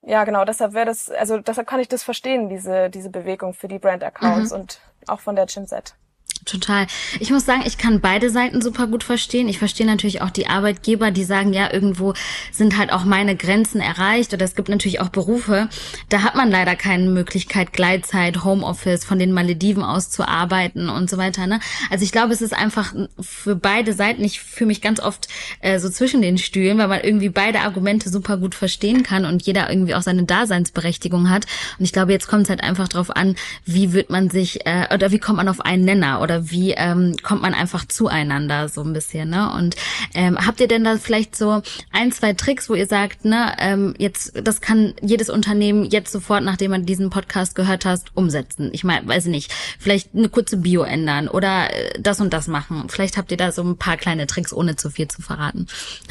ja, 0.00 0.22
genau, 0.24 0.44
deshalb 0.44 0.74
wäre 0.74 0.86
das, 0.86 1.10
also 1.10 1.38
deshalb 1.38 1.66
kann 1.66 1.80
ich 1.80 1.88
das 1.88 2.04
verstehen, 2.04 2.48
diese, 2.48 2.88
diese 2.88 3.10
Bewegung 3.10 3.52
für 3.52 3.68
die 3.68 3.80
Brand-Accounts 3.80 4.52
mhm. 4.52 4.60
und 4.60 4.80
auch 5.08 5.20
von 5.20 5.34
der 5.34 5.46
Gen 5.46 5.66
Z. 5.66 5.96
Total. 6.44 6.86
Ich 7.20 7.30
muss 7.30 7.46
sagen, 7.46 7.62
ich 7.64 7.78
kann 7.78 8.00
beide 8.00 8.28
Seiten 8.28 8.60
super 8.60 8.86
gut 8.86 9.02
verstehen. 9.02 9.48
Ich 9.48 9.58
verstehe 9.58 9.86
natürlich 9.86 10.20
auch 10.20 10.30
die 10.30 10.46
Arbeitgeber, 10.46 11.10
die 11.10 11.24
sagen, 11.24 11.52
ja, 11.52 11.72
irgendwo 11.72 12.14
sind 12.52 12.76
halt 12.76 12.92
auch 12.92 13.04
meine 13.04 13.36
Grenzen 13.36 13.80
erreicht. 13.80 14.32
Oder 14.34 14.44
es 14.44 14.54
gibt 14.54 14.68
natürlich 14.68 15.00
auch 15.00 15.08
Berufe, 15.08 15.68
da 16.08 16.22
hat 16.22 16.34
man 16.34 16.50
leider 16.50 16.76
keine 16.76 17.08
Möglichkeit, 17.10 17.72
Gleitzeit, 17.72 18.44
Homeoffice 18.44 19.04
von 19.04 19.18
den 19.18 19.32
Malediven 19.32 19.82
aus 19.82 20.10
zu 20.10 20.26
arbeiten 20.26 20.88
und 20.88 21.08
so 21.08 21.16
weiter. 21.16 21.46
Ne? 21.46 21.60
Also 21.90 22.04
ich 22.04 22.12
glaube, 22.12 22.32
es 22.32 22.42
ist 22.42 22.54
einfach 22.54 22.94
für 23.20 23.56
beide 23.56 23.92
Seiten, 23.92 24.22
ich 24.24 24.40
fühle 24.40 24.68
mich 24.68 24.80
ganz 24.80 25.00
oft 25.00 25.28
äh, 25.60 25.78
so 25.78 25.88
zwischen 25.88 26.20
den 26.20 26.38
Stühlen, 26.38 26.78
weil 26.78 26.88
man 26.88 27.00
irgendwie 27.00 27.30
beide 27.30 27.60
Argumente 27.60 28.10
super 28.10 28.36
gut 28.36 28.54
verstehen 28.54 29.02
kann 29.02 29.24
und 29.24 29.42
jeder 29.42 29.70
irgendwie 29.70 29.94
auch 29.94 30.02
seine 30.02 30.24
Daseinsberechtigung 30.24 31.30
hat. 31.30 31.46
Und 31.78 31.84
ich 31.84 31.92
glaube, 31.92 32.12
jetzt 32.12 32.28
kommt 32.28 32.44
es 32.44 32.50
halt 32.50 32.62
einfach 32.62 32.88
drauf 32.88 33.14
an, 33.14 33.36
wie 33.64 33.92
wird 33.92 34.10
man 34.10 34.30
sich 34.30 34.66
äh, 34.66 34.88
oder 34.92 35.10
wie 35.10 35.18
kommt 35.18 35.38
man 35.38 35.48
auf 35.48 35.60
einen 35.60 35.84
Nenner 35.84 36.20
oder 36.20 36.33
oder 36.34 36.50
wie 36.50 36.72
ähm, 36.72 37.16
kommt 37.22 37.42
man 37.42 37.54
einfach 37.54 37.84
zueinander 37.86 38.68
so 38.68 38.82
ein 38.82 38.92
bisschen, 38.92 39.30
ne? 39.30 39.52
Und 39.52 39.76
ähm, 40.14 40.38
habt 40.44 40.60
ihr 40.60 40.68
denn 40.68 40.84
da 40.84 40.96
vielleicht 40.96 41.36
so 41.36 41.62
ein, 41.92 42.12
zwei 42.12 42.32
Tricks, 42.32 42.68
wo 42.68 42.74
ihr 42.74 42.86
sagt, 42.86 43.24
ne, 43.24 43.54
ähm, 43.58 43.94
jetzt, 43.98 44.32
das 44.42 44.60
kann 44.60 44.94
jedes 45.00 45.30
Unternehmen 45.30 45.84
jetzt 45.84 46.12
sofort, 46.12 46.42
nachdem 46.42 46.72
man 46.72 46.86
diesen 46.86 47.10
Podcast 47.10 47.54
gehört 47.54 47.84
hast, 47.84 48.16
umsetzen? 48.16 48.70
Ich 48.72 48.84
meine, 48.84 49.06
weiß 49.06 49.26
nicht, 49.26 49.52
vielleicht 49.78 50.14
eine 50.14 50.28
kurze 50.28 50.56
Bio 50.56 50.82
ändern 50.82 51.28
oder 51.28 51.72
äh, 51.72 52.00
das 52.00 52.20
und 52.20 52.32
das 52.32 52.48
machen. 52.48 52.88
Vielleicht 52.88 53.16
habt 53.16 53.30
ihr 53.30 53.36
da 53.36 53.52
so 53.52 53.62
ein 53.62 53.76
paar 53.76 53.96
kleine 53.96 54.26
Tricks, 54.26 54.52
ohne 54.52 54.76
zu 54.76 54.90
viel 54.90 55.08
zu 55.08 55.22
verraten. 55.22 55.66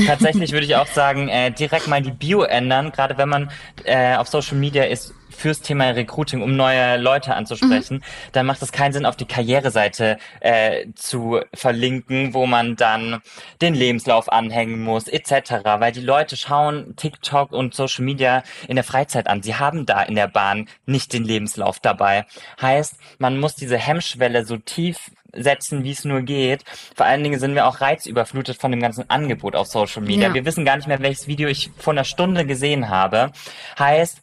Tatsächlich 0.05 0.51
würde 0.51 0.65
ich 0.65 0.76
auch 0.76 0.88
sagen, 0.93 1.28
äh, 1.28 1.51
direkt 1.51 1.88
mal 1.88 2.01
die 2.01 2.11
Bio 2.11 2.43
ändern, 2.43 2.91
gerade 2.91 3.17
wenn 3.17 3.30
man 3.30 3.51
äh, 3.84 4.15
auf 4.15 4.28
Social 4.28 4.57
Media 4.57 4.84
ist 4.84 5.13
fürs 5.36 5.61
Thema 5.61 5.89
Recruiting, 5.89 6.41
um 6.41 6.55
neue 6.55 6.97
Leute 6.97 7.34
anzusprechen, 7.34 7.97
mhm. 7.97 8.31
dann 8.31 8.45
macht 8.45 8.61
es 8.61 8.71
keinen 8.71 8.93
Sinn, 8.93 9.05
auf 9.05 9.15
die 9.15 9.25
Karriereseite 9.25 10.17
äh, 10.39 10.88
zu 10.95 11.41
verlinken, 11.53 12.34
wo 12.34 12.45
man 12.45 12.75
dann 12.75 13.21
den 13.61 13.73
Lebenslauf 13.75 14.31
anhängen 14.31 14.81
muss, 14.84 15.07
etc. 15.07 15.63
Weil 15.63 15.91
die 15.91 16.01
Leute 16.01 16.38
schauen 16.38 16.95
TikTok 16.95 17.51
und 17.51 17.73
Social 17.73 18.03
Media 18.03 18.43
in 18.67 18.75
der 18.75 18.84
Freizeit 18.84 19.27
an. 19.27 19.43
Sie 19.43 19.55
haben 19.55 19.86
da 19.86 20.03
in 20.03 20.15
der 20.15 20.27
Bahn 20.27 20.67
nicht 20.86 21.13
den 21.13 21.23
Lebenslauf 21.23 21.79
dabei. 21.79 22.25
Heißt, 22.61 22.95
man 23.19 23.39
muss 23.39 23.55
diese 23.55 23.77
Hemmschwelle 23.77 24.45
so 24.45 24.57
tief 24.57 25.11
setzen, 25.34 25.84
wie 25.84 25.91
es 25.91 26.05
nur 26.05 26.21
geht. 26.21 26.63
Vor 26.95 27.05
allen 27.05 27.23
Dingen 27.23 27.39
sind 27.39 27.55
wir 27.55 27.67
auch 27.67 27.81
reizüberflutet 27.81 28.59
von 28.59 28.71
dem 28.71 28.79
ganzen 28.79 29.09
Angebot 29.09 29.55
auf 29.55 29.67
Social 29.67 30.03
Media. 30.03 30.29
Ja. 30.29 30.34
Wir 30.34 30.45
wissen 30.45 30.65
gar 30.65 30.77
nicht 30.77 30.88
mehr, 30.88 31.01
welches 31.01 31.27
Video 31.27 31.49
ich 31.49 31.71
vor 31.77 31.93
einer 31.93 32.03
Stunde 32.03 32.45
gesehen 32.45 32.89
habe. 32.89 33.31
Heißt, 33.77 34.21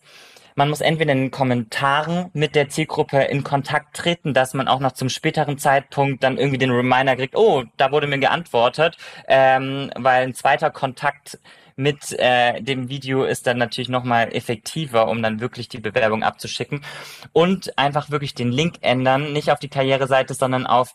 man 0.55 0.69
muss 0.69 0.81
entweder 0.81 1.13
in 1.13 1.19
den 1.19 1.31
Kommentaren 1.31 2.31
mit 2.33 2.55
der 2.55 2.69
Zielgruppe 2.69 3.23
in 3.23 3.45
Kontakt 3.45 3.97
treten, 3.97 4.35
dass 4.35 4.55
man 4.55 4.69
auch 4.69 4.81
noch 4.81 4.93
zum 4.93 5.09
späteren 5.09 5.59
Zeitpunkt 5.59 6.23
dann 6.23 6.39
irgendwie 6.39 6.59
den 6.59 6.71
Reminder 6.71 7.17
kriegt, 7.17 7.37
oh, 7.37 7.65
da 7.77 7.93
wurde 7.93 8.07
mir 8.07 8.19
geantwortet, 8.19 8.97
ähm, 9.29 9.91
weil 9.97 10.23
ein 10.25 10.35
zweiter 10.35 10.71
Kontakt 10.71 11.39
mit 11.81 12.13
äh, 12.19 12.61
dem 12.61 12.89
Video 12.89 13.25
ist 13.25 13.47
dann 13.47 13.59
natürlich 13.59 13.89
nochmal 13.89 14.35
effektiver, 14.35 15.09
um 15.09 15.23
dann 15.23 15.41
wirklich 15.41 15.69
die 15.69 15.81
Bewerbung 15.81 16.23
abzuschicken. 16.23 16.85
Und 17.33 17.79
einfach 17.79 18.11
wirklich 18.11 18.35
den 18.35 18.53
Link 18.53 18.77
ändern, 18.83 19.33
nicht 19.33 19.51
auf 19.51 19.59
die 19.59 19.69
Karriereseite, 19.69 20.35
sondern 20.35 20.67
auf 20.67 20.93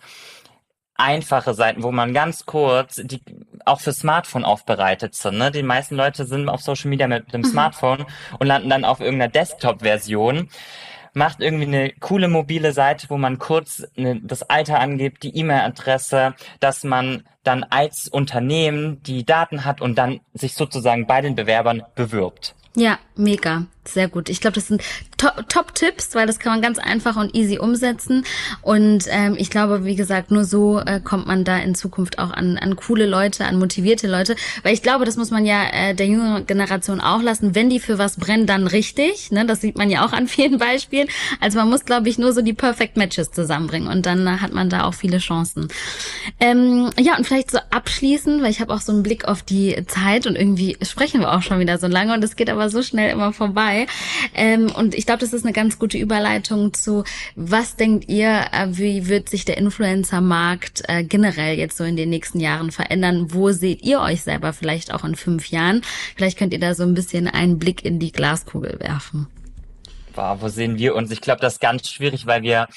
einfache 0.96 1.54
Seiten, 1.54 1.84
wo 1.84 1.92
man 1.92 2.14
ganz 2.14 2.46
kurz, 2.46 3.02
die 3.04 3.22
auch 3.66 3.82
für 3.82 3.94
Smartphone 3.94 4.46
aufbereitet 4.46 5.16
sind. 5.16 5.38
Ne? 5.38 5.52
Die 5.52 5.64
meisten 5.64 5.96
Leute 5.96 6.26
sind 6.26 6.50
auf 6.50 6.62
Social 6.62 6.90
Media 6.90 7.08
mit 7.08 7.34
dem 7.34 7.42
mhm. 7.42 7.46
Smartphone 7.46 8.06
und 8.40 8.48
landen 8.48 8.70
dann 8.70 8.86
auf 8.86 9.00
irgendeiner 9.00 9.32
Desktop-Version. 9.32 10.50
Macht 11.14 11.42
irgendwie 11.42 11.68
eine 11.68 11.92
coole 12.00 12.28
mobile 12.28 12.74
Seite, 12.74 13.10
wo 13.10 13.18
man 13.18 13.40
kurz 13.40 13.88
eine, 13.98 14.20
das 14.22 14.44
Alter 14.44 14.80
angibt, 14.80 15.24
die 15.24 15.36
E-Mail-Adresse, 15.38 16.36
dass 16.60 16.84
man 16.84 17.24
dann 17.46 17.64
als 17.64 18.08
Unternehmen 18.08 19.02
die 19.04 19.26
Daten 19.26 19.66
hat 19.66 19.82
und 19.82 19.98
dann 19.98 20.20
sich 20.34 20.56
sozusagen 20.56 21.08
bei 21.08 21.22
den 21.22 21.36
Bewerbern 21.36 21.84
bewirbt. 21.96 22.56
Ja, 22.76 23.00
mega. 23.16 23.66
Sehr 23.88 24.08
gut. 24.08 24.30
Ich 24.30 24.42
glaube, 24.42 24.56
das 24.56 24.68
sind 24.68 24.82
Top-Tipps, 25.18 26.16
weil 26.16 26.26
das 26.26 26.40
kann 26.40 26.54
man 26.54 26.62
ganz 26.62 26.80
einfach 26.80 27.16
und 27.16 27.36
easy 27.36 27.60
umsetzen. 27.60 28.26
Und 28.62 29.06
ähm, 29.10 29.36
ich 29.38 29.50
glaube, 29.50 29.86
wie 29.86 29.96
gesagt, 29.96 30.32
nur 30.32 30.44
so 30.44 30.80
äh, 30.80 31.00
kommt 31.00 31.28
man 31.28 31.44
da 31.44 31.58
in 31.58 31.76
Zukunft 31.76 32.18
auch 32.18 32.32
an, 32.32 32.58
an 32.58 32.76
coole 32.76 33.06
Leute, 33.06 33.46
an 33.46 33.60
motivierte 33.60 34.08
Leute. 34.08 34.36
Weil 34.64 34.74
ich 34.74 34.82
glaube, 34.82 35.06
das 35.06 35.18
muss 35.18 35.30
man 35.30 35.46
ja 35.46 35.64
äh, 35.72 35.94
der 35.94 36.08
jüngeren 36.08 36.48
Generation 36.48 37.00
auch 37.00 37.22
lassen. 37.22 37.54
Wenn 37.54 37.70
die 37.70 37.80
für 37.80 38.00
was 38.00 38.18
brennen, 38.18 38.48
dann 38.48 38.66
richtig. 38.66 39.32
Ne? 39.32 39.46
Das 39.46 39.62
sieht 39.62 39.78
man 39.78 39.90
ja 39.90 40.06
auch 40.06 40.12
an 40.12 40.28
vielen 40.28 40.58
Beispielen. 40.58 41.08
Also 41.40 41.60
man 41.60 41.70
muss, 41.70 41.86
glaube 41.86 42.10
ich, 42.10 42.18
nur 42.18 42.34
so 42.34 42.42
die 42.42 42.54
Perfect 42.54 42.98
Matches 42.98 43.32
zusammenbringen 43.32 43.88
und 43.88 44.06
dann 44.08 44.26
äh, 44.26 44.38
hat 44.38 44.52
man 44.52 44.70
da 44.70 44.86
auch 44.86 44.96
viele 44.96 45.20
Chancen. 45.20 45.68
Ähm, 46.40 46.90
ja, 47.00 47.18
und 47.18 47.26
vielleicht 47.26 47.35
so 47.44 47.60
abschließend, 47.70 48.42
weil 48.42 48.50
ich 48.50 48.62
habe 48.62 48.74
auch 48.74 48.82
so 48.82 48.92
einen 48.92 49.04
Blick 49.04 49.26
auf 49.26 49.44
die 49.44 49.76
Zeit 49.88 50.28
und 50.28 50.36
irgendwie 50.36 50.78
sprechen 50.82 51.22
wir 51.22 51.34
auch 51.34 51.42
schon 51.42 51.60
wieder 51.60 51.78
so 51.78 51.88
lange 51.88 52.14
und 52.14 52.24
es 52.24 52.36
geht 52.36 52.50
aber 52.50 52.70
so 52.70 52.82
schnell 52.82 53.12
immer 53.12 53.34
vorbei. 53.34 53.88
Ähm, 54.34 54.72
und 54.72 54.96
ich 54.96 55.06
glaube, 55.06 55.20
das 55.20 55.34
ist 55.34 55.44
eine 55.44 55.54
ganz 55.54 55.80
gute 55.80 55.98
Überleitung 55.98 56.74
zu, 56.74 57.04
was 57.36 57.76
denkt 57.76 58.10
ihr, 58.10 58.46
äh, 58.52 58.68
wie 58.72 59.08
wird 59.08 59.30
sich 59.30 59.46
der 59.46 59.58
Influencer-Markt 59.58 60.84
äh, 60.88 61.04
generell 61.04 61.58
jetzt 61.58 61.78
so 61.78 61.84
in 61.84 61.96
den 61.96 62.10
nächsten 62.10 62.40
Jahren 62.40 62.72
verändern? 62.72 63.34
Wo 63.34 63.52
seht 63.52 63.84
ihr 63.84 64.00
euch 64.00 64.22
selber 64.22 64.54
vielleicht 64.54 64.94
auch 64.94 65.04
in 65.04 65.16
fünf 65.16 65.48
Jahren? 65.48 65.82
Vielleicht 66.16 66.38
könnt 66.38 66.54
ihr 66.54 66.60
da 66.60 66.74
so 66.76 66.84
ein 66.84 66.94
bisschen 66.94 67.28
einen 67.28 67.60
Blick 67.60 67.84
in 67.84 68.00
die 68.00 68.12
Glaskugel 68.12 68.80
werfen. 68.80 69.28
Wow, 70.16 70.38
wo 70.42 70.48
sehen 70.48 70.78
wir 70.78 70.96
uns? 70.96 71.12
Ich 71.12 71.22
glaube, 71.22 71.42
das 71.42 71.54
ist 71.54 71.60
ganz 71.60 71.90
schwierig, 71.90 72.26
weil 72.26 72.42
wir 72.42 72.68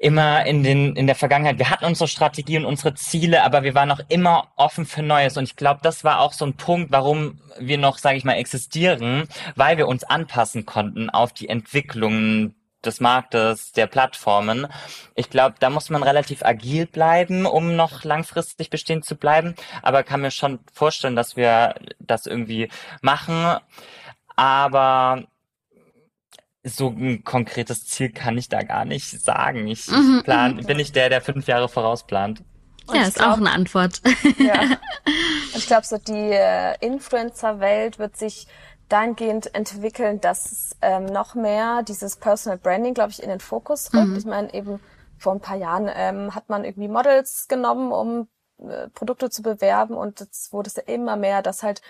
immer 0.00 0.46
in 0.46 0.62
den 0.62 0.96
in 0.96 1.06
der 1.06 1.14
Vergangenheit. 1.14 1.58
Wir 1.58 1.68
hatten 1.68 1.84
unsere 1.84 2.08
Strategie 2.08 2.56
und 2.56 2.64
unsere 2.64 2.94
Ziele, 2.94 3.44
aber 3.44 3.62
wir 3.62 3.74
waren 3.74 3.90
auch 3.90 4.00
immer 4.08 4.48
offen 4.56 4.86
für 4.86 5.02
Neues. 5.02 5.36
Und 5.36 5.44
ich 5.44 5.56
glaube, 5.56 5.80
das 5.82 6.04
war 6.04 6.20
auch 6.20 6.32
so 6.32 6.46
ein 6.46 6.54
Punkt, 6.54 6.90
warum 6.90 7.38
wir 7.58 7.76
noch, 7.76 7.98
sage 7.98 8.16
ich 8.16 8.24
mal, 8.24 8.34
existieren, 8.34 9.28
weil 9.56 9.76
wir 9.76 9.86
uns 9.86 10.02
anpassen 10.02 10.64
konnten 10.64 11.10
auf 11.10 11.34
die 11.34 11.50
Entwicklungen 11.50 12.54
des 12.82 13.00
Marktes, 13.00 13.72
der 13.72 13.86
Plattformen. 13.86 14.66
Ich 15.16 15.28
glaube, 15.28 15.56
da 15.60 15.68
muss 15.68 15.90
man 15.90 16.02
relativ 16.02 16.42
agil 16.42 16.86
bleiben, 16.86 17.44
um 17.44 17.76
noch 17.76 18.02
langfristig 18.02 18.70
bestehen 18.70 19.02
zu 19.02 19.16
bleiben. 19.16 19.54
Aber 19.82 20.02
kann 20.02 20.22
mir 20.22 20.30
schon 20.30 20.60
vorstellen, 20.72 21.14
dass 21.14 21.36
wir 21.36 21.74
das 21.98 22.24
irgendwie 22.24 22.70
machen. 23.02 23.58
Aber 24.34 25.24
so 26.62 26.88
ein 26.88 27.24
konkretes 27.24 27.86
Ziel 27.86 28.10
kann 28.10 28.36
ich 28.36 28.48
da 28.48 28.62
gar 28.62 28.84
nicht 28.84 29.22
sagen. 29.22 29.66
Ich, 29.66 29.88
mhm, 29.88 30.16
ich 30.18 30.24
plan, 30.24 30.56
mhm. 30.56 30.66
bin 30.66 30.78
ich 30.78 30.92
der, 30.92 31.08
der 31.08 31.20
fünf 31.20 31.46
Jahre 31.46 31.68
vorausplant. 31.68 32.42
Und 32.86 32.96
ja, 32.96 33.02
ist 33.02 33.16
glaub, 33.16 33.32
auch 33.32 33.36
eine 33.38 33.50
Antwort. 33.52 34.00
Ja. 34.38 34.62
Ich 35.52 35.66
glaube, 35.66 35.84
so 35.84 35.98
die 35.98 36.12
äh, 36.12 36.76
Influencer-Welt 36.80 37.98
wird 37.98 38.16
sich 38.16 38.46
dahingehend 38.88 39.54
entwickeln, 39.54 40.20
dass 40.20 40.76
ähm, 40.80 41.06
noch 41.06 41.34
mehr 41.34 41.82
dieses 41.82 42.16
Personal 42.16 42.56
Branding, 42.56 42.94
glaube 42.94 43.10
ich, 43.10 43.22
in 43.22 43.28
den 43.28 43.40
Fokus 43.40 43.92
rückt. 43.92 44.06
Mhm. 44.06 44.16
Ich 44.16 44.24
meine, 44.24 44.54
eben 44.54 44.80
vor 45.18 45.32
ein 45.32 45.40
paar 45.40 45.56
Jahren 45.56 45.90
ähm, 45.92 46.34
hat 46.34 46.48
man 46.48 46.64
irgendwie 46.64 46.88
Models 46.88 47.46
genommen, 47.48 47.92
um 47.92 48.28
äh, 48.68 48.88
Produkte 48.88 49.28
zu 49.28 49.42
bewerben 49.42 49.94
und 49.94 50.20
jetzt 50.20 50.52
wurde 50.52 50.68
es 50.68 50.76
ja 50.76 50.82
immer 50.86 51.16
mehr, 51.16 51.42
dass 51.42 51.62
halt 51.62 51.82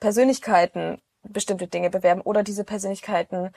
Persönlichkeiten 0.00 1.00
bestimmte 1.22 1.66
Dinge 1.66 1.90
bewerben 1.90 2.20
oder 2.20 2.42
diese 2.42 2.64
Persönlichkeiten 2.64 3.50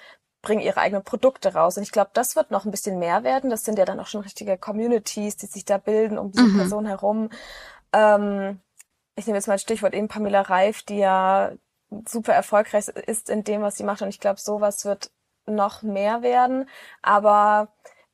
bringen 0.48 0.62
ihre 0.62 0.80
eigenen 0.80 1.04
Produkte 1.04 1.54
raus. 1.54 1.76
Und 1.76 1.84
ich 1.84 1.92
glaube, 1.92 2.12
das 2.14 2.38
wird 2.38 2.52
noch 2.52 2.64
ein 2.64 2.72
bisschen 2.72 3.00
mehr 3.00 3.26
werden. 3.26 3.50
Das 3.50 3.66
sind 3.66 3.78
ja 3.78 3.84
dann 3.84 4.00
auch 4.00 4.08
schon 4.08 4.22
richtige 4.22 4.58
Communities, 4.58 5.36
die 5.36 5.46
sich 5.46 5.66
da 5.66 5.78
bilden 5.78 6.18
um 6.18 6.32
diese 6.32 6.46
mhm. 6.46 6.58
Person 6.58 6.86
herum. 6.86 7.30
Ähm, 7.92 8.62
ich 9.16 9.28
nehme 9.28 9.38
jetzt 9.38 9.48
mal 9.48 9.54
ein 9.54 9.60
Stichwort 9.60 9.94
eben 9.94 10.08
Pamela 10.08 10.42
Reif, 10.42 10.84
die 10.84 11.00
ja 11.00 11.52
super 12.08 12.34
erfolgreich 12.34 12.88
ist 12.88 13.30
in 13.30 13.44
dem, 13.44 13.62
was 13.62 13.76
sie 13.76 13.84
macht. 13.84 14.02
Und 14.02 14.08
ich 14.08 14.22
glaube, 14.22 14.40
sowas 14.40 14.86
wird 14.86 15.12
noch 15.46 15.82
mehr 15.82 16.22
werden. 16.22 16.70
Aber 17.02 17.68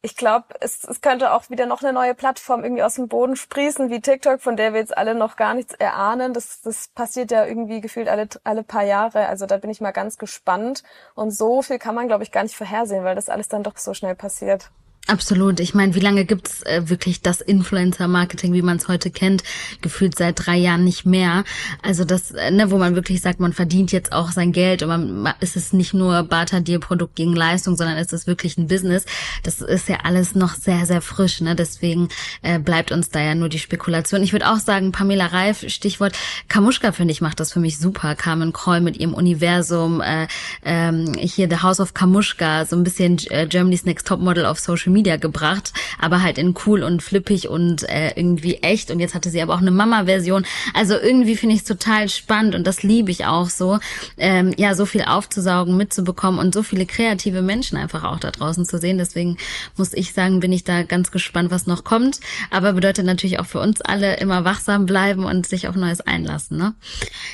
ich 0.05 0.17
glaube, 0.17 0.47
es, 0.59 0.83
es 0.83 0.99
könnte 0.99 1.31
auch 1.31 1.49
wieder 1.49 1.65
noch 1.65 1.81
eine 1.81 1.93
neue 1.93 2.13
Plattform 2.13 2.65
irgendwie 2.65 2.83
aus 2.83 2.95
dem 2.95 3.07
Boden 3.07 3.37
sprießen, 3.37 3.89
wie 3.89 4.01
TikTok, 4.01 4.41
von 4.41 4.57
der 4.57 4.73
wir 4.73 4.81
jetzt 4.81 4.97
alle 4.97 5.15
noch 5.15 5.37
gar 5.37 5.53
nichts 5.53 5.73
erahnen. 5.75 6.33
Das, 6.33 6.61
das 6.61 6.89
passiert 6.89 7.31
ja 7.31 7.45
irgendwie 7.45 7.79
gefühlt 7.79 8.09
alle, 8.09 8.27
alle 8.43 8.63
paar 8.63 8.83
Jahre. 8.83 9.27
Also 9.27 9.45
da 9.45 9.55
bin 9.55 9.69
ich 9.69 9.79
mal 9.79 9.91
ganz 9.91 10.17
gespannt. 10.17 10.83
Und 11.15 11.31
so 11.31 11.61
viel 11.61 11.79
kann 11.79 11.95
man, 11.95 12.07
glaube 12.07 12.23
ich, 12.23 12.33
gar 12.33 12.43
nicht 12.43 12.57
vorhersehen, 12.57 13.05
weil 13.05 13.15
das 13.15 13.29
alles 13.29 13.47
dann 13.47 13.63
doch 13.63 13.77
so 13.77 13.93
schnell 13.93 14.13
passiert. 14.13 14.71
Absolut. 15.05 15.59
Ich 15.59 15.73
meine, 15.73 15.95
wie 15.95 15.99
lange 15.99 16.23
gibt's 16.23 16.63
äh, 16.63 16.83
wirklich 16.85 17.21
das 17.21 17.41
Influencer-Marketing, 17.41 18.53
wie 18.53 18.61
man 18.61 18.77
es 18.77 18.87
heute 18.87 19.11
kennt? 19.11 19.43
Gefühlt 19.81 20.17
seit 20.17 20.45
drei 20.45 20.55
Jahren 20.55 20.85
nicht 20.85 21.05
mehr. 21.05 21.43
Also 21.81 22.05
das, 22.05 22.31
äh, 22.31 22.51
ne, 22.51 22.71
wo 22.71 22.77
man 22.77 22.95
wirklich 22.95 23.19
sagt, 23.19 23.41
man 23.41 23.51
verdient 23.51 23.91
jetzt 23.91 24.13
auch 24.13 24.31
sein 24.31 24.53
Geld 24.53 24.81
und 24.81 24.87
man 25.23 25.33
ist 25.41 25.57
es 25.57 25.73
nicht 25.73 25.93
nur 25.93 26.23
Barter 26.23 26.61
Deal 26.61 26.79
Produkt 26.79 27.17
gegen 27.17 27.35
Leistung, 27.35 27.75
sondern 27.75 27.97
ist 27.97 28.13
es 28.13 28.27
wirklich 28.27 28.57
ein 28.57 28.69
Business. 28.69 29.05
Das 29.43 29.59
ist 29.59 29.89
ja 29.89 29.97
alles 30.03 30.35
noch 30.35 30.55
sehr, 30.55 30.85
sehr 30.85 31.01
frisch. 31.01 31.41
Ne? 31.41 31.53
Deswegen 31.53 32.07
äh, 32.41 32.57
bleibt 32.57 32.93
uns 32.93 33.09
da 33.09 33.19
ja 33.19 33.35
nur 33.35 33.49
die 33.49 33.59
Spekulation. 33.59 34.23
Ich 34.23 34.31
würde 34.31 34.49
auch 34.49 34.59
sagen, 34.59 34.93
Pamela 34.93 35.25
Reif, 35.25 35.65
Stichwort 35.67 36.15
Kamuschka, 36.47 36.93
finde 36.93 37.11
ich, 37.11 37.19
macht 37.19 37.41
das 37.41 37.51
für 37.51 37.59
mich 37.59 37.77
super. 37.77 38.15
Carmen 38.15 38.53
Kroll 38.53 38.79
mit 38.79 38.95
ihrem 38.95 39.13
Universum, 39.13 39.99
äh, 39.99 40.27
ähm, 40.63 41.13
hier 41.19 41.49
The 41.49 41.57
House 41.57 41.81
of 41.81 41.93
Kamuschka, 41.93 42.63
so 42.63 42.77
ein 42.77 42.85
bisschen 42.85 43.17
äh, 43.31 43.47
Germany's 43.47 43.83
Next 43.83 44.07
Top 44.07 44.21
Model 44.21 44.45
auf 44.45 44.61
Social 44.61 44.92
Media 44.93 45.17
gebracht, 45.17 45.73
aber 45.99 46.21
halt 46.21 46.37
in 46.37 46.55
cool 46.65 46.83
und 46.83 47.03
flippig 47.03 47.49
und 47.49 47.87
äh, 47.89 48.11
irgendwie 48.15 48.55
echt. 48.57 48.91
Und 48.91 48.99
jetzt 48.99 49.15
hatte 49.15 49.29
sie 49.29 49.41
aber 49.41 49.55
auch 49.55 49.61
eine 49.61 49.71
Mama-Version. 49.71 50.45
Also 50.73 50.95
irgendwie 50.95 51.35
finde 51.35 51.55
ich 51.55 51.61
es 51.61 51.67
total 51.67 52.09
spannend 52.09 52.55
und 52.55 52.65
das 52.65 52.83
liebe 52.83 53.11
ich 53.11 53.25
auch 53.25 53.49
so, 53.49 53.79
ähm, 54.17 54.53
ja, 54.57 54.75
so 54.75 54.85
viel 54.85 55.03
aufzusaugen, 55.03 55.75
mitzubekommen 55.75 56.39
und 56.39 56.53
so 56.53 56.63
viele 56.63 56.85
kreative 56.85 57.41
Menschen 57.41 57.77
einfach 57.77 58.03
auch 58.03 58.19
da 58.19 58.31
draußen 58.31 58.65
zu 58.65 58.77
sehen. 58.77 58.97
Deswegen 58.97 59.37
muss 59.77 59.93
ich 59.93 60.13
sagen, 60.13 60.39
bin 60.39 60.51
ich 60.51 60.63
da 60.63 60.83
ganz 60.83 61.11
gespannt, 61.11 61.51
was 61.51 61.67
noch 61.67 61.83
kommt. 61.83 62.19
Aber 62.51 62.73
bedeutet 62.73 63.05
natürlich 63.05 63.39
auch 63.39 63.45
für 63.45 63.59
uns 63.59 63.81
alle 63.81 64.17
immer 64.17 64.45
wachsam 64.45 64.85
bleiben 64.85 65.25
und 65.25 65.47
sich 65.47 65.67
auf 65.67 65.75
Neues 65.75 66.01
einlassen. 66.01 66.57
Ne? 66.57 66.73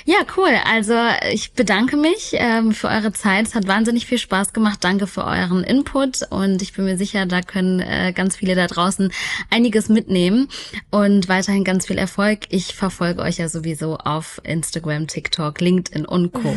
Ja, 0.06 0.18
cool. 0.38 0.52
Also 0.66 0.94
ich 1.32 1.54
bedanke 1.54 1.98
mich 1.98 2.32
ähm, 2.34 2.74
für 2.74 2.88
eure 2.88 3.12
Zeit. 3.12 3.48
Es 3.48 3.56
hat 3.56 3.68
wahnsinnig 3.68 4.06
viel 4.06 4.18
Spaß 4.18 4.54
gemacht. 4.54 4.80
Danke 4.82 5.08
für 5.08 5.26
euren 5.26 5.64
Input 5.64 6.22
und 6.30 6.62
ich 6.62 6.74
bin 6.74 6.86
mir 6.86 6.98
sicher, 6.98 7.26
da 7.26 7.42
können 7.50 7.82
äh, 7.82 8.14
ganz 8.16 8.38
viele 8.38 8.56
da 8.56 8.68
draußen 8.68 9.12
einiges 9.50 9.90
mitnehmen 9.90 10.48
und 10.92 11.28
weiterhin 11.28 11.64
ganz 11.64 11.88
viel 11.88 11.98
Erfolg. 11.98 12.42
Ich 12.50 12.76
verfolge 12.76 13.22
euch 13.22 13.38
ja 13.38 13.50
sowieso 13.50 13.98
auf 13.98 14.40
Instagram, 14.44 15.08
TikTok, 15.08 15.60
LinkedIn 15.60 16.06
und 16.06 16.32
Co. 16.32 16.56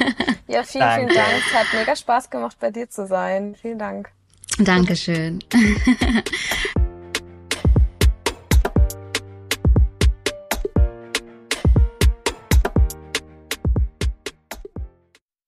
ja, 0.48 0.64
vielen, 0.64 0.80
Danke. 0.84 1.12
vielen 1.12 1.14
Dank. 1.14 1.28
Es 1.46 1.54
hat 1.54 1.66
mega 1.78 1.94
Spaß 1.94 2.30
gemacht, 2.30 2.56
bei 2.58 2.70
dir 2.70 2.88
zu 2.88 3.06
sein. 3.06 3.54
Vielen 3.60 3.78
Dank. 3.78 4.10
Dankeschön. 4.58 5.38